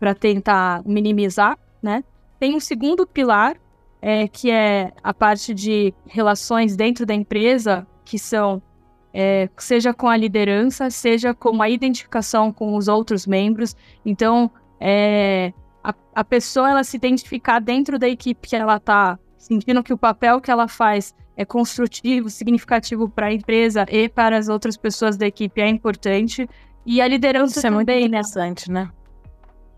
para 0.00 0.14
tentar 0.14 0.82
minimizar, 0.84 1.56
né? 1.80 2.02
Tem 2.40 2.56
um 2.56 2.60
segundo 2.60 3.06
pilar 3.06 3.56
é, 4.02 4.26
que 4.26 4.50
é 4.50 4.92
a 5.02 5.14
parte 5.14 5.54
de 5.54 5.94
relações 6.06 6.76
dentro 6.76 7.04
da 7.06 7.14
empresa, 7.14 7.86
que 8.04 8.18
são 8.18 8.62
é, 9.12 9.48
seja 9.56 9.92
com 9.92 10.08
a 10.08 10.16
liderança, 10.16 10.90
seja 10.90 11.34
com 11.34 11.62
a 11.62 11.68
identificação 11.68 12.52
com 12.52 12.76
os 12.76 12.88
outros 12.88 13.26
membros. 13.26 13.74
Então, 14.04 14.50
é, 14.80 15.52
a, 15.82 15.94
a, 16.14 16.24
pessoa 16.24 16.70
ela 16.70 16.84
se 16.84 16.96
identificar 16.96 17.58
dentro 17.58 17.98
da 17.98 18.08
equipe 18.08 18.48
que 18.48 18.56
ela 18.56 18.76
está, 18.76 19.18
sentindo 19.36 19.82
que 19.82 19.92
o 19.92 19.98
papel 19.98 20.40
que 20.40 20.50
ela 20.50 20.68
faz 20.68 21.14
é 21.36 21.44
construtivo, 21.44 22.28
significativo 22.28 23.08
para 23.08 23.26
a 23.26 23.32
empresa 23.32 23.86
e 23.88 24.08
para 24.08 24.36
as 24.36 24.48
outras 24.48 24.76
pessoas 24.76 25.16
da 25.16 25.26
equipe 25.26 25.60
é 25.60 25.68
importante. 25.68 26.48
E 26.84 27.00
a 27.00 27.08
liderança 27.08 27.58
Isso 27.58 27.66
é 27.66 27.70
muito 27.70 27.90
interessante, 27.90 28.70
né? 28.70 28.90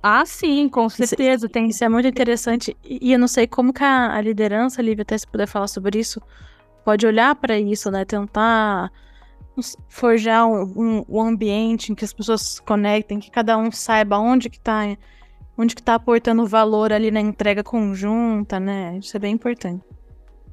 Ah, 0.02 0.24
sim, 0.24 0.68
com 0.68 0.88
certeza. 0.88 1.46
Isso, 1.46 1.48
tem... 1.48 1.68
isso 1.68 1.84
é 1.84 1.88
muito 1.88 2.08
interessante. 2.08 2.76
E 2.82 3.12
eu 3.12 3.18
não 3.18 3.28
sei 3.28 3.46
como 3.46 3.72
que 3.72 3.84
a, 3.84 4.14
a 4.14 4.20
liderança, 4.20 4.80
Lívia, 4.80 5.02
até 5.02 5.18
se 5.18 5.26
puder 5.26 5.46
falar 5.46 5.66
sobre 5.66 5.98
isso, 5.98 6.20
pode 6.84 7.06
olhar 7.06 7.34
para 7.34 7.58
isso, 7.58 7.90
né? 7.90 8.04
Tentar 8.04 8.90
forjar 9.88 10.46
um, 10.46 11.04
um, 11.08 11.20
ambiente 11.20 11.92
em 11.92 11.94
que 11.94 12.04
as 12.04 12.12
pessoas 12.12 12.42
se 12.42 12.62
conectem, 12.62 13.18
que 13.18 13.30
cada 13.30 13.56
um 13.56 13.70
saiba 13.70 14.18
onde 14.18 14.50
que 14.50 14.60
tá, 14.60 14.96
onde 15.56 15.74
que 15.74 15.82
tá 15.82 15.94
aportando 15.94 16.46
valor 16.46 16.92
ali 16.92 17.10
na 17.10 17.20
entrega 17.20 17.62
conjunta, 17.62 18.58
né? 18.58 18.98
Isso 18.98 19.16
é 19.16 19.20
bem 19.20 19.34
importante. 19.34 19.84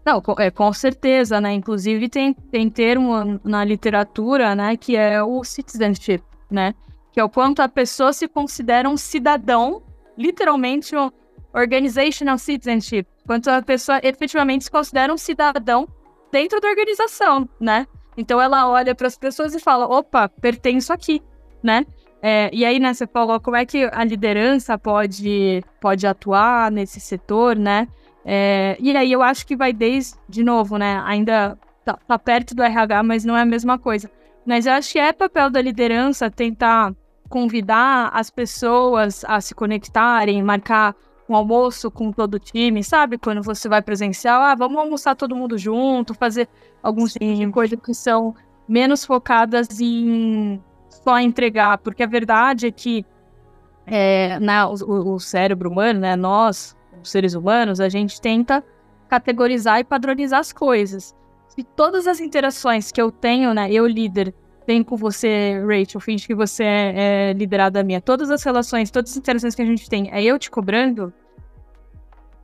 Não, 0.06 0.24
é, 0.40 0.50
com 0.50 0.72
certeza, 0.72 1.42
né? 1.42 1.52
Inclusive 1.52 2.08
tem, 2.08 2.34
tem 2.34 2.70
termo 2.70 3.40
na 3.44 3.66
literatura, 3.66 4.56
né, 4.56 4.78
que 4.78 4.96
é 4.96 5.22
o 5.22 5.44
citizenship, 5.44 6.24
né? 6.50 6.74
Que 7.12 7.20
é 7.20 7.24
o 7.24 7.30
quanto 7.30 7.62
a 7.62 7.68
pessoa 7.68 8.14
se 8.14 8.26
considera 8.28 8.90
um 8.90 8.96
cidadão, 8.96 9.84
literalmente 10.18 10.96
um 10.96 11.12
organizational 11.54 12.38
citizenship, 12.38 13.06
quanto 13.26 13.50
a 13.50 13.62
pessoa 13.62 14.00
efetivamente 14.02 14.64
se 14.64 14.72
considera 14.72 15.14
um 15.14 15.18
cidadão 15.18 15.88
dentro 16.32 16.62
da 16.62 16.70
organização, 16.70 17.50
né? 17.60 17.86
Então 18.18 18.42
ela 18.42 18.68
olha 18.68 18.96
para 18.96 19.08
as 19.08 19.18
pessoas 19.18 19.54
e 19.54 19.60
fala: 19.60 19.86
opa, 19.86 20.28
pertenço 20.28 20.92
aqui, 20.92 21.22
né? 21.62 21.86
É, 22.22 22.50
e 22.52 22.66
aí, 22.66 22.80
né, 22.80 22.94
você 22.94 23.06
falou 23.06 23.40
como 23.40 23.56
é 23.56 23.66
que 23.66 23.88
a 23.94 24.04
liderança 24.04 24.78
pode, 24.78 25.64
pode 25.80 26.08
atuar 26.08 26.72
nesse 26.72 27.00
setor, 27.00 27.56
né? 27.56 27.88
É, 28.26 28.76
e 28.80 28.96
aí 28.98 29.12
eu 29.12 29.22
acho 29.22 29.46
que 29.46 29.56
vai 29.56 29.72
desde, 29.72 30.18
de 30.28 30.44
novo, 30.44 30.78
né? 30.78 31.02
Ainda 31.06 31.58
tá, 31.86 31.98
tá, 32.08 32.20
perto 32.20 32.56
do 32.56 32.64
RH, 32.64 33.04
mas 33.04 33.24
não 33.24 33.38
é 33.38 33.42
a 33.42 33.46
mesma 33.46 33.78
coisa. 33.78 34.10
Mas 34.46 34.66
eu 34.66 34.74
acho 34.74 34.92
que 34.92 35.00
é 35.00 35.14
papel 35.14 35.50
da 35.50 35.62
liderança 35.62 36.30
tentar 36.30 36.94
convidar 37.30 38.10
as 38.14 38.30
pessoas 38.30 39.24
a 39.26 39.40
se 39.40 39.54
conectarem, 39.54 40.42
marcar 40.42 40.96
um 41.30 41.36
almoço 41.36 41.92
com 41.92 42.12
todo 42.12 42.36
o 42.36 42.40
time, 42.40 42.84
sabe? 42.84 43.18
Quando 43.18 43.44
você 43.44 43.68
vai 43.68 43.82
presencial, 43.82 44.42
ah, 44.42 44.56
vamos 44.56 44.78
almoçar 44.78 45.16
todo 45.16 45.36
mundo 45.36 45.58
junto, 45.58 46.14
fazer 46.14 46.48
alguns 46.82 47.14
tipos 47.14 47.38
de 47.38 47.48
coisas 47.48 47.80
que 47.80 47.94
são 47.94 48.34
menos 48.68 49.06
focadas 49.06 49.80
em 49.80 50.62
só 50.90 51.20
entregar, 51.20 51.78
porque 51.80 52.04
a 52.04 52.08
verdade 52.08 52.68
é 52.68 52.72
que 52.72 53.06
é, 53.86 54.40
na, 54.40 54.68
o, 54.68 55.14
o, 55.16 55.20
cérebro 55.20 55.70
humano, 55.70 56.02
né, 56.02 56.16
nós, 56.16 56.76
os 57.02 57.10
seres 57.10 57.34
humanos, 57.34 57.80
a 57.80 57.88
gente 57.88 58.20
tenta 58.20 58.64
categorizar 59.08 59.80
e 59.80 59.84
padronizar 59.84 60.42
as 60.42 60.52
coisas. 60.52 61.16
Se 61.48 61.64
todas 61.64 62.06
as 62.08 62.20
interações 62.20 62.92
que 62.92 63.02
eu 63.02 63.10
tenho, 63.10 63.54
né, 63.54 63.72
eu 63.72 63.88
líder, 63.88 64.34
tenho 64.68 64.84
com 64.84 64.98
você, 64.98 65.64
Rachel, 65.66 66.02
finge 66.02 66.28
que 66.28 66.36
você 66.36 66.62
é, 66.62 67.30
é 67.30 67.34
liderada 67.34 67.82
minha, 67.84 68.02
todas 68.02 68.30
as 68.30 68.44
relações, 68.44 68.92
todas 68.92 69.12
as 69.12 69.18
interações 69.18 69.56
que 69.56 69.62
a 69.62 69.66
gente 69.66 69.90
tem, 69.90 70.10
é 70.12 70.22
eu 70.22 70.38
te 70.38 70.52
cobrando, 70.52 71.14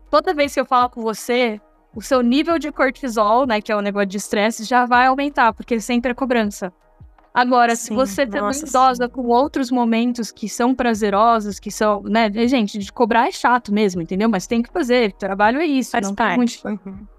toda 0.10 0.34
vez 0.34 0.54
que 0.54 0.60
eu 0.60 0.66
falo 0.66 0.90
com 0.90 1.02
você, 1.02 1.60
o 1.94 2.02
seu 2.02 2.22
nível 2.22 2.58
de 2.58 2.72
cortisol, 2.72 3.46
né, 3.46 3.60
que 3.60 3.74
é 3.74 3.76
o 3.76 3.82
negócio 3.82 4.08
de 4.08 4.16
estresse, 4.16 4.64
já 4.64 4.86
vai 4.86 5.08
aumentar, 5.08 5.52
porque 5.52 5.82
sempre 5.82 6.12
é 6.12 6.14
cobrança. 6.14 6.72
Agora, 7.34 7.76
sim, 7.76 7.88
se 7.88 7.94
você 7.94 8.26
também 8.26 8.58
idosa 8.58 9.10
com 9.10 9.24
outros 9.24 9.70
momentos 9.70 10.32
que 10.32 10.48
são 10.48 10.74
prazerosos, 10.74 11.60
que 11.60 11.72
são, 11.72 12.04
né, 12.04 12.32
gente, 12.48 12.78
de 12.78 12.94
cobrar 12.94 13.28
é 13.28 13.32
chato 13.32 13.74
mesmo, 13.74 14.02
entendeu? 14.02 14.30
Mas 14.30 14.48
tem 14.48 14.62
que 14.62 14.72
fazer, 14.72 15.12
trabalho 15.14 15.60
é 15.60 15.66
isso, 15.66 15.92
Faz 15.92 16.08
não 16.08 16.16
parte. 16.16 16.62
Muito... 16.64 16.68
Uhum. 16.86 17.13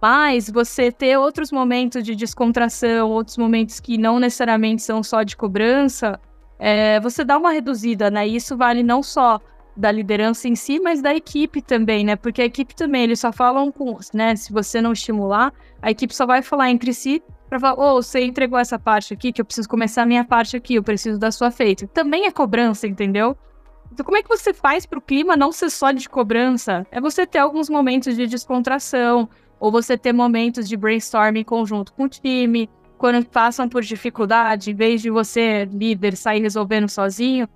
Mas 0.00 0.48
você 0.48 0.92
ter 0.92 1.18
outros 1.18 1.50
momentos 1.50 2.04
de 2.04 2.14
descontração, 2.14 3.10
outros 3.10 3.36
momentos 3.36 3.80
que 3.80 3.98
não 3.98 4.18
necessariamente 4.18 4.82
são 4.82 5.02
só 5.02 5.22
de 5.22 5.36
cobrança, 5.36 6.20
é, 6.58 7.00
você 7.00 7.24
dá 7.24 7.36
uma 7.36 7.52
reduzida, 7.52 8.10
né? 8.10 8.26
E 8.26 8.36
isso 8.36 8.56
vale 8.56 8.82
não 8.82 9.02
só 9.02 9.40
da 9.76 9.92
liderança 9.92 10.48
em 10.48 10.56
si, 10.56 10.80
mas 10.80 11.00
da 11.00 11.14
equipe 11.14 11.62
também, 11.62 12.04
né? 12.04 12.16
Porque 12.16 12.42
a 12.42 12.44
equipe 12.44 12.74
também, 12.74 13.04
eles 13.04 13.20
só 13.20 13.32
falam 13.32 13.70
com, 13.70 13.96
né? 14.12 14.34
Se 14.34 14.52
você 14.52 14.80
não 14.80 14.92
estimular, 14.92 15.52
a 15.80 15.90
equipe 15.90 16.14
só 16.14 16.26
vai 16.26 16.42
falar 16.42 16.70
entre 16.70 16.92
si 16.92 17.22
para 17.48 17.60
falar, 17.60 17.78
ô, 17.78 17.96
oh, 17.96 18.02
você 18.02 18.24
entregou 18.24 18.58
essa 18.58 18.78
parte 18.78 19.14
aqui, 19.14 19.32
que 19.32 19.40
eu 19.40 19.44
preciso 19.44 19.68
começar 19.68 20.02
a 20.02 20.06
minha 20.06 20.24
parte 20.24 20.56
aqui, 20.56 20.74
eu 20.74 20.82
preciso 20.82 21.18
da 21.18 21.30
sua 21.30 21.50
feita. 21.50 21.86
Também 21.86 22.26
é 22.26 22.30
cobrança, 22.30 22.86
entendeu? 22.86 23.36
Então, 23.92 24.04
como 24.04 24.18
é 24.18 24.22
que 24.22 24.28
você 24.28 24.52
faz 24.52 24.84
para 24.84 24.98
o 24.98 25.02
clima 25.02 25.36
não 25.36 25.50
ser 25.50 25.70
só 25.70 25.90
de 25.92 26.08
cobrança? 26.08 26.86
É 26.90 27.00
você 27.00 27.26
ter 27.26 27.38
alguns 27.38 27.70
momentos 27.70 28.16
de 28.16 28.26
descontração, 28.26 29.28
ou 29.60 29.70
você 29.70 29.96
ter 29.96 30.12
momentos 30.12 30.68
de 30.68 30.76
brainstorming 30.76 31.44
conjunto 31.44 31.92
com 31.92 32.04
o 32.04 32.08
time, 32.08 32.68
quando 32.96 33.24
passam 33.24 33.68
por 33.68 33.82
dificuldade, 33.82 34.72
em 34.72 34.74
vez 34.74 35.00
de 35.00 35.10
você, 35.10 35.64
líder, 35.66 36.16
sair 36.16 36.40
resolvendo 36.40 36.88
sozinho, 36.88 37.48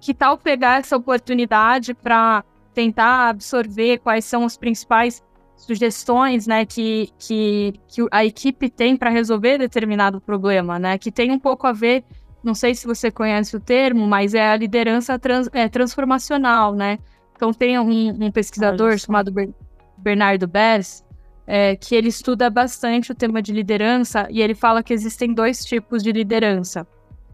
que 0.00 0.14
tal 0.14 0.36
pegar 0.38 0.78
essa 0.78 0.96
oportunidade 0.96 1.94
para 1.94 2.44
tentar 2.74 3.28
absorver 3.28 3.98
quais 3.98 4.24
são 4.24 4.44
os 4.44 4.56
principais 4.56 5.22
sugestões, 5.56 6.46
né, 6.46 6.64
que, 6.64 7.10
que, 7.18 7.74
que 7.86 8.06
a 8.10 8.24
equipe 8.24 8.70
tem 8.70 8.96
para 8.96 9.10
resolver 9.10 9.58
determinado 9.58 10.20
problema, 10.20 10.78
né, 10.78 10.96
que 10.96 11.12
tem 11.12 11.30
um 11.30 11.38
pouco 11.38 11.66
a 11.66 11.72
ver, 11.72 12.04
não 12.42 12.54
sei 12.54 12.74
se 12.74 12.86
você 12.86 13.10
conhece 13.10 13.54
o 13.56 13.60
termo, 13.60 14.06
mas 14.06 14.34
é 14.34 14.48
a 14.50 14.56
liderança 14.56 15.18
trans, 15.18 15.48
é, 15.52 15.68
transformacional, 15.68 16.74
né. 16.74 16.98
Então 17.36 17.52
tem 17.52 17.78
um, 17.78 18.26
um 18.26 18.30
pesquisador 18.30 18.98
chamado 18.98 19.32
Bernardo 19.98 20.46
Bess, 20.46 21.04
é, 21.52 21.74
que 21.74 21.96
ele 21.96 22.06
estuda 22.06 22.48
bastante 22.48 23.10
o 23.10 23.14
tema 23.14 23.42
de 23.42 23.52
liderança 23.52 24.28
e 24.30 24.40
ele 24.40 24.54
fala 24.54 24.84
que 24.84 24.92
existem 24.92 25.34
dois 25.34 25.64
tipos 25.64 26.00
de 26.00 26.12
liderança, 26.12 26.86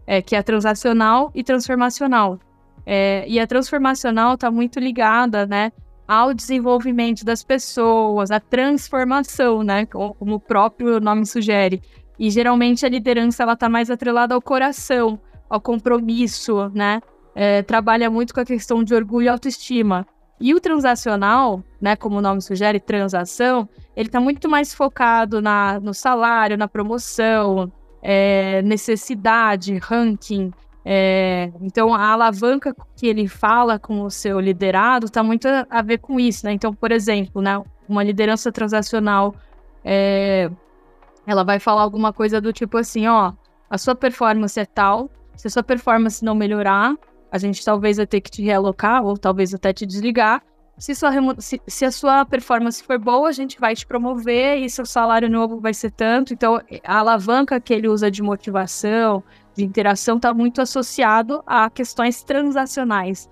é, 0.07 0.23
que 0.23 0.35
é 0.35 0.39
a 0.39 0.43
transacional 0.43 1.31
e 1.35 1.43
transformacional. 1.43 2.39
É, 2.83 3.23
e 3.27 3.39
a 3.39 3.45
transformacional 3.45 4.33
está 4.33 4.49
muito 4.49 4.79
ligada, 4.79 5.45
né, 5.45 5.71
ao 6.07 6.33
desenvolvimento 6.33 7.23
das 7.23 7.43
pessoas, 7.43 8.31
à 8.31 8.39
transformação, 8.39 9.61
né, 9.61 9.85
como 9.85 10.15
o 10.33 10.39
próprio 10.39 10.99
nome 10.99 11.23
sugere. 11.23 11.79
E 12.17 12.31
geralmente 12.31 12.87
a 12.87 12.89
liderança 12.89 13.43
ela 13.43 13.53
está 13.53 13.69
mais 13.69 13.91
atrelada 13.91 14.33
ao 14.33 14.41
coração, 14.41 15.19
ao 15.47 15.61
compromisso, 15.61 16.71
né? 16.73 17.01
É, 17.35 17.61
trabalha 17.61 18.09
muito 18.09 18.33
com 18.33 18.39
a 18.39 18.45
questão 18.45 18.83
de 18.83 18.95
orgulho 18.95 19.25
e 19.25 19.29
autoestima. 19.29 20.07
E 20.39 20.53
o 20.53 20.59
transacional, 20.59 21.63
né, 21.81 21.95
como 21.95 22.17
o 22.17 22.21
nome 22.21 22.41
sugere, 22.41 22.79
transação, 22.79 23.67
ele 23.95 24.07
está 24.07 24.19
muito 24.19 24.47
mais 24.47 24.73
focado 24.73 25.41
na, 25.41 25.79
no 25.79 25.93
salário, 25.93 26.57
na 26.57 26.67
promoção, 26.67 27.71
é, 28.01 28.61
necessidade, 28.61 29.77
ranking, 29.77 30.51
é, 30.89 31.51
então, 31.59 31.93
a 31.93 32.13
alavanca 32.13 32.73
que 32.95 33.07
ele 33.07 33.27
fala 33.27 33.77
com 33.77 34.03
o 34.03 34.09
seu 34.09 34.39
liderado 34.39 35.07
está 35.07 35.21
muito 35.21 35.45
a 35.69 35.81
ver 35.81 35.97
com 35.97 36.17
isso, 36.17 36.45
né? 36.45 36.53
Então, 36.53 36.73
por 36.73 36.93
exemplo, 36.93 37.41
né, 37.41 37.61
uma 37.89 38.01
liderança 38.01 38.53
transacional, 38.53 39.35
é, 39.83 40.49
ela 41.25 41.43
vai 41.43 41.59
falar 41.59 41.81
alguma 41.81 42.13
coisa 42.13 42.39
do 42.39 42.53
tipo 42.53 42.77
assim, 42.77 43.05
ó, 43.05 43.33
a 43.69 43.77
sua 43.77 43.95
performance 43.95 44.57
é 44.57 44.63
tal, 44.63 45.09
se 45.35 45.47
a 45.47 45.49
sua 45.49 45.61
performance 45.61 46.23
não 46.23 46.33
melhorar, 46.33 46.95
a 47.31 47.37
gente 47.37 47.63
talvez 47.63 47.97
vai 47.97 48.07
ter 48.07 48.21
que 48.21 48.31
te 48.31 48.41
realocar 48.41 49.03
ou 49.03 49.17
talvez 49.17 49.53
até 49.53 49.73
te 49.73 49.85
desligar. 49.85 50.41
Se, 50.77 50.93
sua, 50.93 51.11
se, 51.39 51.59
se 51.65 51.85
a 51.85 51.91
sua 51.91 52.23
performance 52.23 52.83
for 52.83 52.99
boa, 52.99 53.29
a 53.29 53.31
gente 53.31 53.59
vai 53.59 53.75
te 53.75 53.85
promover 53.85 54.59
e 54.59 54.69
seu 54.69 54.85
salário 54.85 55.29
novo 55.29 55.59
vai 55.59 55.73
ser 55.73 55.91
tanto. 55.91 56.33
Então, 56.33 56.61
a 56.83 56.99
alavanca 56.99 57.59
que 57.59 57.73
ele 57.73 57.87
usa 57.87 58.11
de 58.11 58.21
motivação, 58.21 59.23
de 59.55 59.65
interação 59.65 60.17
está 60.17 60.33
muito 60.33 60.61
associado 60.61 61.43
a 61.47 61.69
questões 61.69 62.21
transacionais. 62.21 63.27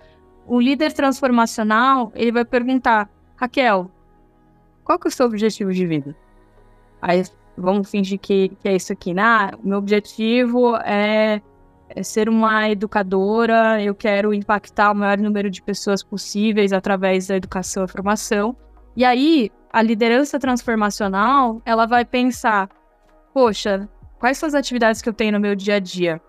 O 0.48 0.60
líder 0.60 0.92
transformacional, 0.94 2.12
ele 2.16 2.32
vai 2.32 2.46
perguntar, 2.46 3.10
Raquel, 3.36 3.92
qual 4.84 4.98
que 4.98 5.08
é 5.08 5.10
o 5.10 5.12
seu 5.12 5.28
objetivo 5.28 5.72
de 5.72 5.86
vida? 5.86 6.16
Aí 7.02 7.24
vamos 7.58 7.90
fingir 7.90 8.20
que, 8.20 8.50
que 8.50 8.68
é 8.68 8.76
isso 8.76 8.92
aqui, 8.92 9.14
né? 9.14 9.22
Ah, 9.24 9.52
meu 9.64 9.78
objetivo 9.78 10.76
é, 10.78 11.36
é 11.36 11.42
ser 12.04 12.28
uma 12.30 12.70
educadora, 12.70 13.82
eu 13.82 13.96
quero 13.96 14.34
impactar 14.34 14.92
o 14.92 14.96
maior 14.96 15.18
número 15.18 15.50
de 15.50 15.62
pessoas 15.62 16.04
possíveis 16.04 16.74
através 16.74 17.28
da 17.28 17.36
educação 17.36 17.86
e 17.86 17.88
formação. 17.88 18.56
E 18.96 19.04
aí, 19.04 19.52
a 19.72 19.82
liderança 19.82 20.40
transformacional, 20.40 21.62
ela 21.66 21.86
vai 21.86 22.06
pensar, 22.06 22.70
poxa, 23.34 23.90
quais 24.20 24.38
são 24.38 24.48
as 24.48 24.56
atividades 24.56 25.02
que 25.02 25.10
eu 25.10 25.14
tenho 25.14 25.34
no 25.34 25.40
meu 25.40 25.56
dia 25.56 25.76
a 25.76 25.80
dia? 25.80 26.22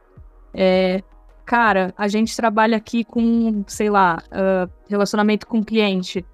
É, 0.52 1.02
cara, 1.44 1.94
a 1.96 2.09
gente 2.09 2.37
trabalha 2.37 2.76
aqui 2.76 3.05
com, 3.05 3.62
sei 3.66 3.88
lá, 3.88 4.22
uh, 4.33 4.70
relacionamento 4.88 5.46
com 5.46 5.64
cliente. 5.64 6.24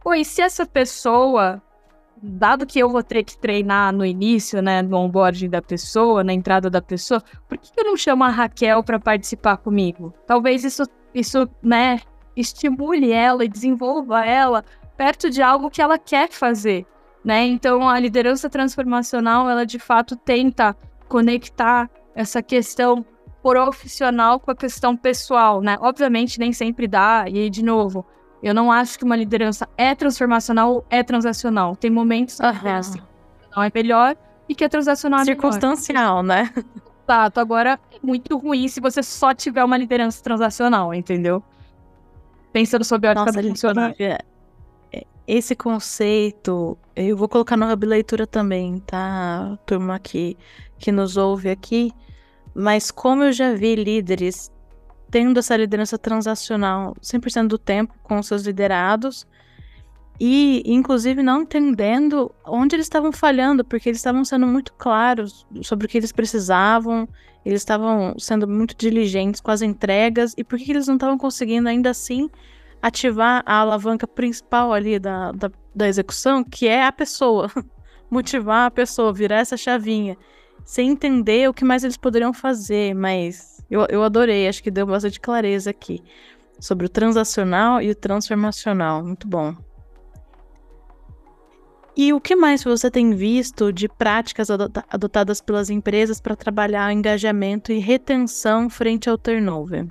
Pô, 0.00 0.14
e 0.14 0.24
se 0.24 0.40
essa 0.40 0.64
pessoa, 0.64 1.62
dado 2.22 2.66
que 2.66 2.78
eu 2.78 2.88
vou 2.88 3.02
ter 3.02 3.22
que 3.22 3.36
treinar 3.38 3.92
no 3.92 4.04
início, 4.04 4.62
né, 4.62 4.82
no 4.82 4.96
onboarding 4.96 5.48
da 5.48 5.60
pessoa, 5.60 6.24
na 6.24 6.32
entrada 6.32 6.70
da 6.70 6.80
pessoa, 6.80 7.22
por 7.48 7.58
que 7.58 7.70
eu 7.78 7.84
não 7.84 7.96
chamo 7.96 8.24
a 8.24 8.28
Raquel 8.28 8.82
para 8.82 8.98
participar 8.98 9.58
comigo? 9.58 10.14
Talvez 10.26 10.64
isso, 10.64 10.84
isso, 11.14 11.48
né, 11.62 12.00
estimule 12.36 13.12
ela 13.12 13.44
e 13.44 13.48
desenvolva 13.48 14.24
ela 14.24 14.64
perto 14.96 15.30
de 15.30 15.42
algo 15.42 15.70
que 15.70 15.82
ela 15.82 15.98
quer 15.98 16.30
fazer, 16.30 16.86
né? 17.24 17.44
Então 17.46 17.88
a 17.88 17.98
liderança 17.98 18.48
transformacional, 18.48 19.48
ela 19.48 19.66
de 19.66 19.78
fato 19.78 20.16
tenta 20.16 20.76
conectar 21.08 21.90
essa 22.14 22.42
questão 22.42 23.04
profissional 23.42 24.40
com 24.40 24.50
a 24.50 24.56
questão 24.56 24.96
pessoal, 24.96 25.60
né? 25.60 25.76
Obviamente 25.80 26.38
nem 26.38 26.52
sempre 26.52 26.88
dá, 26.88 27.26
e 27.28 27.48
de 27.50 27.62
novo, 27.62 28.06
eu 28.48 28.54
não 28.54 28.70
acho 28.70 28.98
que 28.98 29.04
uma 29.04 29.16
liderança 29.16 29.68
é 29.76 29.94
transformacional 29.94 30.74
ou 30.74 30.84
é 30.88 31.02
transacional. 31.02 31.74
Tem 31.74 31.90
momentos 31.90 32.38
uhum. 32.38 32.58
que 32.60 32.68
assim, 32.68 33.00
não 33.54 33.62
é 33.62 33.70
melhor 33.74 34.16
e 34.48 34.54
que 34.54 34.62
é 34.64 34.68
transacional 34.68 35.20
é 35.20 35.24
Circunstancial, 35.24 36.22
melhor. 36.22 36.44
né? 36.44 36.64
Exato. 37.04 37.40
Agora, 37.40 37.78
é 37.92 37.98
muito 38.02 38.36
ruim 38.36 38.68
se 38.68 38.80
você 38.80 39.02
só 39.02 39.34
tiver 39.34 39.64
uma 39.64 39.76
liderança 39.76 40.22
transacional, 40.22 40.94
entendeu? 40.94 41.42
Pensando 42.52 42.84
sobre 42.84 43.08
a 43.08 43.10
ótica 43.12 43.32
Nossa, 43.32 43.42
funcional. 43.42 43.94
É, 43.98 44.18
esse 45.26 45.56
conceito, 45.56 46.78
eu 46.94 47.16
vou 47.16 47.28
colocar 47.28 47.56
no 47.56 47.70
Hub 47.70 47.86
Leitura 47.86 48.26
também, 48.26 48.78
tá? 48.80 49.58
Turma 49.66 49.98
que 49.98 50.36
que 50.78 50.92
nos 50.92 51.16
ouve 51.16 51.48
aqui, 51.48 51.90
mas 52.54 52.90
como 52.90 53.24
eu 53.24 53.32
já 53.32 53.54
vi 53.54 53.74
líderes 53.74 54.50
tendo 55.10 55.38
essa 55.38 55.56
liderança 55.56 55.96
transacional 55.98 56.96
100% 57.00 57.46
do 57.48 57.58
tempo 57.58 57.94
com 58.02 58.22
seus 58.22 58.42
liderados, 58.42 59.26
e, 60.18 60.62
inclusive, 60.64 61.22
não 61.22 61.42
entendendo 61.42 62.34
onde 62.44 62.74
eles 62.74 62.86
estavam 62.86 63.12
falhando, 63.12 63.64
porque 63.64 63.88
eles 63.88 63.98
estavam 63.98 64.24
sendo 64.24 64.46
muito 64.46 64.72
claros 64.72 65.46
sobre 65.62 65.86
o 65.86 65.88
que 65.88 65.98
eles 65.98 66.10
precisavam, 66.10 67.06
eles 67.44 67.60
estavam 67.60 68.18
sendo 68.18 68.48
muito 68.48 68.74
diligentes 68.76 69.40
com 69.40 69.50
as 69.50 69.60
entregas, 69.60 70.34
e 70.36 70.42
por 70.42 70.58
que 70.58 70.72
eles 70.72 70.86
não 70.86 70.94
estavam 70.94 71.18
conseguindo 71.18 71.68
ainda 71.68 71.90
assim 71.90 72.30
ativar 72.80 73.42
a 73.44 73.56
alavanca 73.56 74.06
principal 74.06 74.72
ali 74.72 74.98
da, 74.98 75.32
da, 75.32 75.50
da 75.74 75.88
execução, 75.88 76.42
que 76.42 76.66
é 76.66 76.84
a 76.84 76.92
pessoa. 76.92 77.50
Motivar 78.10 78.66
a 78.66 78.70
pessoa, 78.70 79.12
virar 79.12 79.40
essa 79.40 79.56
chavinha. 79.56 80.16
Sem 80.64 80.90
entender 80.90 81.48
o 81.48 81.54
que 81.54 81.64
mais 81.64 81.84
eles 81.84 81.96
poderiam 81.96 82.32
fazer, 82.32 82.94
mas 82.94 83.55
eu, 83.70 83.86
eu 83.88 84.02
adorei, 84.02 84.48
acho 84.48 84.62
que 84.62 84.70
deu 84.70 84.86
bastante 84.86 85.20
clareza 85.20 85.70
aqui. 85.70 86.02
Sobre 86.58 86.86
o 86.86 86.88
transacional 86.88 87.82
e 87.82 87.90
o 87.90 87.94
transformacional. 87.94 89.04
Muito 89.04 89.28
bom. 89.28 89.54
E 91.96 92.12
o 92.12 92.20
que 92.20 92.36
mais 92.36 92.62
você 92.62 92.90
tem 92.90 93.14
visto 93.14 93.72
de 93.72 93.88
práticas 93.88 94.48
adotadas 94.50 95.40
pelas 95.40 95.70
empresas 95.70 96.20
para 96.20 96.36
trabalhar 96.36 96.88
o 96.88 96.92
engajamento 96.92 97.72
e 97.72 97.78
retenção 97.78 98.68
frente 98.68 99.08
ao 99.08 99.16
turnover? 99.16 99.86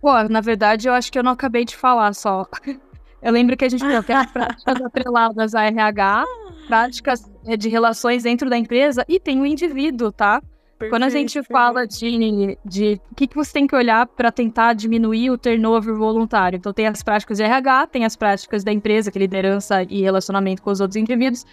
Pô, 0.00 0.22
na 0.28 0.40
verdade, 0.40 0.88
eu 0.88 0.94
acho 0.94 1.10
que 1.10 1.18
eu 1.18 1.22
não 1.22 1.32
acabei 1.32 1.64
de 1.64 1.76
falar 1.76 2.14
só. 2.14 2.46
Eu 3.22 3.32
lembro 3.32 3.54
que 3.54 3.66
a 3.66 3.68
gente 3.68 3.84
tem 3.84 4.00
práticas 4.32 4.80
atreladas 4.80 5.54
a 5.54 5.64
RH, 5.64 6.24
práticas 6.66 7.30
eh, 7.46 7.54
de 7.54 7.68
relações 7.68 8.22
dentro 8.22 8.48
da 8.48 8.56
empresa 8.56 9.04
e 9.06 9.20
tem 9.20 9.38
o 9.42 9.44
indivíduo, 9.44 10.10
tá? 10.10 10.42
Perfeito, 10.80 10.92
Quando 10.92 11.02
a 11.02 11.10
gente 11.10 11.34
perfeito. 11.34 11.52
fala 11.52 11.86
de, 11.86 12.58
de 12.64 13.00
o 13.12 13.14
que, 13.14 13.26
que 13.26 13.36
você 13.36 13.52
tem 13.52 13.66
que 13.66 13.76
olhar 13.76 14.06
para 14.06 14.32
tentar 14.32 14.72
diminuir 14.72 15.30
o 15.30 15.36
turnover 15.36 15.94
voluntário. 15.94 16.56
Então, 16.56 16.72
tem 16.72 16.86
as 16.86 17.02
práticas 17.02 17.36
de 17.36 17.44
RH, 17.44 17.88
tem 17.88 18.06
as 18.06 18.16
práticas 18.16 18.64
da 18.64 18.72
empresa, 18.72 19.10
que 19.10 19.18
é 19.18 19.20
liderança 19.20 19.82
e 19.82 20.00
relacionamento 20.00 20.62
com 20.62 20.70
os 20.70 20.80
outros 20.80 20.96
indivíduos, 20.96 21.44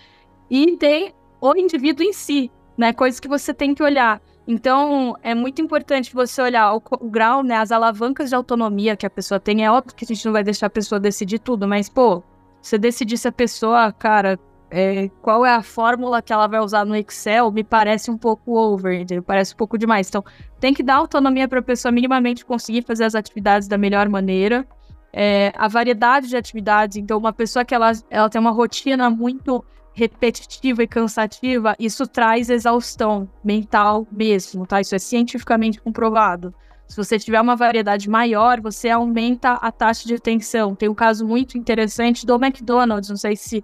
e 0.50 0.78
tem 0.78 1.14
o 1.42 1.54
indivíduo 1.58 2.06
em 2.06 2.14
si, 2.14 2.50
né? 2.78 2.94
Coisas 2.94 3.20
que 3.20 3.28
você 3.28 3.54
tem 3.54 3.76
que 3.76 3.84
olhar. 3.84 4.22
Então, 4.48 5.18
é 5.22 5.36
muito 5.36 5.62
importante 5.62 6.14
você 6.14 6.42
olhar 6.42 6.74
o, 6.74 6.82
o, 7.02 7.10
grau, 7.10 7.44
né, 7.44 7.58
as 7.58 7.70
alavancas 7.70 8.30
de 8.30 8.36
autonomia 8.36 8.96
que 8.96 9.06
a 9.06 9.10
pessoa 9.10 9.42
tem. 9.42 9.66
É 9.66 9.70
óbvio 9.70 9.94
que 9.94 10.06
a 10.06 10.08
gente 10.08 10.26
não 10.26 10.32
vai 10.32 10.42
deixar 10.42 10.68
a 10.68 10.70
pessoa 10.70 11.02
decidir 11.02 11.40
tudo, 11.40 11.68
mas, 11.68 11.90
pô, 11.90 12.24
você 12.62 12.78
decidir 12.78 13.18
se 13.18 13.28
a 13.28 13.32
pessoa, 13.32 13.92
cara, 13.92 14.40
é, 14.70 15.10
qual 15.22 15.46
é 15.46 15.54
a 15.54 15.64
fórmula 15.64 16.22
que 16.22 16.34
ela 16.34 16.48
vai 16.48 16.60
usar 16.60 16.86
no 16.86 16.96
Excel, 16.96 17.52
me 17.52 17.64
parece 17.64 18.12
um 18.12 18.18
pouco 18.18 18.58
over, 18.58 19.02
entendeu? 19.02 19.24
Parece 19.24 19.54
um 19.54 19.58
pouco 19.58 19.78
demais. 19.78 20.10
Então, 20.10 20.24
tem 20.60 20.74
que 20.74 20.84
dar 20.84 20.96
autonomia 20.96 21.48
para 21.48 21.60
a 21.60 21.64
pessoa 21.64 21.92
minimamente 21.92 22.46
conseguir 22.46 22.84
fazer 22.84 23.06
as 23.06 23.16
atividades 23.16 23.68
da 23.68 23.78
melhor 23.78 24.10
maneira. 24.10 24.68
É, 25.14 25.54
a 25.56 25.68
variedade 25.68 26.28
de 26.28 26.38
atividades, 26.38 26.98
então, 26.98 27.18
uma 27.18 27.34
pessoa 27.34 27.64
que 27.64 27.74
ela, 27.74 27.92
ela 28.10 28.30
tem 28.30 28.40
uma 28.40 28.52
rotina 28.52 29.10
muito 29.10 29.64
repetitiva 29.94 30.84
e 30.84 30.88
cansativa, 30.88 31.76
isso 31.80 32.06
traz 32.06 32.52
exaustão 32.52 33.28
mental 33.44 34.06
mesmo, 34.12 34.68
tá? 34.68 34.80
Isso 34.80 34.94
é 34.94 35.00
cientificamente 35.00 35.82
comprovado. 35.82 36.54
Se 36.88 36.96
você 36.96 37.18
tiver 37.18 37.42
uma 37.42 37.56
variedade 37.56 38.08
maior, 38.10 38.62
você 38.62 38.90
aumenta 38.90 39.54
a 39.54 39.72
taxa 39.72 40.08
de 40.08 40.14
atenção. 40.14 40.76
Tem 40.76 40.88
um 40.88 40.94
caso 40.94 41.26
muito 41.26 41.58
interessante 41.58 42.26
do 42.26 42.36
McDonald's, 42.36 43.10
não 43.10 43.18
sei 43.18 43.36
se, 43.36 43.64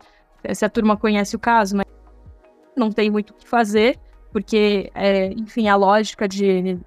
se 0.54 0.66
a 0.66 0.70
turma 0.70 0.98
conhece 0.98 1.36
o 1.36 1.40
caso, 1.40 1.78
mas 1.78 1.86
não 2.76 2.92
tem 2.92 3.10
muito 3.10 3.32
o 3.32 3.34
que 3.34 3.48
fazer, 3.48 4.00
porque, 4.32 4.90
é, 4.96 5.28
enfim, 5.34 5.68
a 5.68 5.76
lógica 5.76 6.28
de. 6.28 6.80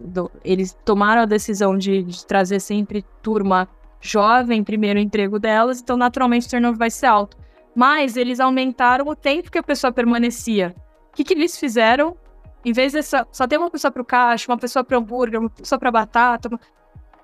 Eles 0.45 0.77
tomaram 0.85 1.23
a 1.23 1.27
decisão 1.27 1.79
de, 1.79 2.03
de 2.03 2.27
trazer 2.27 2.61
sempre 2.61 3.05
turma 3.23 3.69
jovem, 4.01 4.64
primeiro 4.64 4.99
emprego 4.99 5.38
delas, 5.38 5.81
então 5.81 5.97
naturalmente 5.97 6.47
o 6.47 6.51
turnover 6.51 6.79
vai 6.79 6.90
ser 6.90 7.07
alto 7.07 7.37
mas 7.77 8.16
eles 8.16 8.40
aumentaram 8.40 9.07
o 9.07 9.14
tempo 9.14 9.51
que 9.51 9.59
a 9.59 9.62
pessoa 9.62 9.92
permanecia. 9.92 10.75
O 11.12 11.14
que, 11.14 11.23
que 11.23 11.35
eles 11.35 11.59
fizeram? 11.59 12.16
Em 12.64 12.73
vez 12.73 12.95
de 12.95 13.03
só, 13.03 13.27
só 13.31 13.47
ter 13.47 13.59
uma 13.59 13.71
pessoa 13.71 13.90
para 13.90 14.01
o 14.01 14.05
caixa, 14.05 14.51
uma 14.51 14.57
pessoa 14.57 14.83
para 14.83 14.97
hambúrguer, 14.97 15.38
uma 15.38 15.51
pessoa 15.51 15.79
para 15.79 15.90
batata, 15.90 16.49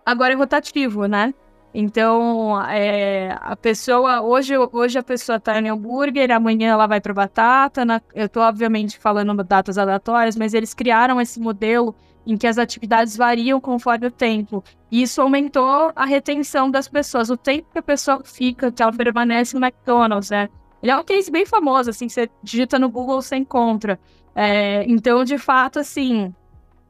agora 0.04 0.34
é 0.34 0.36
rotativo, 0.36 1.06
né? 1.06 1.32
Então, 1.74 2.62
é, 2.66 3.36
a 3.40 3.56
pessoa, 3.56 4.20
hoje, 4.20 4.54
hoje 4.56 4.98
a 4.98 5.02
pessoa 5.02 5.36
está 5.36 5.58
em 5.58 5.70
hambúrguer, 5.70 6.30
amanhã 6.30 6.72
ela 6.72 6.86
vai 6.86 7.00
para 7.00 7.14
batata. 7.14 7.84
Na, 7.84 8.00
eu 8.14 8.26
estou, 8.26 8.42
obviamente, 8.42 8.98
falando 8.98 9.42
datas 9.42 9.78
aleatórias, 9.78 10.36
mas 10.36 10.52
eles 10.52 10.74
criaram 10.74 11.20
esse 11.20 11.40
modelo 11.40 11.94
em 12.26 12.36
que 12.36 12.46
as 12.46 12.58
atividades 12.58 13.16
variam 13.16 13.60
conforme 13.60 14.06
o 14.06 14.10
tempo. 14.10 14.62
E 14.90 15.02
isso 15.02 15.20
aumentou 15.20 15.92
a 15.96 16.04
retenção 16.04 16.70
das 16.70 16.88
pessoas, 16.88 17.30
o 17.30 17.36
tempo 17.36 17.68
que 17.72 17.78
a 17.78 17.82
pessoa 17.82 18.22
fica, 18.22 18.70
que 18.70 18.82
ela 18.82 18.92
permanece 18.92 19.58
no 19.58 19.64
McDonald's, 19.64 20.30
né? 20.30 20.48
Ele 20.82 20.92
é 20.92 20.96
um 20.96 21.04
case 21.04 21.30
bem 21.30 21.46
famoso, 21.46 21.90
assim, 21.90 22.08
você 22.08 22.28
digita 22.42 22.78
no 22.78 22.90
Google, 22.90 23.22
você 23.22 23.36
encontra. 23.36 23.98
É, 24.34 24.84
então, 24.86 25.24
de 25.24 25.38
fato, 25.38 25.78
assim, 25.78 26.34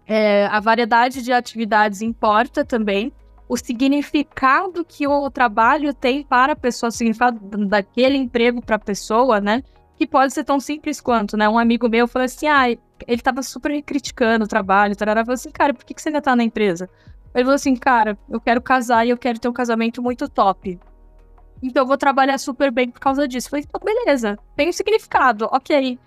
é, 0.07 0.47
a 0.47 0.61
variedade 0.61 1.23
de 1.23 1.33
atividades 1.33 2.03
importa 2.03 2.65
também. 2.65 3.13
O 3.49 3.57
significado 3.57 4.85
que 4.85 5.07
o 5.07 5.31
trabalho 5.31 5.93
tem 5.93 6.23
para 6.23 6.53
a 6.53 6.57
pessoa, 6.57 6.89
o 6.89 6.93
significado 6.93 7.39
daquele 7.67 8.17
emprego 8.17 8.63
para 8.63 8.77
a 8.77 8.79
pessoa, 8.79 9.41
né? 9.41 9.63
Que 9.97 10.07
pode 10.07 10.33
ser 10.33 10.45
tão 10.45 10.59
simples 10.59 11.01
quanto, 11.01 11.37
né? 11.37 11.49
Um 11.49 11.59
amigo 11.59 11.89
meu 11.89 12.09
falou 12.09 12.25
assim: 12.25 12.47
ah, 12.47 12.69
ele 13.07 13.23
tava 13.23 13.43
super 13.43 13.83
criticando 13.83 14.45
o 14.45 14.49
trabalho, 14.49 14.97
tarará, 14.97 15.25
falou 15.25 15.35
assim, 15.35 15.51
cara, 15.51 15.75
por 15.75 15.85
que, 15.85 15.95
que 15.95 16.03
você 16.03 16.09
ainda 16.09 16.23
tá 16.23 16.35
na 16.35 16.45
empresa? 16.45 16.89
Ele 17.35 17.45
falou 17.45 17.55
assim, 17.55 17.75
cara, 17.77 18.19
eu 18.29 18.41
quero 18.41 18.61
casar 18.61 19.07
e 19.07 19.11
eu 19.11 19.19
quero 19.19 19.39
ter 19.39 19.49
um 19.49 19.53
casamento 19.53 20.03
muito 20.03 20.29
top. 20.29 20.79
Então 21.63 21.85
eu 21.85 21.87
vou 21.87 21.97
trabalhar 21.97 22.39
super 22.39 22.71
bem 22.71 22.91
por 22.91 23.01
causa 23.01 23.27
disso. 23.27 23.47
Eu 23.47 23.51
falei, 23.51 23.65
então 23.69 23.81
beleza, 23.85 24.39
tem 24.57 24.69
um 24.69 24.73
significado, 24.73 25.49
ok. 25.51 25.99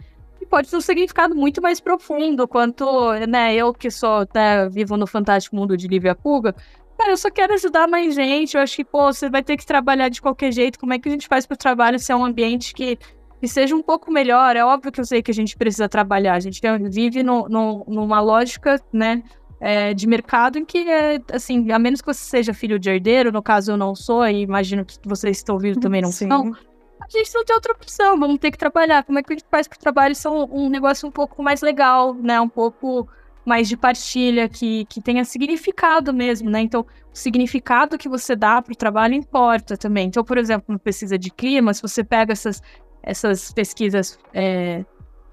E 0.42 0.46
pode 0.46 0.70
ter 0.70 0.76
um 0.76 0.82
significado 0.82 1.34
muito 1.34 1.62
mais 1.62 1.80
profundo, 1.80 2.48
quanto, 2.48 3.14
né, 3.28 3.56
eu 3.56 3.74
que 3.74 3.90
sou, 3.90 4.28
né, 4.34 4.68
vivo 4.70 4.98
no 4.98 5.08
fantástico 5.08 5.56
mundo 5.56 5.78
de 5.78 5.88
Lívia 5.88 6.14
Puga, 6.14 6.54
cara, 6.98 7.12
eu 7.12 7.18
só 7.18 7.30
quero 7.30 7.54
ajudar 7.54 7.88
mais 7.88 8.16
gente, 8.16 8.56
eu 8.56 8.62
acho 8.62 8.76
que, 8.76 8.86
pô, 8.86 9.12
você 9.12 9.30
vai 9.30 9.44
ter 9.44 9.58
que 9.58 9.66
trabalhar 9.66 10.10
de 10.10 10.22
qualquer 10.22 10.52
jeito, 10.52 10.80
como 10.80 10.94
é 10.94 11.00
que 11.00 11.10
a 11.10 11.12
gente 11.12 11.28
faz 11.28 11.46
pro 11.46 11.58
trabalho 11.58 12.00
ser 12.00 12.14
um 12.14 12.26
ambiente 12.26 12.74
que 12.74 12.98
que 13.40 13.48
seja 13.50 13.76
um 13.76 13.82
pouco 13.82 14.12
melhor. 14.12 14.56
É 14.56 14.64
óbvio 14.64 14.92
que 14.92 15.00
eu 15.00 15.06
sei 15.06 15.22
que 15.22 15.30
a 15.30 15.34
gente 15.34 15.58
precisa 15.58 15.88
trabalhar, 15.88 16.34
a 16.36 16.40
gente 16.40 16.62
vive 16.90 17.22
no, 17.22 17.48
no, 17.48 17.86
numa 17.88 18.20
lógica, 18.20 18.82
né, 18.92 19.22
é, 19.60 19.94
de 19.94 20.08
mercado 20.08 20.58
em 20.58 20.66
que, 20.66 20.90
é, 20.90 21.20
assim, 21.32 21.72
a 21.72 21.78
menos 21.78 22.02
que 22.02 22.08
você 22.08 22.24
seja 22.24 22.54
filho 22.54 22.80
de 22.80 22.90
herdeiro, 22.90 23.32
no 23.32 23.44
caso 23.44 23.72
eu 23.72 23.78
não 23.78 23.94
sou, 23.94 24.26
e 24.28 24.42
imagino 24.42 24.86
que 24.86 24.98
vocês 25.06 25.38
estão 25.38 25.56
ouvindo 25.56 25.80
também 25.80 26.02
não 26.02 26.12
Sim. 26.12 26.28
são, 26.28 26.54
a 27.02 27.10
gente 27.10 27.34
não 27.34 27.46
tem 27.46 27.56
outra 27.56 27.74
opção, 27.74 28.20
vamos 28.20 28.40
ter 28.40 28.52
que 28.52 28.58
trabalhar. 28.58 29.04
Como 29.04 29.20
é 29.20 29.24
que 29.24 29.32
a 29.32 29.36
gente 29.36 29.46
faz 29.52 29.68
para 29.68 29.76
o 29.76 29.80
trabalho 29.80 30.16
ser 30.16 30.30
um, 30.30 30.48
um, 30.52 30.70
negócio 30.70 31.08
um 31.08 31.12
pouco 31.12 31.44
mais 31.44 31.62
legal, 31.62 32.14
né, 32.16 32.40
um 32.42 32.50
pouco 32.50 33.08
mais 33.46 33.70
de 33.70 33.78
partilha, 33.78 34.50
que, 34.50 34.86
que 34.86 35.00
tenha 35.00 35.24
significado 35.24 36.14
mesmo, 36.14 36.50
né? 36.50 36.62
Então, 36.62 36.82
o 36.82 37.18
significado 37.18 37.98
que 37.98 38.10
você 38.10 38.36
dá 38.36 38.62
para 38.62 38.74
o 38.74 38.76
trabalho 38.76 39.14
importa 39.14 39.78
também. 39.78 40.08
Então, 40.08 40.24
por 40.24 40.38
exemplo, 40.38 40.66
uma 40.70 40.80
pesquisa 40.80 41.18
de 41.18 41.30
clima, 41.30 41.74
se 41.74 41.82
você 41.82 42.04
pega 42.04 42.34
essas 42.34 42.62
essas 43.06 43.54
pesquisas 43.54 44.18
é, 44.34 44.84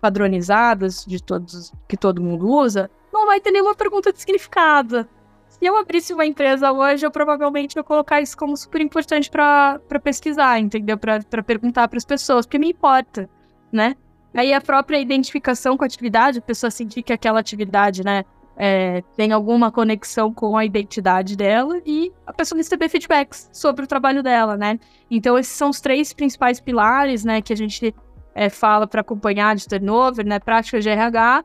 padronizadas 0.00 1.04
de 1.06 1.22
todos 1.22 1.72
que 1.88 1.96
todo 1.96 2.22
mundo 2.22 2.46
usa, 2.46 2.90
não 3.12 3.26
vai 3.26 3.40
ter 3.40 3.50
nenhuma 3.50 3.74
pergunta 3.74 4.12
de 4.12 4.20
significado. 4.20 5.08
Se 5.48 5.64
eu 5.64 5.76
abrisse 5.76 6.12
uma 6.12 6.26
empresa 6.26 6.70
hoje, 6.70 7.06
eu 7.06 7.10
provavelmente 7.10 7.76
ia 7.76 7.82
colocar 7.82 8.20
isso 8.20 8.36
como 8.36 8.56
super 8.56 8.80
importante 8.80 9.30
para 9.30 9.80
pesquisar, 10.02 10.58
entendeu? 10.58 10.98
Para 10.98 11.42
perguntar 11.42 11.88
para 11.88 11.96
as 11.96 12.04
pessoas, 12.04 12.44
porque 12.44 12.58
me 12.58 12.70
importa, 12.70 13.28
né? 13.72 13.96
Aí 14.34 14.52
a 14.52 14.60
própria 14.60 14.98
identificação 14.98 15.76
com 15.76 15.84
a 15.84 15.86
atividade, 15.86 16.38
a 16.38 16.42
pessoa 16.42 16.70
sentir 16.70 17.02
que 17.02 17.12
aquela 17.12 17.40
atividade, 17.40 18.04
né, 18.04 18.24
é, 18.56 19.02
tem 19.16 19.32
alguma 19.32 19.70
conexão 19.70 20.32
com 20.32 20.56
a 20.56 20.64
identidade 20.64 21.36
dela 21.36 21.80
e 21.84 22.12
a 22.26 22.32
pessoa 22.32 22.58
receber 22.58 22.88
feedbacks 22.88 23.48
sobre 23.52 23.84
o 23.84 23.88
trabalho 23.88 24.22
dela, 24.22 24.56
né? 24.56 24.78
Então, 25.10 25.38
esses 25.38 25.52
são 25.52 25.70
os 25.70 25.80
três 25.80 26.12
principais 26.12 26.60
pilares, 26.60 27.24
né, 27.24 27.40
que 27.40 27.52
a 27.52 27.56
gente 27.56 27.94
é, 28.34 28.48
fala 28.48 28.86
para 28.86 29.00
acompanhar 29.00 29.56
de 29.56 29.66
turnover, 29.66 30.26
né? 30.26 30.38
Práticas 30.38 30.84
de 30.84 30.90
RH, 30.90 31.44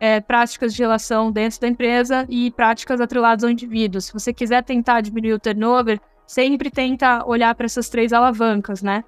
é, 0.00 0.20
práticas 0.20 0.74
de 0.74 0.82
relação 0.82 1.30
dentro 1.30 1.60
da 1.60 1.68
empresa 1.68 2.26
e 2.28 2.50
práticas 2.50 3.00
atreladas 3.00 3.44
ao 3.44 3.50
indivíduo. 3.50 4.00
Se 4.00 4.12
você 4.12 4.32
quiser 4.32 4.62
tentar 4.62 5.00
diminuir 5.00 5.34
o 5.34 5.38
turnover, 5.38 6.00
sempre 6.26 6.70
tenta 6.70 7.24
olhar 7.26 7.54
para 7.54 7.66
essas 7.66 7.88
três 7.88 8.12
alavancas, 8.12 8.82
né? 8.82 9.04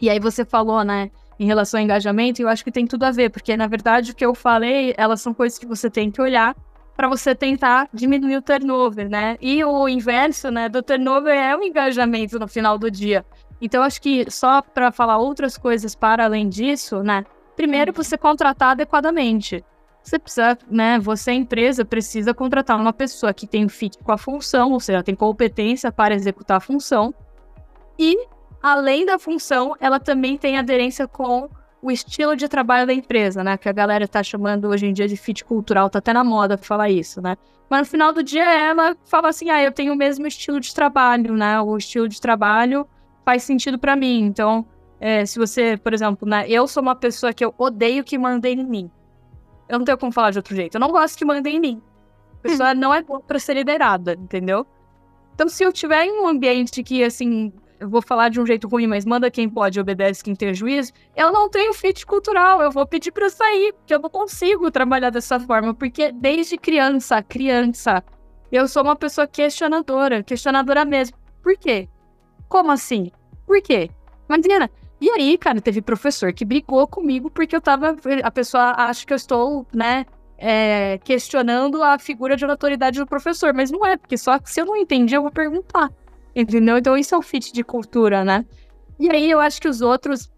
E 0.00 0.10
aí 0.10 0.20
você 0.20 0.44
falou, 0.44 0.84
né, 0.84 1.10
em 1.38 1.46
relação 1.46 1.78
ao 1.78 1.84
engajamento, 1.84 2.40
eu 2.40 2.48
acho 2.48 2.64
que 2.64 2.72
tem 2.72 2.86
tudo 2.86 3.04
a 3.04 3.10
ver, 3.10 3.30
porque 3.30 3.56
na 3.56 3.66
verdade 3.66 4.12
o 4.12 4.14
que 4.14 4.24
eu 4.24 4.34
falei, 4.34 4.94
elas 4.96 5.20
são 5.20 5.34
coisas 5.34 5.58
que 5.58 5.66
você 5.66 5.90
tem 5.90 6.10
que 6.10 6.20
olhar 6.20 6.56
para 6.96 7.08
você 7.08 7.34
tentar 7.34 7.88
diminuir 7.92 8.36
o 8.36 8.42
turnover, 8.42 9.08
né? 9.08 9.36
E 9.40 9.62
o 9.62 9.86
inverso, 9.86 10.50
né, 10.50 10.68
do 10.68 10.82
turnover 10.82 11.34
é 11.34 11.54
o 11.54 11.62
engajamento 11.62 12.38
no 12.38 12.48
final 12.48 12.78
do 12.78 12.90
dia. 12.90 13.24
Então, 13.60 13.82
acho 13.82 14.00
que 14.00 14.30
só 14.30 14.62
para 14.62 14.90
falar 14.90 15.18
outras 15.18 15.58
coisas 15.58 15.94
para 15.94 16.24
além 16.24 16.48
disso, 16.48 17.02
né? 17.02 17.24
Primeiro, 17.54 17.90
uhum. 17.90 18.02
você 18.02 18.16
contratar 18.16 18.70
adequadamente. 18.70 19.64
Você 20.02 20.18
precisa, 20.18 20.56
né? 20.70 20.98
Você, 21.00 21.32
empresa, 21.32 21.84
precisa 21.84 22.32
contratar 22.32 22.78
uma 22.78 22.92
pessoa 22.92 23.34
que 23.34 23.46
tem 23.46 23.68
fit 23.68 23.98
com 23.98 24.12
a 24.12 24.18
função, 24.18 24.72
ou 24.72 24.80
seja, 24.80 25.02
tem 25.02 25.14
competência 25.14 25.90
para 25.90 26.14
executar 26.14 26.58
a 26.58 26.60
função. 26.60 27.14
E 27.98 28.26
além 28.66 29.06
da 29.06 29.16
função, 29.16 29.76
ela 29.78 30.00
também 30.00 30.36
tem 30.36 30.58
aderência 30.58 31.06
com 31.06 31.48
o 31.80 31.88
estilo 31.88 32.34
de 32.34 32.48
trabalho 32.48 32.84
da 32.84 32.92
empresa, 32.92 33.44
né? 33.44 33.56
Que 33.56 33.68
a 33.68 33.72
galera 33.72 34.08
tá 34.08 34.24
chamando 34.24 34.66
hoje 34.66 34.86
em 34.86 34.92
dia 34.92 35.06
de 35.06 35.16
fit 35.16 35.44
cultural, 35.44 35.88
tá 35.88 36.00
até 36.00 36.12
na 36.12 36.24
moda 36.24 36.58
falar 36.58 36.90
isso, 36.90 37.22
né? 37.22 37.36
Mas 37.70 37.80
no 37.80 37.86
final 37.86 38.12
do 38.12 38.24
dia 38.24 38.44
ela 38.44 38.96
fala 39.04 39.28
assim: 39.28 39.50
ah, 39.50 39.62
eu 39.62 39.70
tenho 39.70 39.92
o 39.92 39.96
mesmo 39.96 40.26
estilo 40.26 40.58
de 40.58 40.74
trabalho, 40.74 41.34
né? 41.34 41.60
O 41.60 41.76
estilo 41.76 42.08
de 42.08 42.20
trabalho 42.20 42.88
faz 43.24 43.44
sentido 43.44 43.78
para 43.78 43.94
mim. 43.94 44.22
Então, 44.22 44.66
é, 44.98 45.24
se 45.24 45.38
você, 45.38 45.76
por 45.76 45.94
exemplo, 45.94 46.28
né? 46.28 46.44
Eu 46.48 46.66
sou 46.66 46.82
uma 46.82 46.96
pessoa 46.96 47.32
que 47.32 47.44
eu 47.44 47.54
odeio 47.56 48.02
que 48.02 48.18
mandem 48.18 48.58
em 48.58 48.66
mim. 48.66 48.90
Eu 49.68 49.78
não 49.78 49.84
tenho 49.84 49.98
como 49.98 50.10
falar 50.10 50.32
de 50.32 50.38
outro 50.38 50.56
jeito. 50.56 50.74
Eu 50.74 50.80
não 50.80 50.90
gosto 50.90 51.16
que 51.16 51.24
mandem 51.24 51.56
em 51.56 51.60
mim. 51.60 51.82
A 52.34 52.48
pessoa 52.48 52.74
não 52.74 52.92
é 52.92 53.00
boa 53.00 53.20
pra 53.20 53.38
ser 53.38 53.54
liderada, 53.54 54.14
entendeu? 54.14 54.66
Então, 55.34 55.48
se 55.48 55.62
eu 55.62 55.72
tiver 55.72 56.04
em 56.04 56.20
um 56.20 56.26
ambiente 56.26 56.82
que, 56.82 57.04
assim, 57.04 57.52
eu 57.78 57.88
vou 57.88 58.02
falar 58.02 58.28
de 58.28 58.40
um 58.40 58.46
jeito 58.46 58.68
ruim, 58.68 58.86
mas 58.86 59.04
manda 59.04 59.30
quem 59.30 59.48
pode, 59.48 59.78
obedece 59.78 60.22
quem 60.22 60.34
tem 60.34 60.54
juízo, 60.54 60.92
eu 61.14 61.32
não 61.32 61.48
tenho 61.48 61.72
fit 61.74 62.06
cultural, 62.06 62.62
eu 62.62 62.70
vou 62.70 62.86
pedir 62.86 63.12
para 63.12 63.28
sair, 63.28 63.72
porque 63.74 63.94
eu 63.94 64.00
não 64.00 64.10
consigo 64.10 64.70
trabalhar 64.70 65.10
dessa 65.10 65.38
forma, 65.38 65.74
porque 65.74 66.12
desde 66.12 66.56
criança, 66.56 67.22
criança, 67.22 68.02
eu 68.50 68.66
sou 68.68 68.82
uma 68.82 68.96
pessoa 68.96 69.26
questionadora, 69.26 70.22
questionadora 70.22 70.84
mesmo. 70.84 71.16
Por 71.42 71.56
quê? 71.56 71.88
Como 72.48 72.70
assim? 72.70 73.10
Por 73.46 73.60
quê? 73.60 73.90
Imagina. 74.28 74.70
E 75.00 75.10
aí, 75.10 75.36
cara, 75.36 75.60
teve 75.60 75.82
professor 75.82 76.32
que 76.32 76.44
brigou 76.44 76.86
comigo 76.86 77.30
porque 77.30 77.54
eu 77.54 77.60
tava. 77.60 77.96
A 78.22 78.30
pessoa 78.30 78.74
acha 78.76 79.04
que 79.04 79.12
eu 79.12 79.16
estou, 79.16 79.66
né, 79.72 80.06
é, 80.38 80.98
questionando 81.04 81.82
a 81.82 81.98
figura 81.98 82.36
de 82.36 82.44
autoridade 82.44 82.98
do 82.98 83.06
professor, 83.06 83.52
mas 83.52 83.70
não 83.70 83.84
é, 83.84 83.96
porque 83.96 84.16
só 84.16 84.38
se 84.44 84.60
eu 84.60 84.66
não 84.66 84.76
entendi, 84.76 85.14
eu 85.14 85.22
vou 85.22 85.30
perguntar. 85.30 85.90
Entendeu? 86.36 86.76
Então 86.76 86.98
isso 86.98 87.14
é 87.14 87.18
um 87.18 87.22
fit 87.22 87.50
de 87.50 87.64
cultura, 87.64 88.22
né? 88.22 88.44
E 89.00 89.10
aí 89.10 89.30
eu 89.30 89.40
acho 89.40 89.58
que 89.58 89.68
os 89.68 89.80
outros 89.80 90.30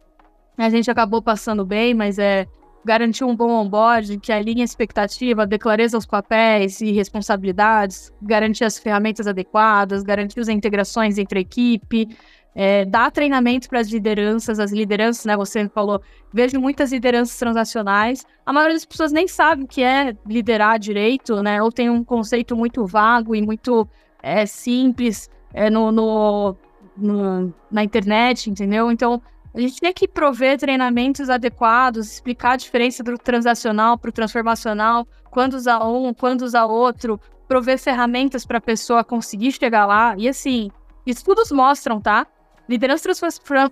a 0.57 0.71
gente 0.71 0.89
acabou 0.89 1.21
passando 1.21 1.67
bem, 1.67 1.93
mas 1.93 2.21
é 2.21 2.47
garantir 2.85 3.25
um 3.25 3.35
bom 3.35 3.51
onboard, 3.51 4.19
que 4.19 4.33
alinhe 4.33 4.63
a 4.63 4.65
expectativa, 4.65 5.45
dê 5.45 5.59
clareza 5.59 5.97
aos 5.97 6.07
papéis 6.07 6.81
e 6.81 6.93
responsabilidades, 6.93 8.13
garantir 8.23 8.65
as 8.65 8.79
ferramentas 8.79 9.27
adequadas, 9.27 10.05
garantir 10.05 10.41
as 10.41 10.49
integrações 10.49 11.19
entre 11.19 11.41
a 11.41 11.43
equipe, 11.43 12.09
é, 12.55 12.85
dar 12.85 13.11
treinamento 13.11 13.69
para 13.69 13.81
as 13.81 13.89
lideranças, 13.89 14.61
as 14.61 14.73
lideranças, 14.73 15.25
né? 15.27 15.37
Você 15.37 15.69
falou, 15.69 16.01
vejo 16.33 16.61
muitas 16.61 16.93
lideranças 16.93 17.37
transacionais. 17.37 18.25
A 18.47 18.53
maioria 18.53 18.77
das 18.77 18.85
pessoas 18.85 19.11
nem 19.11 19.27
sabe 19.27 19.65
o 19.65 19.67
que 19.67 19.83
é 19.83 20.17
liderar 20.27 20.79
direito, 20.79 21.43
né? 21.43 21.61
Ou 21.61 21.73
tem 21.73 21.91
um 21.91 22.05
conceito 22.05 22.57
muito 22.57 22.87
vago 22.87 23.35
e 23.35 23.43
muito 23.43 23.89
é, 24.23 24.47
simples 24.47 25.29
é, 25.53 25.71
no, 25.71 25.91
no, 25.91 26.57
no, 26.97 27.55
na 27.71 27.85
internet, 27.85 28.51
entendeu? 28.51 28.91
Então, 28.91 29.23
a 29.55 29.61
gente 29.61 29.81
tem 29.81 29.93
que 29.93 30.07
prover 30.07 30.59
treinamentos 30.59 31.31
adequados, 31.31 32.13
explicar 32.13 32.53
a 32.53 32.57
diferença 32.57 33.03
do 33.03 33.17
transacional 33.17 33.99
para 33.99 34.11
o 34.11 34.13
transformacional, 34.13 35.07
quando 35.31 35.55
usar 35.55 35.85
um, 35.85 36.13
quando 36.13 36.43
usar 36.43 36.67
outro, 36.67 37.21
prover 37.47 37.79
ferramentas 37.79 38.45
para 38.45 38.59
a 38.59 38.61
pessoa 38.61 39.03
conseguir 39.03 39.53
chegar 39.53 39.87
lá. 39.87 40.15
E 40.19 40.29
assim, 40.29 40.71
estudos 41.07 41.51
mostram, 41.51 42.01
tá? 42.01 42.27
Liderança 42.69 43.09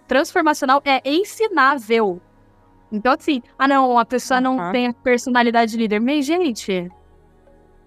transformacional 0.08 0.80
é 0.84 1.02
ensinável. 1.04 2.20
Então, 2.90 3.12
assim, 3.12 3.42
ah, 3.58 3.68
não, 3.68 3.98
a 3.98 4.04
pessoa 4.04 4.38
uhum. 4.38 4.56
não 4.56 4.72
tem 4.72 4.90
personalidade 4.92 5.72
de 5.72 5.76
líder. 5.78 6.00
Mas, 6.00 6.24
gente, 6.24 6.90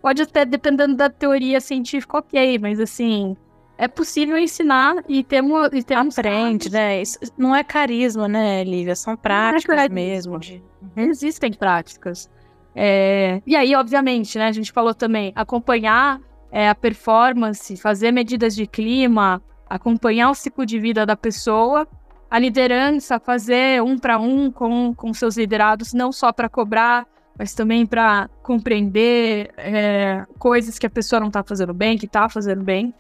pode 0.02 0.22
até, 0.22 0.46
dependendo 0.46 0.96
da 0.96 1.10
teoria 1.10 1.60
científica, 1.60 2.20
ok, 2.20 2.60
mas 2.60 2.80
assim, 2.80 3.36
é 3.80 3.88
possível 3.88 4.38
ensinar 4.38 4.98
e 5.08 5.24
ter 5.24 5.42
uma. 5.42 5.70
E 5.72 5.82
ter 5.82 5.94
Aprende, 5.94 6.70
né? 6.70 7.02
Isso 7.02 7.18
não 7.38 7.56
é 7.56 7.64
carisma, 7.64 8.28
né, 8.28 8.62
Lívia? 8.62 8.94
São 8.94 9.16
práticas 9.16 9.80
é 9.80 9.88
mesmo. 9.88 10.38
De... 10.38 10.62
Existem 10.98 11.54
práticas. 11.54 12.30
É... 12.76 13.42
E 13.48 13.56
aí, 13.56 13.74
obviamente, 13.74 14.38
né? 14.38 14.48
A 14.48 14.52
gente 14.52 14.74
falou 14.74 14.94
também 14.94 15.32
acompanhar 15.34 16.20
é, 16.52 16.68
a 16.68 16.76
performance, 16.76 17.78
fazer 17.78 18.12
medidas 18.12 18.54
de 18.54 18.68
clima, 18.68 19.42
acompanhar 19.70 20.30
o 20.30 20.36
ciclo 20.36 20.66
de 20.66 20.78
vida 20.78 21.06
da 21.06 21.16
pessoa, 21.16 21.88
a 22.30 22.38
liderança, 22.38 23.18
fazer 23.18 23.82
um 23.82 23.98
para 23.98 24.20
um 24.20 24.52
com, 24.52 24.94
com 24.94 25.14
seus 25.14 25.38
liderados, 25.38 25.94
não 25.94 26.12
só 26.12 26.34
para 26.34 26.50
cobrar, 26.50 27.08
mas 27.38 27.54
também 27.54 27.86
para 27.86 28.30
compreender 28.44 29.54
é, 29.56 30.26
coisas 30.38 30.78
que 30.78 30.86
a 30.86 30.90
pessoa 30.90 31.22
não 31.22 31.28
está 31.28 31.42
fazendo 31.44 31.74
bem, 31.74 31.98
que 31.98 32.08
está 32.08 32.28
fazendo 32.28 32.62
bem 32.62 32.94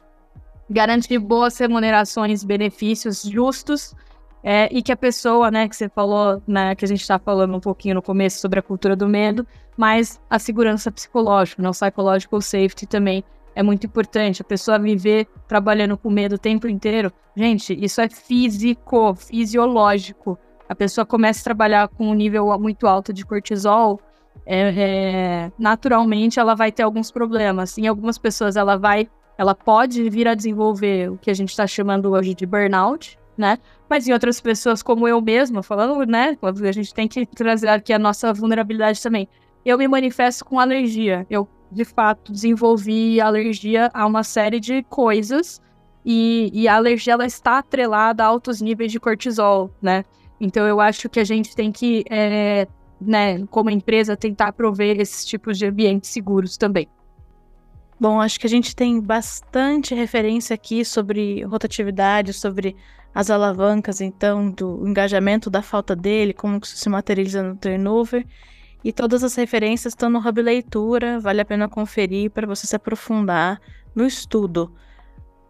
garantir 0.69 1.17
boas 1.17 1.57
remunerações, 1.57 2.43
benefícios 2.43 3.23
justos 3.23 3.95
é, 4.43 4.69
e 4.71 4.81
que 4.81 4.91
a 4.91 4.97
pessoa, 4.97 5.51
né, 5.51 5.67
que 5.67 5.75
você 5.75 5.89
falou, 5.89 6.41
né, 6.47 6.75
que 6.75 6.85
a 6.85 6.87
gente 6.87 7.01
está 7.01 7.19
falando 7.19 7.55
um 7.55 7.59
pouquinho 7.59 7.95
no 7.95 8.01
começo 8.01 8.39
sobre 8.39 8.59
a 8.59 8.61
cultura 8.61 8.95
do 8.95 9.07
medo, 9.07 9.45
mas 9.75 10.19
a 10.29 10.37
segurança 10.39 10.91
psicológica, 10.91 11.61
não 11.61 11.71
psychological 11.71 12.41
safety 12.41 12.85
também 12.85 13.23
é 13.55 13.63
muito 13.63 13.85
importante. 13.85 14.41
A 14.41 14.45
pessoa 14.45 14.79
viver 14.79 15.27
trabalhando 15.47 15.97
com 15.97 16.09
medo 16.09 16.35
o 16.35 16.39
tempo 16.39 16.67
inteiro, 16.67 17.11
gente, 17.35 17.73
isso 17.73 17.99
é 17.99 18.07
físico, 18.07 19.15
fisiológico. 19.15 20.37
A 20.67 20.75
pessoa 20.75 21.05
começa 21.05 21.41
a 21.41 21.43
trabalhar 21.43 21.87
com 21.87 22.09
um 22.09 22.13
nível 22.13 22.57
muito 22.59 22.87
alto 22.87 23.11
de 23.11 23.25
cortisol, 23.25 23.99
é, 24.45 24.73
é, 24.77 25.51
naturalmente 25.59 26.39
ela 26.39 26.55
vai 26.55 26.71
ter 26.71 26.83
alguns 26.83 27.11
problemas. 27.11 27.77
Em 27.77 27.87
algumas 27.87 28.17
pessoas 28.17 28.55
ela 28.55 28.77
vai 28.77 29.09
ela 29.39 29.55
pode 29.55 30.09
vir 30.09 30.27
a 30.27 30.35
desenvolver 30.35 31.09
o 31.09 31.17
que 31.17 31.31
a 31.31 31.33
gente 31.33 31.51
está 31.51 31.65
chamando 31.65 32.11
hoje 32.11 32.35
de 32.35 32.45
burnout, 32.45 33.17
né? 33.37 33.57
Mas 33.89 34.05
em 34.05 34.11
outras 34.11 34.41
pessoas, 34.41 34.83
como 34.83 35.07
eu 35.07 35.21
mesma, 35.21 35.63
falando, 35.63 36.05
né? 36.05 36.37
A 36.41 36.71
gente 36.73 36.93
tem 36.93 37.07
que 37.07 37.25
trazer 37.25 37.69
aqui 37.69 37.93
a 37.93 37.97
nossa 37.97 38.33
vulnerabilidade 38.33 39.01
também. 39.01 39.29
Eu 39.63 39.77
me 39.77 39.87
manifesto 39.87 40.43
com 40.43 40.59
alergia. 40.59 41.25
Eu, 41.29 41.47
de 41.71 41.85
fato, 41.85 42.33
desenvolvi 42.33 43.21
alergia 43.21 43.89
a 43.93 44.05
uma 44.05 44.23
série 44.23 44.59
de 44.59 44.83
coisas. 44.83 45.61
E, 46.03 46.51
e 46.53 46.67
a 46.67 46.75
alergia, 46.75 47.13
ela 47.13 47.25
está 47.25 47.59
atrelada 47.59 48.25
a 48.25 48.27
altos 48.27 48.59
níveis 48.59 48.91
de 48.91 48.99
cortisol, 48.99 49.71
né? 49.81 50.03
Então, 50.37 50.67
eu 50.67 50.81
acho 50.81 51.07
que 51.07 51.21
a 51.21 51.23
gente 51.23 51.55
tem 51.55 51.71
que, 51.71 52.03
é, 52.09 52.67
né, 52.99 53.45
como 53.45 53.69
empresa, 53.69 54.17
tentar 54.17 54.51
prover 54.51 54.99
esses 54.99 55.23
tipos 55.23 55.57
de 55.57 55.65
ambientes 55.65 56.09
seguros 56.09 56.57
também. 56.57 56.89
Bom, 57.99 58.21
acho 58.21 58.39
que 58.39 58.47
a 58.47 58.49
gente 58.49 58.73
tem 58.73 59.01
bastante 59.01 59.93
referência 59.93 60.53
aqui 60.53 60.85
sobre 60.85 61.43
rotatividade, 61.43 62.31
sobre 62.31 62.75
as 63.13 63.29
alavancas, 63.29 63.99
então, 63.99 64.49
do 64.49 64.87
engajamento, 64.87 65.49
da 65.49 65.61
falta 65.61 65.95
dele, 65.95 66.33
como 66.33 66.59
isso 66.63 66.77
se 66.77 66.87
materializa 66.87 67.43
no 67.43 67.57
turnover. 67.57 68.25
E 68.83 68.93
todas 68.93 69.21
as 69.21 69.35
referências 69.35 69.91
estão 69.91 70.09
no 70.09 70.19
Hub 70.19 70.41
Leitura, 70.41 71.19
vale 71.19 71.41
a 71.41 71.45
pena 71.45 71.67
conferir 71.67 72.31
para 72.31 72.47
você 72.47 72.65
se 72.65 72.75
aprofundar 72.75 73.59
no 73.93 74.05
estudo. 74.05 74.73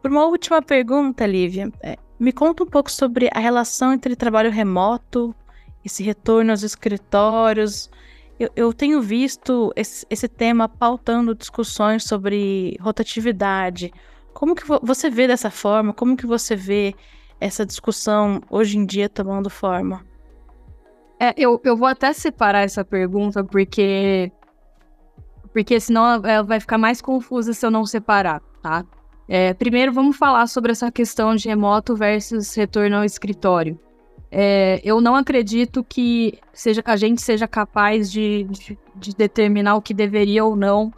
Por 0.01 0.09
uma 0.09 0.25
última 0.25 0.59
pergunta, 0.59 1.27
Lívia, 1.27 1.71
é, 1.83 1.97
me 2.19 2.31
conta 2.31 2.63
um 2.63 2.67
pouco 2.67 2.89
sobre 2.89 3.29
a 3.31 3.39
relação 3.39 3.93
entre 3.93 4.15
trabalho 4.15 4.49
remoto, 4.49 5.35
esse 5.85 6.01
retorno 6.01 6.49
aos 6.49 6.63
escritórios, 6.63 7.91
eu, 8.39 8.49
eu 8.56 8.73
tenho 8.73 9.02
visto 9.02 9.71
esse, 9.75 10.06
esse, 10.10 10.28
tema 10.28 10.69
pautando 10.69 11.36
discussões 11.36 12.06
sobre 12.06 12.78
rotatividade. 12.80 13.91
Como 14.34 14.56
que 14.56 14.63
você 14.82 15.10
vê 15.10 15.28
dessa 15.28 15.52
forma? 15.52 15.93
Como 15.93 16.15
que 16.15 16.25
você 16.25 16.56
vê 16.56 16.95
essa 17.39 17.65
discussão 17.65 18.41
hoje 18.49 18.78
em 18.78 18.86
dia 18.86 19.10
tomando 19.10 19.49
forma? 19.49 20.06
É, 21.19 21.34
eu, 21.38 21.60
eu 21.65 21.75
vou 21.75 21.88
até 21.88 22.13
separar 22.13 22.62
essa 22.62 22.86
pergunta 22.86 23.43
porque 23.43 24.32
porque 25.52 25.80
senão 25.80 26.23
ela 26.25 26.43
vai 26.43 26.60
ficar 26.60 26.78
mais 26.78 27.02
confusa 27.02 27.54
se 27.54 27.65
eu 27.65 27.71
não 27.71 27.86
separar, 27.86 28.39
tá? 28.62 28.86
É, 29.28 29.54
primeiro, 29.54 29.91
vamos 29.91 30.15
falar 30.15 30.47
sobre 30.47 30.71
essa 30.71 30.91
questão 30.91 31.36
de 31.36 31.49
remoto 31.49 31.95
versus 31.95 32.54
retorno 32.56 32.97
ao 32.97 33.04
escritório. 33.04 33.80
É, 34.32 34.80
eu 34.84 35.02
não 35.02 35.15
acredito 35.15 35.84
que 35.84 36.40
seja, 36.54 36.84
a 36.86 36.96
gente 36.96 37.21
seja 37.21 37.48
capaz 37.48 38.12
de, 38.12 38.44
de, 38.44 38.80
de 38.96 39.15
determinar 39.15 39.75
o 39.75 39.82
que 39.82 39.94
deveria 39.94 40.46
ou 40.46 40.56
não 40.56 40.94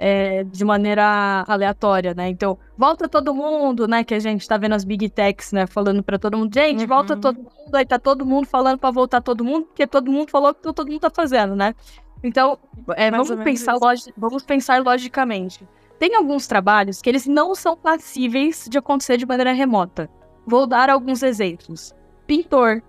é, 0.00 0.44
de 0.44 0.64
maneira 0.64 1.44
aleatória, 1.48 2.14
né? 2.14 2.28
Então, 2.28 2.56
volta 2.76 3.08
todo 3.08 3.34
mundo, 3.34 3.88
né? 3.88 4.04
Que 4.04 4.14
a 4.14 4.18
gente 4.20 4.46
tá 4.46 4.56
vendo 4.56 4.74
as 4.74 4.84
big 4.84 5.08
techs, 5.10 5.52
né? 5.52 5.66
Falando 5.66 6.02
para 6.02 6.18
todo 6.18 6.38
mundo, 6.38 6.54
gente, 6.54 6.82
uhum. 6.82 6.86
volta 6.86 7.16
todo 7.16 7.36
mundo, 7.36 7.74
aí 7.74 7.84
tá 7.84 7.98
todo 7.98 8.24
mundo 8.24 8.46
falando 8.46 8.78
para 8.78 8.90
voltar 8.92 9.20
todo 9.20 9.44
mundo, 9.44 9.66
porque 9.66 9.86
todo 9.86 10.10
mundo 10.10 10.30
falou 10.30 10.54
que 10.54 10.62
todo 10.62 10.86
mundo 10.86 11.00
tá 11.00 11.10
fazendo, 11.10 11.56
né? 11.56 11.74
Então, 12.22 12.58
é, 12.96 13.10
vamos, 13.10 13.30
pensar 13.42 13.76
vamos 14.16 14.42
pensar 14.44 14.82
logicamente. 14.82 15.66
Tem 15.98 16.14
alguns 16.14 16.46
trabalhos 16.46 17.02
que 17.02 17.10
eles 17.10 17.26
não 17.26 17.54
são 17.54 17.76
passíveis 17.76 18.68
de 18.70 18.78
acontecer 18.78 19.16
de 19.16 19.26
maneira 19.26 19.52
remota. 19.52 20.08
Vou 20.46 20.66
dar 20.66 20.90
alguns 20.90 21.22
exemplos 21.24 21.92
pintor, 22.28 22.82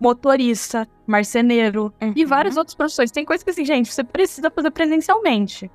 motorista, 0.00 0.88
marceneiro 1.06 1.92
uhum. 2.02 2.12
e 2.16 2.24
várias 2.24 2.56
outras 2.56 2.74
profissões. 2.74 3.12
Tem 3.12 3.24
coisas 3.24 3.44
que 3.44 3.50
assim, 3.50 3.64
gente, 3.64 3.92
você 3.92 4.02
precisa 4.02 4.50
fazer 4.50 4.70
presencialmente. 4.70 5.70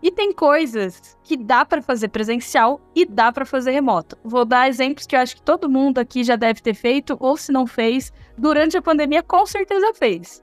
E 0.00 0.10
tem 0.10 0.32
coisas 0.32 1.16
que 1.22 1.36
dá 1.36 1.64
para 1.64 1.82
fazer 1.82 2.08
presencial 2.08 2.80
e 2.94 3.04
dá 3.04 3.30
para 3.30 3.44
fazer 3.44 3.70
remoto. 3.70 4.16
Vou 4.24 4.44
dar 4.44 4.68
exemplos 4.68 5.06
que 5.06 5.14
eu 5.14 5.20
acho 5.20 5.36
que 5.36 5.42
todo 5.42 5.70
mundo 5.70 5.98
aqui 5.98 6.24
já 6.24 6.34
deve 6.34 6.60
ter 6.60 6.74
feito, 6.74 7.16
ou 7.20 7.36
se 7.36 7.52
não 7.52 7.66
fez, 7.66 8.12
durante 8.36 8.76
a 8.76 8.82
pandemia, 8.82 9.22
com 9.22 9.44
certeza 9.46 9.94
fez. 9.94 10.42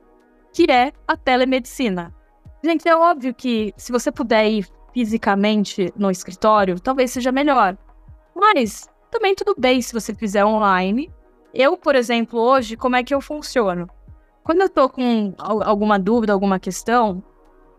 Que 0.53 0.69
é 0.71 0.93
a 1.07 1.17
telemedicina. 1.17 2.13
Gente, 2.63 2.87
é 2.87 2.95
óbvio 2.95 3.33
que 3.33 3.73
se 3.75 3.91
você 3.91 4.11
puder 4.11 4.49
ir 4.49 4.67
fisicamente 4.93 5.93
no 5.95 6.09
escritório, 6.09 6.79
talvez 6.79 7.11
seja 7.11 7.31
melhor. 7.31 7.77
Mas 8.33 8.89
também 9.11 9.35
tudo 9.35 9.55
bem 9.57 9.81
se 9.81 9.93
você 9.93 10.13
fizer 10.13 10.45
online. 10.45 11.11
Eu, 11.53 11.77
por 11.77 11.95
exemplo, 11.95 12.39
hoje, 12.39 12.77
como 12.77 12.95
é 12.95 13.03
que 13.03 13.13
eu 13.13 13.21
funciono? 13.21 13.89
Quando 14.43 14.61
eu 14.61 14.69
tô 14.69 14.89
com 14.89 15.33
alguma 15.37 15.99
dúvida, 15.99 16.33
alguma 16.33 16.59
questão, 16.59 17.23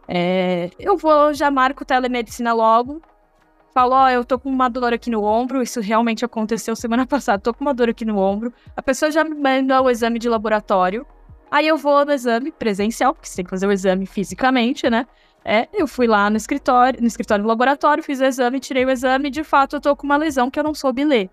é, 0.06 0.70
eu 0.78 0.96
vou, 0.96 1.32
já 1.32 1.50
marco 1.50 1.84
telemedicina 1.84 2.52
logo. 2.52 3.00
Falo, 3.72 3.94
ó, 3.94 4.04
oh, 4.04 4.08
eu 4.08 4.24
tô 4.24 4.38
com 4.38 4.48
uma 4.48 4.68
dor 4.68 4.92
aqui 4.92 5.10
no 5.10 5.22
ombro. 5.22 5.62
Isso 5.62 5.80
realmente 5.80 6.24
aconteceu 6.24 6.74
semana 6.74 7.06
passada. 7.08 7.40
Tô 7.40 7.54
com 7.54 7.62
uma 7.62 7.72
dor 7.72 7.88
aqui 7.88 8.04
no 8.04 8.18
ombro. 8.18 8.52
A 8.76 8.82
pessoa 8.82 9.10
já 9.10 9.22
me 9.22 9.34
manda 9.34 9.80
o 9.80 9.88
exame 9.88 10.18
de 10.18 10.28
laboratório. 10.28 11.06
Aí 11.50 11.66
eu 11.66 11.76
vou 11.76 12.04
no 12.04 12.12
exame 12.12 12.52
presencial, 12.52 13.14
porque 13.14 13.28
você 13.28 13.36
tem 13.36 13.44
que 13.44 13.50
fazer 13.50 13.66
o 13.66 13.72
exame 13.72 14.06
fisicamente, 14.06 14.88
né? 14.88 15.06
É, 15.44 15.68
eu 15.72 15.86
fui 15.86 16.06
lá 16.06 16.28
no 16.28 16.36
escritório, 16.36 17.00
no 17.00 17.06
escritório 17.06 17.42
do 17.42 17.48
laboratório, 17.48 18.02
fiz 18.02 18.20
o 18.20 18.24
exame, 18.24 18.60
tirei 18.60 18.84
o 18.84 18.90
exame 18.90 19.28
e 19.28 19.30
de 19.30 19.42
fato 19.42 19.76
eu 19.76 19.80
tô 19.80 19.96
com 19.96 20.06
uma 20.06 20.16
lesão 20.16 20.50
que 20.50 20.58
eu 20.58 20.64
não 20.64 20.74
soube 20.74 21.04
ler. 21.04 21.30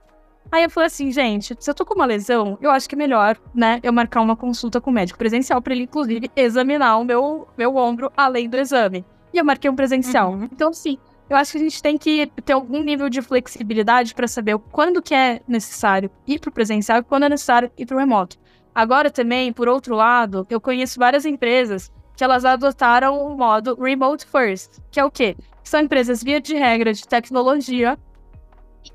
Aí 0.52 0.64
eu 0.64 0.70
falei 0.70 0.88
assim, 0.88 1.12
gente, 1.12 1.56
se 1.60 1.70
eu 1.70 1.76
tô 1.76 1.86
com 1.86 1.96
uma 1.96 2.06
lesão, 2.06 2.58
eu 2.62 2.72
acho 2.72 2.88
que 2.88 2.96
é 2.96 2.98
melhor, 2.98 3.38
né, 3.54 3.80
eu 3.84 3.92
marcar 3.92 4.22
uma 4.22 4.36
consulta 4.36 4.80
com 4.80 4.90
o 4.90 4.94
médico 4.94 5.20
presencial 5.20 5.62
para 5.62 5.74
ele, 5.74 5.84
inclusive, 5.84 6.32
examinar 6.36 6.98
o 6.98 7.04
meu, 7.04 7.48
meu 7.58 7.76
ombro 7.76 8.12
além 8.16 8.50
do 8.50 8.58
exame. 8.58 9.06
E 9.34 9.38
eu 9.38 9.46
marquei 9.46 9.70
um 9.70 9.76
presencial. 9.76 10.32
Uhum. 10.32 10.50
Então, 10.52 10.72
sim, 10.72 10.98
eu 11.30 11.36
acho 11.36 11.52
que 11.52 11.58
a 11.58 11.62
gente 11.62 11.82
tem 11.84 11.98
que 11.98 12.32
ter 12.46 12.54
algum 12.54 12.82
nível 12.82 13.10
de 13.10 13.22
flexibilidade 13.22 14.16
para 14.16 14.28
saber 14.28 14.58
quando 14.72 15.02
que 15.02 15.14
é 15.14 15.42
necessário 15.48 16.10
ir 16.26 16.40
pro 16.40 16.52
presencial 16.52 17.00
e 17.00 17.04
quando 17.04 17.24
é 17.24 17.30
necessário 17.30 17.70
ir 17.78 17.86
pro 17.86 17.98
remoto. 17.98 18.38
Agora 18.74 19.12
também, 19.12 19.52
por 19.52 19.68
outro 19.68 19.96
lado, 19.96 20.48
eu 20.50 20.62
conheço 20.62 21.00
várias 21.00 21.26
empresas 21.26 21.92
que 22.16 22.24
elas 22.24 22.46
adotaram 22.46 23.20
o 23.20 23.36
modo 23.36 23.76
remote 23.76 24.26
first, 24.26 24.80
que 24.90 25.00
é 25.00 25.04
o 25.04 25.12
quê? 25.12 25.36
São 25.64 25.82
empresas 25.82 26.24
via 26.24 26.40
de 26.40 26.56
regra 26.56 26.94
de 26.94 27.06
tecnologia 27.06 27.98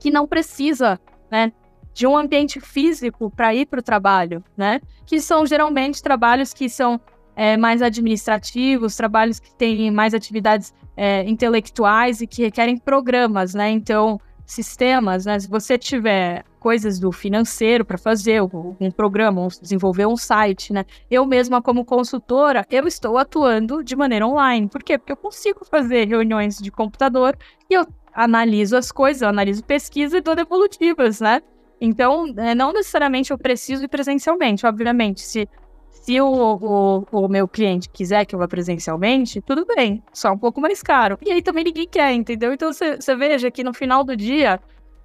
que 0.00 0.10
não 0.10 0.26
precisa 0.26 0.98
né? 1.32 1.50
De 1.94 2.06
um 2.06 2.16
ambiente 2.16 2.60
físico 2.60 3.30
para 3.30 3.54
ir 3.54 3.66
para 3.66 3.80
o 3.80 3.82
trabalho, 3.82 4.44
né? 4.54 4.80
Que 5.06 5.18
são 5.18 5.46
geralmente 5.46 6.02
trabalhos 6.02 6.52
que 6.52 6.68
são 6.68 7.00
é, 7.34 7.56
mais 7.56 7.80
administrativos, 7.80 8.94
trabalhos 8.94 9.40
que 9.40 9.54
têm 9.54 9.90
mais 9.90 10.12
atividades 10.12 10.74
é, 10.94 11.24
intelectuais 11.24 12.20
e 12.20 12.26
que 12.26 12.42
requerem 12.42 12.76
programas, 12.76 13.54
né? 13.54 13.70
Então, 13.70 14.20
sistemas, 14.44 15.24
né? 15.24 15.38
Se 15.38 15.48
você 15.48 15.78
tiver 15.78 16.44
coisas 16.60 16.98
do 16.98 17.10
financeiro 17.10 17.84
para 17.84 17.98
fazer, 17.98 18.42
um 18.42 18.90
programa, 18.90 19.48
desenvolver 19.60 20.06
um 20.06 20.16
site, 20.16 20.72
né? 20.72 20.84
Eu 21.10 21.26
mesma, 21.26 21.62
como 21.62 21.84
consultora, 21.84 22.66
eu 22.70 22.86
estou 22.86 23.16
atuando 23.18 23.82
de 23.82 23.96
maneira 23.96 24.26
online. 24.26 24.68
Por 24.68 24.82
quê? 24.82 24.98
Porque 24.98 25.12
eu 25.12 25.16
consigo 25.16 25.64
fazer 25.64 26.06
reuniões 26.06 26.58
de 26.58 26.70
computador 26.70 27.36
e 27.68 27.74
eu 27.74 27.86
analiso 28.14 28.76
as 28.76 28.92
coisas, 28.92 29.22
eu 29.22 29.28
analiso 29.28 29.64
pesquisa 29.64 30.18
e 30.18 30.20
dou 30.20 30.34
devolutivas, 30.34 31.20
né? 31.20 31.40
Então, 31.80 32.32
é, 32.36 32.54
não 32.54 32.72
necessariamente 32.72 33.32
eu 33.32 33.38
preciso 33.38 33.84
ir 33.84 33.88
presencialmente, 33.88 34.64
obviamente. 34.64 35.20
Se, 35.20 35.48
se 35.90 36.20
o, 36.20 36.26
o, 36.30 37.06
o, 37.10 37.28
meu 37.28 37.48
cliente 37.48 37.88
quiser 37.88 38.24
que 38.24 38.34
eu 38.34 38.38
vá 38.38 38.46
presencialmente, 38.46 39.40
tudo 39.40 39.66
bem, 39.66 40.02
só 40.12 40.32
um 40.32 40.38
pouco 40.38 40.60
mais 40.60 40.82
caro. 40.82 41.18
E 41.20 41.32
aí 41.32 41.42
também 41.42 41.64
ninguém 41.64 41.88
quer, 41.88 42.12
entendeu? 42.12 42.52
Então, 42.52 42.72
você 42.72 43.16
veja 43.16 43.50
que 43.50 43.64
no 43.64 43.74
final 43.74 44.04
do 44.04 44.16
dia, 44.16 44.60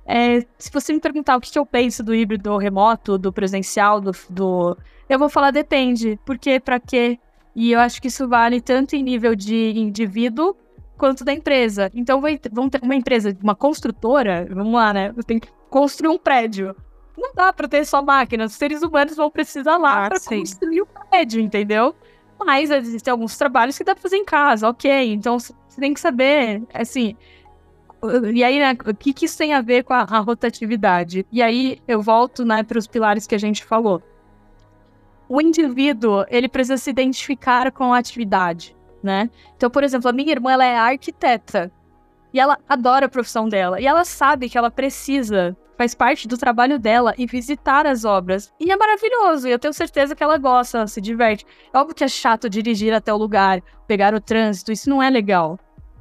é, 0.05 0.41
se 0.57 0.71
você 0.71 0.93
me 0.93 0.99
perguntar 0.99 1.35
o 1.35 1.41
que, 1.41 1.51
que 1.51 1.57
eu 1.57 1.65
penso 1.65 2.03
do 2.03 2.13
híbrido 2.13 2.55
remoto, 2.57 3.17
do 3.17 3.33
presencial, 3.33 3.99
do, 3.99 4.11
do, 4.29 4.77
eu 5.09 5.17
vou 5.17 5.29
falar 5.29 5.49
depende. 5.49 6.19
Por 6.23 6.37
quê? 6.37 6.59
Pra 6.59 6.79
quê? 6.79 7.17
E 7.55 7.71
eu 7.71 7.79
acho 7.79 7.99
que 7.99 8.07
isso 8.07 8.27
vale 8.27 8.61
tanto 8.61 8.95
em 8.95 9.01
nível 9.01 9.33
de 9.35 9.73
indivíduo 9.75 10.55
quanto 10.97 11.23
da 11.23 11.31
empresa. 11.31 11.91
Então, 11.93 12.21
vão 12.51 12.69
ter 12.69 12.81
uma 12.81 12.95
empresa, 12.95 13.37
uma 13.41 13.55
construtora, 13.55 14.47
vamos 14.49 14.73
lá, 14.73 14.93
né? 14.93 15.13
Tem 15.25 15.39
que 15.39 15.47
construir 15.69 16.09
um 16.09 16.17
prédio. 16.17 16.75
Não 17.17 17.33
dá 17.33 17.51
para 17.51 17.67
ter 17.67 17.85
só 17.85 18.01
máquinas, 18.01 18.51
os 18.51 18.57
seres 18.57 18.81
humanos 18.81 19.15
vão 19.15 19.31
precisar 19.31 19.77
lá 19.77 20.05
ah, 20.05 20.09
para 20.09 20.19
construir 20.19 20.81
o 20.81 20.83
um 20.83 21.09
prédio, 21.09 21.41
entendeu? 21.41 21.95
Mas 22.39 22.69
existem 22.69 23.11
alguns 23.11 23.37
trabalhos 23.37 23.77
que 23.77 23.83
dá 23.83 23.95
para 23.95 24.01
fazer 24.01 24.17
em 24.17 24.25
casa, 24.25 24.69
ok. 24.69 25.13
Então, 25.13 25.39
você 25.39 25.53
tem 25.79 25.93
que 25.93 25.99
saber, 25.99 26.61
assim. 26.73 27.15
E 28.31 28.43
aí, 28.43 28.59
né, 28.59 28.77
o 28.85 28.93
que, 28.93 29.11
que 29.11 29.25
isso 29.25 29.37
tem 29.37 29.53
a 29.53 29.61
ver 29.61 29.83
com 29.83 29.93
a, 29.93 30.01
a 30.01 30.19
rotatividade? 30.19 31.25
E 31.31 31.41
aí, 31.41 31.79
eu 31.87 31.99
volto 32.01 32.45
né, 32.45 32.61
para 32.61 32.77
os 32.77 32.85
pilares 32.85 33.25
que 33.25 33.33
a 33.33 33.39
gente 33.39 33.65
falou. 33.65 34.03
O 35.27 35.41
indivíduo, 35.41 36.23
ele 36.29 36.47
precisa 36.47 36.77
se 36.77 36.89
identificar 36.91 37.71
com 37.71 37.91
a 37.91 37.97
atividade 37.97 38.76
né? 39.01 39.29
Então, 39.55 39.69
por 39.69 39.83
exemplo, 39.83 40.09
a 40.09 40.13
minha 40.13 40.31
irmã, 40.31 40.51
ela 40.51 40.65
é 40.65 40.77
arquiteta. 40.77 41.71
E 42.33 42.39
ela 42.39 42.57
adora 42.67 43.05
a 43.05 43.09
profissão 43.09 43.47
dela. 43.47 43.79
E 43.79 43.87
ela 43.87 44.03
sabe 44.03 44.49
que 44.49 44.57
ela 44.57 44.69
precisa, 44.69 45.55
faz 45.77 45.95
parte 45.95 46.27
do 46.27 46.37
trabalho 46.37 46.77
dela, 46.77 47.13
e 47.17 47.25
visitar 47.25 47.87
as 47.87 48.03
obras. 48.05 48.53
E 48.59 48.71
é 48.71 48.75
maravilhoso. 48.77 49.47
E 49.47 49.51
eu 49.51 49.59
tenho 49.59 49.73
certeza 49.73 50.15
que 50.15 50.23
ela 50.23 50.37
gosta, 50.37 50.79
ela 50.79 50.87
se 50.87 51.01
diverte. 51.01 51.45
É 51.73 51.77
óbvio 51.77 51.95
que 51.95 52.03
é 52.03 52.07
chato 52.07 52.49
dirigir 52.49 52.93
até 52.93 53.13
o 53.13 53.17
lugar, 53.17 53.61
pegar 53.87 54.13
o 54.13 54.21
trânsito, 54.21 54.71
isso 54.71 54.89
não 54.89 55.01
é 55.01 55.09
legal. 55.09 55.57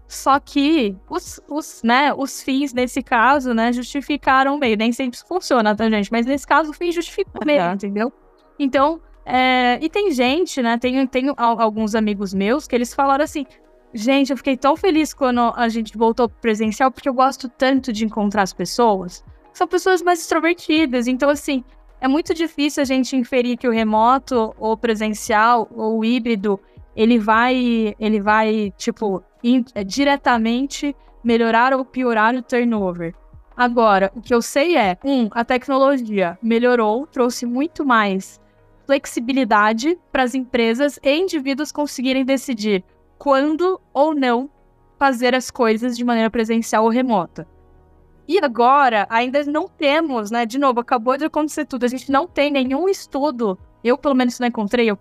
Só 0.09 0.39
que 0.39 0.97
os, 1.11 1.41
os, 1.49 1.83
né, 1.83 2.13
os 2.15 2.41
fins, 2.41 2.73
nesse 2.73 3.03
caso, 3.03 3.53
né, 3.53 3.73
justificaram 3.73 4.55
o 4.55 4.59
meio. 4.59 4.77
Nem 4.77 4.93
sempre 4.93 5.17
isso 5.17 5.27
funciona, 5.27 5.75
tá, 5.75 5.89
gente? 5.91 6.13
Mas 6.13 6.27
nesse 6.27 6.47
caso, 6.47 6.71
o 6.71 6.73
fim 6.73 6.93
justifica 6.93 7.31
o 7.43 7.45
meio, 7.45 7.73
entendeu? 7.73 8.13
Então, 8.59 9.01
é, 9.29 9.79
e 9.83 9.89
tem 9.89 10.13
gente, 10.13 10.63
né? 10.63 10.79
Tem, 10.79 11.35
alguns 11.37 11.97
amigos 11.97 12.33
meus 12.33 12.69
que 12.69 12.77
eles 12.77 12.95
falaram 12.95 13.25
assim: 13.25 13.45
gente, 13.93 14.31
eu 14.31 14.37
fiquei 14.37 14.57
tão 14.57 14.77
feliz 14.77 15.13
quando 15.13 15.53
a 15.57 15.69
gente 15.69 15.99
voltou 15.99 16.29
presencial, 16.29 16.93
porque 16.93 17.09
eu 17.09 17.15
gosto 17.15 17.49
tanto 17.49 17.93
de 17.93 18.05
encontrar 18.05 18.43
as 18.43 18.53
pessoas. 18.53 19.25
São 19.53 19.67
pessoas 19.67 20.01
mais 20.01 20.21
extrovertidas. 20.21 21.09
Então, 21.09 21.29
assim, 21.29 21.65
é 22.01 22.07
muito 22.07 22.33
difícil 22.33 22.83
a 22.83 22.87
gente 22.87 23.17
inferir 23.17 23.57
que 23.57 23.67
o 23.67 23.73
remoto, 23.73 24.55
ou 24.59 24.77
presencial, 24.77 25.69
ou 25.75 26.05
híbrido, 26.05 26.61
ele 26.95 27.19
vai, 27.19 27.97
ele 27.99 28.21
vai, 28.21 28.73
tipo, 28.77 29.25
in, 29.43 29.65
é, 29.75 29.83
diretamente 29.83 30.95
melhorar 31.25 31.75
ou 31.75 31.85
piorar 31.85 32.37
o 32.37 32.43
turnover. 32.43 33.13
Agora, 33.57 34.13
o 34.15 34.21
que 34.21 34.33
eu 34.33 34.41
sei 34.41 34.77
é, 34.77 34.97
um, 35.05 35.29
a 35.33 35.45
tecnologia 35.45 36.39
melhorou, 36.41 37.07
trouxe 37.07 37.45
muito 37.45 37.85
mais 37.85 38.39
flexibilidade 38.87 39.99
para 40.13 40.23
as 40.23 40.35
empresas 40.35 40.99
e 41.03 41.15
indivíduos 41.15 41.73
conseguirem 41.73 42.25
decidir 42.25 42.85
quando 43.19 43.81
ou 43.93 44.15
não 44.15 44.49
fazer 44.99 45.35
as 45.35 45.51
coisas 45.51 45.97
de 45.97 46.05
maneira 46.05 46.31
presencial 46.31 46.85
ou 46.85 46.91
remota. 46.91 47.47
E 48.29 48.39
agora, 48.43 49.07
ainda 49.09 49.45
não 49.45 49.69
temos, 49.69 50.31
né? 50.31 50.45
De 50.45 50.59
novo, 50.59 50.81
acabou 50.81 51.17
de 51.17 51.25
acontecer 51.25 51.65
tudo. 51.65 51.85
A 51.85 51.89
gente 51.89 52.11
não 52.11 52.27
tem 52.27 52.51
nenhum 52.51 52.89
estudo. 52.89 53.59
Eu, 53.85 53.97
pelo 53.97 54.15
menos, 54.15 54.39
não 54.41 54.49
encontrei. 54.49 54.91
Eu 54.91 54.99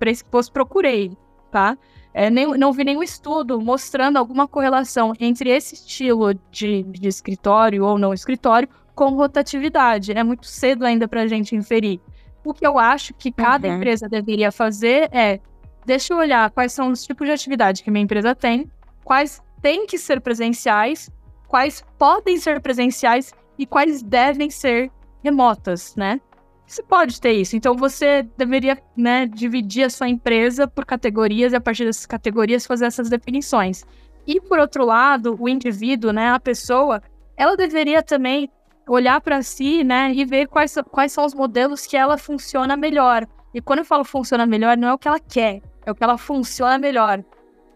procurei, 0.53 1.17
tá? 1.49 1.75
É, 2.13 2.29
nem, 2.29 2.45
não 2.57 2.71
vi 2.71 2.83
nenhum 2.83 3.03
estudo 3.03 3.59
mostrando 3.59 4.17
alguma 4.17 4.47
correlação 4.47 5.13
entre 5.19 5.49
esse 5.49 5.73
estilo 5.73 6.33
de, 6.51 6.83
de 6.83 7.07
escritório 7.07 7.83
ou 7.83 7.97
não 7.97 8.13
escritório 8.13 8.69
com 8.93 9.09
rotatividade. 9.09 10.13
É 10.13 10.23
muito 10.23 10.45
cedo 10.45 10.85
ainda 10.85 11.07
para 11.07 11.23
a 11.23 11.27
gente 11.27 11.55
inferir. 11.55 11.99
O 12.45 12.53
que 12.53 12.65
eu 12.65 12.77
acho 12.77 13.13
que 13.15 13.31
cada 13.31 13.67
uhum. 13.67 13.75
empresa 13.75 14.07
deveria 14.07 14.51
fazer 14.51 15.09
é 15.11 15.39
deixa 15.85 16.13
eu 16.13 16.17
olhar 16.17 16.49
quais 16.51 16.71
são 16.71 16.89
os 16.89 17.03
tipos 17.03 17.27
de 17.27 17.33
atividade 17.33 17.83
que 17.83 17.91
minha 17.91 18.03
empresa 18.03 18.33
tem, 18.33 18.69
quais 19.03 19.41
têm 19.61 19.85
que 19.85 19.97
ser 19.97 20.21
presenciais, 20.21 21.09
quais 21.47 21.83
podem 21.97 22.37
ser 22.37 22.61
presenciais 22.61 23.33
e 23.57 23.65
quais 23.65 24.01
devem 24.01 24.49
ser 24.49 24.91
remotas, 25.23 25.95
né? 25.95 26.21
Você 26.67 26.81
pode 26.83 27.21
ter 27.21 27.33
isso. 27.33 27.55
Então 27.55 27.75
você 27.75 28.23
deveria, 28.37 28.77
né, 28.95 29.25
dividir 29.27 29.83
a 29.83 29.89
sua 29.89 30.09
empresa 30.09 30.67
por 30.67 30.85
categorias 30.85 31.53
e 31.53 31.55
a 31.55 31.61
partir 31.61 31.85
dessas 31.85 32.05
categorias 32.05 32.65
fazer 32.65 32.85
essas 32.85 33.09
definições. 33.09 33.85
E 34.25 34.41
por 34.41 34.59
outro 34.59 34.85
lado, 34.85 35.35
o 35.39 35.47
indivíduo, 35.47 36.11
né, 36.11 36.29
a 36.29 36.39
pessoa, 36.39 37.01
ela 37.37 37.55
deveria 37.55 38.01
também 38.01 38.49
olhar 38.87 39.19
para 39.21 39.41
si, 39.41 39.83
né, 39.83 40.11
e 40.13 40.25
ver 40.25 40.47
quais, 40.47 40.75
quais 40.91 41.11
são 41.11 41.25
os 41.25 41.33
modelos 41.33 41.85
que 41.85 41.97
ela 41.97 42.17
funciona 42.17 42.75
melhor. 42.77 43.25
E 43.53 43.61
quando 43.61 43.79
eu 43.79 43.85
falo 43.85 44.03
funciona 44.03 44.45
melhor, 44.45 44.77
não 44.77 44.89
é 44.89 44.93
o 44.93 44.97
que 44.97 45.07
ela 45.07 45.19
quer, 45.19 45.61
é 45.85 45.91
o 45.91 45.95
que 45.95 46.03
ela 46.03 46.17
funciona 46.17 46.77
melhor. 46.77 47.23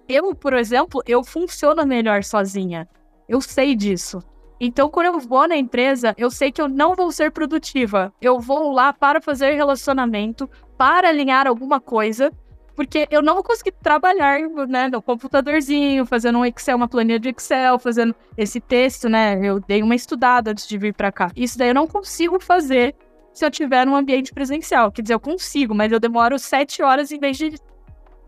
Eu, 0.08 0.34
por 0.36 0.54
exemplo, 0.54 1.02
eu 1.08 1.24
funciono 1.24 1.86
melhor 1.86 2.24
sozinha. 2.24 2.88
Eu 3.28 3.42
sei 3.42 3.76
disso. 3.76 4.20
Então, 4.60 4.90
quando 4.90 5.06
eu 5.06 5.20
vou 5.20 5.48
na 5.48 5.56
empresa, 5.56 6.14
eu 6.18 6.30
sei 6.30 6.52
que 6.52 6.62
eu 6.62 6.68
não 6.68 6.96
vou 6.96 7.12
ser 7.12 7.32
produtiva. 7.32 8.12
Eu 8.20 8.40
vou 8.40 8.74
lá 8.74 8.92
para 8.92 9.22
fazer 9.22 9.54
relacionamento, 9.54 10.50
para 10.78 11.10
alinhar 11.10 11.48
alguma 11.48 11.80
coisa, 11.80 12.32
porque 12.80 13.10
eu 13.12 13.22
não 13.22 13.34
vou 13.34 13.44
conseguir 13.44 13.74
trabalhar 13.74 14.40
né, 14.70 14.88
no 14.88 15.02
computadorzinho, 15.02 16.06
fazendo 16.06 16.40
um 16.40 16.46
Excel, 16.46 16.78
uma 16.78 16.88
planilha 16.88 17.20
de 17.20 17.28
Excel, 17.28 17.78
fazendo 17.78 18.16
esse 18.38 18.62
texto, 18.62 19.10
né? 19.10 19.38
Eu 19.46 19.60
dei 19.60 19.84
uma 19.84 19.96
estudada 19.96 20.52
antes 20.52 20.66
de 20.66 20.78
vir 20.78 20.94
para 20.94 21.12
cá. 21.12 21.30
Isso 21.36 21.58
daí 21.58 21.72
eu 21.72 21.74
não 21.74 21.86
consigo 21.86 22.40
fazer 22.40 22.96
se 23.34 23.46
eu 23.46 23.52
tiver 23.52 23.86
num 23.86 23.98
ambiente 23.98 24.34
presencial. 24.34 24.94
Quer 24.94 25.02
dizer, 25.02 25.14
eu 25.14 25.20
consigo, 25.20 25.76
mas 25.76 25.92
eu 25.92 26.00
demoro 26.00 26.40
sete 26.40 26.82
horas 26.82 27.12
em 27.12 27.20
vez 27.20 27.38
de 27.38 27.54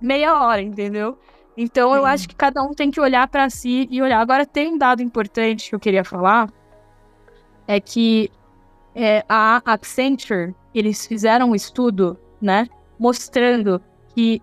meia 0.02 0.38
hora, 0.38 0.62
entendeu? 0.62 1.18
Então 1.56 1.91
Sim. 1.91 1.97
eu 1.99 2.06
acho 2.06 2.28
que 2.28 2.36
cada 2.36 2.62
um 2.62 2.74
tem 2.74 2.91
que 2.91 2.99
olhar 2.99 3.30
para 3.30 3.49
si 3.49 3.88
e 3.89 4.02
olhar. 4.02 4.20
Agora 4.20 4.45
tem 4.45 4.74
um 4.74 4.78
dado 4.78 5.02
importante 5.02 5.70
que 5.70 5.76
eu 5.76 5.80
queria 5.80 6.04
falar, 6.04 6.52
é 7.66 7.80
que 7.80 8.30
é, 8.93 9.24
a 9.30 9.62
Accenture 9.64 10.54
eles 10.76 11.08
fizeram 11.08 11.52
um 11.52 11.56
estudo, 11.56 12.20
né, 12.41 12.68
mostrando 12.99 13.82
que 14.14 14.41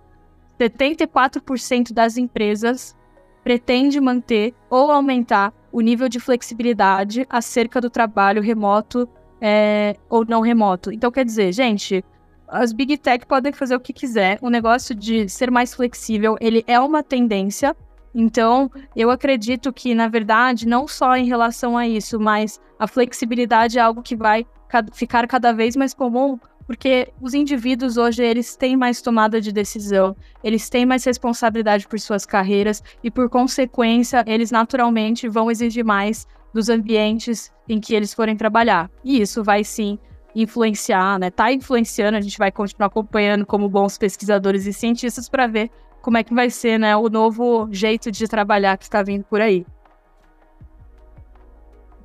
74% 0.59 1.93
das 1.93 2.17
empresas 2.17 2.97
pretende 3.43 4.01
manter 4.01 4.55
ou 4.69 4.91
aumentar 4.91 5.53
o 5.71 5.81
nível 5.81 6.09
de 6.09 6.19
flexibilidade 6.19 7.27
acerca 7.31 7.81
do 7.81 7.89
trabalho 7.89 8.43
remoto 8.43 9.09
é, 9.41 9.97
ou 10.09 10.25
não 10.25 10.41
remoto. 10.41 10.93
Então, 10.93 11.11
quer 11.11 11.25
dizer, 11.25 11.53
gente, 11.53 12.05
as 12.49 12.73
big 12.73 12.97
tech 12.99 13.27
podem 13.27 13.53
fazer 13.53 13.77
o 13.77 13.81
que 13.81 13.93
quiser. 13.93 14.39
O 14.43 14.51
negócio 14.51 14.95
de 14.95 15.29
ser 15.29 15.51
mais 15.51 15.75
flexível, 15.75 16.37
ele 16.41 16.65
é 16.67 16.81
uma 16.81 17.03
tendência. 17.03 17.77
Então, 18.15 18.71
eu 18.97 19.11
acredito 19.11 19.73
que, 19.73 19.95
na 19.95 20.09
verdade, 20.09 20.67
não 20.67 20.89
só 20.89 21.17
em 21.17 21.27
relação 21.27 21.77
a 21.77 21.87
isso, 21.87 22.19
mas 22.19 22.61
a 22.79 22.87
flexibilidade 22.87 23.79
é 23.79 23.83
algo 23.83 24.03
que 24.03 24.17
vai 24.17 24.47
ficar 24.93 25.27
cada 25.27 25.53
vez 25.53 25.77
mais 25.77 25.95
comum, 25.95 26.39
porque 26.69 27.11
os 27.19 27.33
indivíduos 27.33 27.97
hoje 27.97 28.23
eles 28.23 28.55
têm 28.55 28.77
mais 28.77 29.01
tomada 29.01 29.41
de 29.41 29.51
decisão, 29.51 30.15
eles 30.45 30.69
têm 30.69 30.85
mais 30.85 31.03
responsabilidade 31.03 31.89
por 31.89 31.99
suas 31.99 32.27
carreiras 32.27 32.85
e 33.03 33.11
por 33.11 33.31
consequência 33.31 34.23
eles 34.27 34.51
naturalmente 34.51 35.27
vão 35.31 35.51
exigir 35.51 35.83
mais 35.83 36.29
dos 36.53 36.69
ambientes 36.69 37.51
em 37.67 37.81
que 37.81 37.95
eles 37.95 38.13
forem 38.13 38.37
trabalhar. 38.37 38.91
E 39.03 39.19
isso 39.19 39.43
vai 39.43 39.65
sim 39.65 39.99
influenciar, 40.37 41.19
né? 41.19 41.31
Tá 41.31 41.51
influenciando, 41.51 42.19
a 42.19 42.21
gente 42.21 42.37
vai 42.37 42.53
continuar 42.53 42.89
acompanhando 42.89 43.47
como 43.47 43.67
bons 43.67 43.97
pesquisadores 43.97 44.67
e 44.67 44.73
cientistas 44.75 45.27
para 45.27 45.47
ver 45.47 45.71
como 46.03 46.19
é 46.19 46.23
que 46.23 46.35
vai 46.35 46.51
ser, 46.51 46.79
né, 46.79 46.95
o 46.95 47.09
novo 47.09 47.67
jeito 47.73 48.13
de 48.13 48.29
trabalhar 48.29 48.77
que 48.77 48.85
está 48.85 49.03
vindo 49.03 49.25
por 49.25 49.41
aí. 49.41 49.65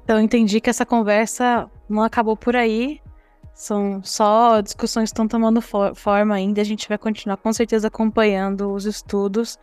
Então 0.06 0.22
entendi 0.22 0.62
que 0.62 0.70
essa 0.70 0.86
conversa 0.86 1.70
não 1.90 2.02
acabou 2.02 2.38
por 2.38 2.56
aí. 2.56 3.03
São 3.54 4.02
só 4.04 4.62
discussões 4.62 5.10
que 5.10 5.14
estão 5.14 5.28
tomando 5.28 5.62
for 5.62 5.96
forma 5.96 6.34
ainda. 6.34 6.62
A 6.62 6.64
gente 6.64 6.90
vai 6.90 6.98
continuar 6.98 7.38
com 7.38 7.54
certeza 7.54 7.88
acompanhando 7.88 8.74
os 8.74 8.86
estudos. 8.86 9.60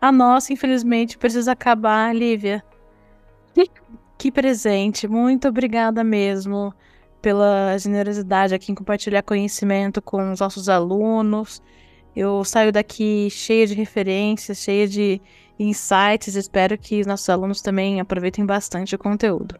A 0.00 0.10
nossa, 0.10 0.52
infelizmente, 0.52 1.18
precisa 1.18 1.52
acabar, 1.52 2.14
Lívia. 2.14 2.64
Que, 4.16 4.30
presente. 4.30 5.08
Muito 5.08 5.48
obrigada 5.48 6.04
mesmo 6.04 6.72
pela 7.20 7.76
generosidade 7.76 8.54
aqui 8.54 8.70
em 8.70 8.74
compartilhar 8.74 9.22
conhecimento 9.22 10.00
com 10.00 10.32
os 10.32 10.40
nossos 10.40 10.68
alunos. 10.68 11.60
Eu 12.14 12.44
saio 12.44 12.72
daqui 12.72 13.28
cheia 13.28 13.66
de 13.66 13.74
referências, 13.74 14.58
cheia 14.58 14.86
de 14.86 15.20
insights. 15.58 16.36
Espero 16.36 16.78
que 16.78 17.00
os 17.00 17.06
nossos 17.06 17.28
alunos 17.28 17.60
também 17.60 18.00
aproveitem 18.00 18.46
bastante 18.46 18.94
o 18.94 18.98
conteúdo. 18.98 19.58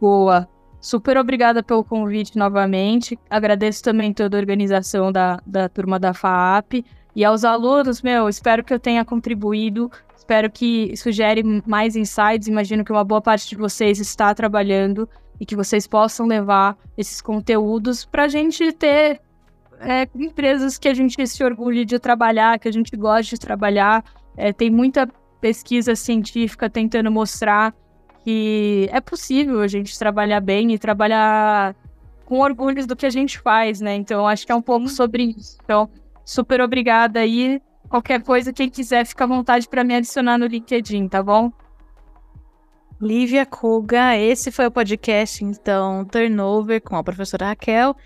Boa. 0.00 0.48
Super 0.80 1.18
obrigada 1.18 1.62
pelo 1.62 1.84
convite 1.84 2.38
novamente. 2.38 3.18
Agradeço 3.28 3.82
também 3.82 4.12
toda 4.14 4.36
a 4.36 4.40
organização 4.40 5.12
da, 5.12 5.40
da 5.46 5.68
turma 5.68 5.98
da 5.98 6.14
FAAP. 6.14 6.84
E 7.14 7.24
aos 7.24 7.44
alunos, 7.44 8.00
meu, 8.00 8.28
espero 8.28 8.64
que 8.64 8.72
eu 8.72 8.80
tenha 8.80 9.04
contribuído. 9.04 9.90
Espero 10.16 10.50
que 10.50 10.96
sugere 10.96 11.42
mais 11.66 11.96
insights. 11.96 12.48
Imagino 12.48 12.84
que 12.84 12.92
uma 12.92 13.04
boa 13.04 13.20
parte 13.20 13.48
de 13.48 13.56
vocês 13.56 13.98
está 13.98 14.34
trabalhando 14.34 15.08
e 15.38 15.44
que 15.44 15.56
vocês 15.56 15.86
possam 15.86 16.26
levar 16.26 16.78
esses 16.96 17.20
conteúdos 17.20 18.04
para 18.04 18.24
a 18.24 18.28
gente 18.28 18.72
ter 18.72 19.20
é, 19.80 20.08
empresas 20.14 20.78
que 20.78 20.88
a 20.88 20.94
gente 20.94 21.26
se 21.26 21.42
orgulhe 21.42 21.84
de 21.84 21.98
trabalhar, 21.98 22.58
que 22.58 22.68
a 22.68 22.72
gente 22.72 22.96
goste 22.96 23.34
de 23.34 23.40
trabalhar. 23.40 24.04
É, 24.36 24.52
tem 24.52 24.70
muita 24.70 25.08
pesquisa 25.40 25.96
científica 25.96 26.70
tentando 26.70 27.10
mostrar 27.10 27.74
que 28.24 28.88
é 28.92 29.00
possível 29.00 29.60
a 29.60 29.68
gente 29.68 29.98
trabalhar 29.98 30.40
bem 30.40 30.72
e 30.72 30.78
trabalhar 30.78 31.74
com 32.24 32.40
orgulho 32.40 32.86
do 32.86 32.94
que 32.94 33.06
a 33.06 33.10
gente 33.10 33.38
faz, 33.38 33.80
né? 33.80 33.94
Então, 33.96 34.26
acho 34.26 34.46
que 34.46 34.52
é 34.52 34.54
um 34.54 34.62
pouco 34.62 34.88
sobre 34.88 35.34
isso. 35.36 35.58
Então, 35.64 35.90
super 36.24 36.60
obrigada 36.60 37.20
aí. 37.20 37.60
Qualquer 37.88 38.22
coisa, 38.22 38.52
quem 38.52 38.70
quiser, 38.70 39.04
fica 39.04 39.24
à 39.24 39.26
vontade 39.26 39.68
para 39.68 39.82
me 39.82 39.94
adicionar 39.94 40.38
no 40.38 40.46
LinkedIn, 40.46 41.08
tá 41.08 41.22
bom? 41.22 41.50
Lívia 43.00 43.46
Kuga, 43.46 44.16
esse 44.16 44.52
foi 44.52 44.66
o 44.66 44.70
podcast, 44.70 45.42
então, 45.42 46.04
Turnover 46.04 46.82
com 46.82 46.96
a 46.96 47.02
professora 47.02 47.46
Raquel 47.46 47.96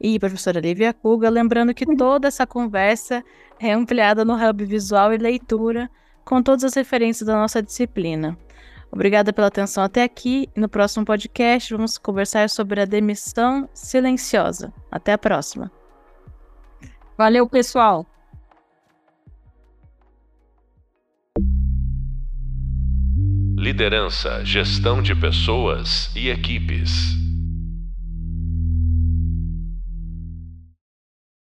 e 0.00 0.16
a 0.16 0.20
professora 0.20 0.58
Lívia 0.58 0.92
Kuga. 0.92 1.30
Lembrando 1.30 1.72
que 1.72 1.86
toda 1.96 2.26
essa 2.26 2.44
conversa 2.44 3.24
é 3.60 3.72
ampliada 3.72 4.24
no 4.24 4.34
Hub 4.34 4.64
Visual 4.64 5.14
e 5.14 5.16
Leitura, 5.16 5.88
com 6.24 6.42
todas 6.42 6.64
as 6.64 6.74
referências 6.74 7.26
da 7.26 7.36
nossa 7.36 7.62
disciplina. 7.62 8.36
Obrigada 8.92 9.32
pela 9.32 9.46
atenção 9.46 9.82
até 9.82 10.02
aqui. 10.02 10.50
No 10.54 10.68
próximo 10.68 11.04
podcast, 11.04 11.74
vamos 11.74 11.96
conversar 11.96 12.50
sobre 12.50 12.82
a 12.82 12.84
demissão 12.84 13.66
silenciosa. 13.72 14.70
Até 14.90 15.14
a 15.14 15.18
próxima. 15.18 15.72
Valeu, 17.16 17.48
pessoal. 17.48 18.06
Liderança, 23.56 24.44
gestão 24.44 25.00
de 25.00 25.14
pessoas 25.14 26.14
e 26.14 26.28
equipes. 26.28 27.21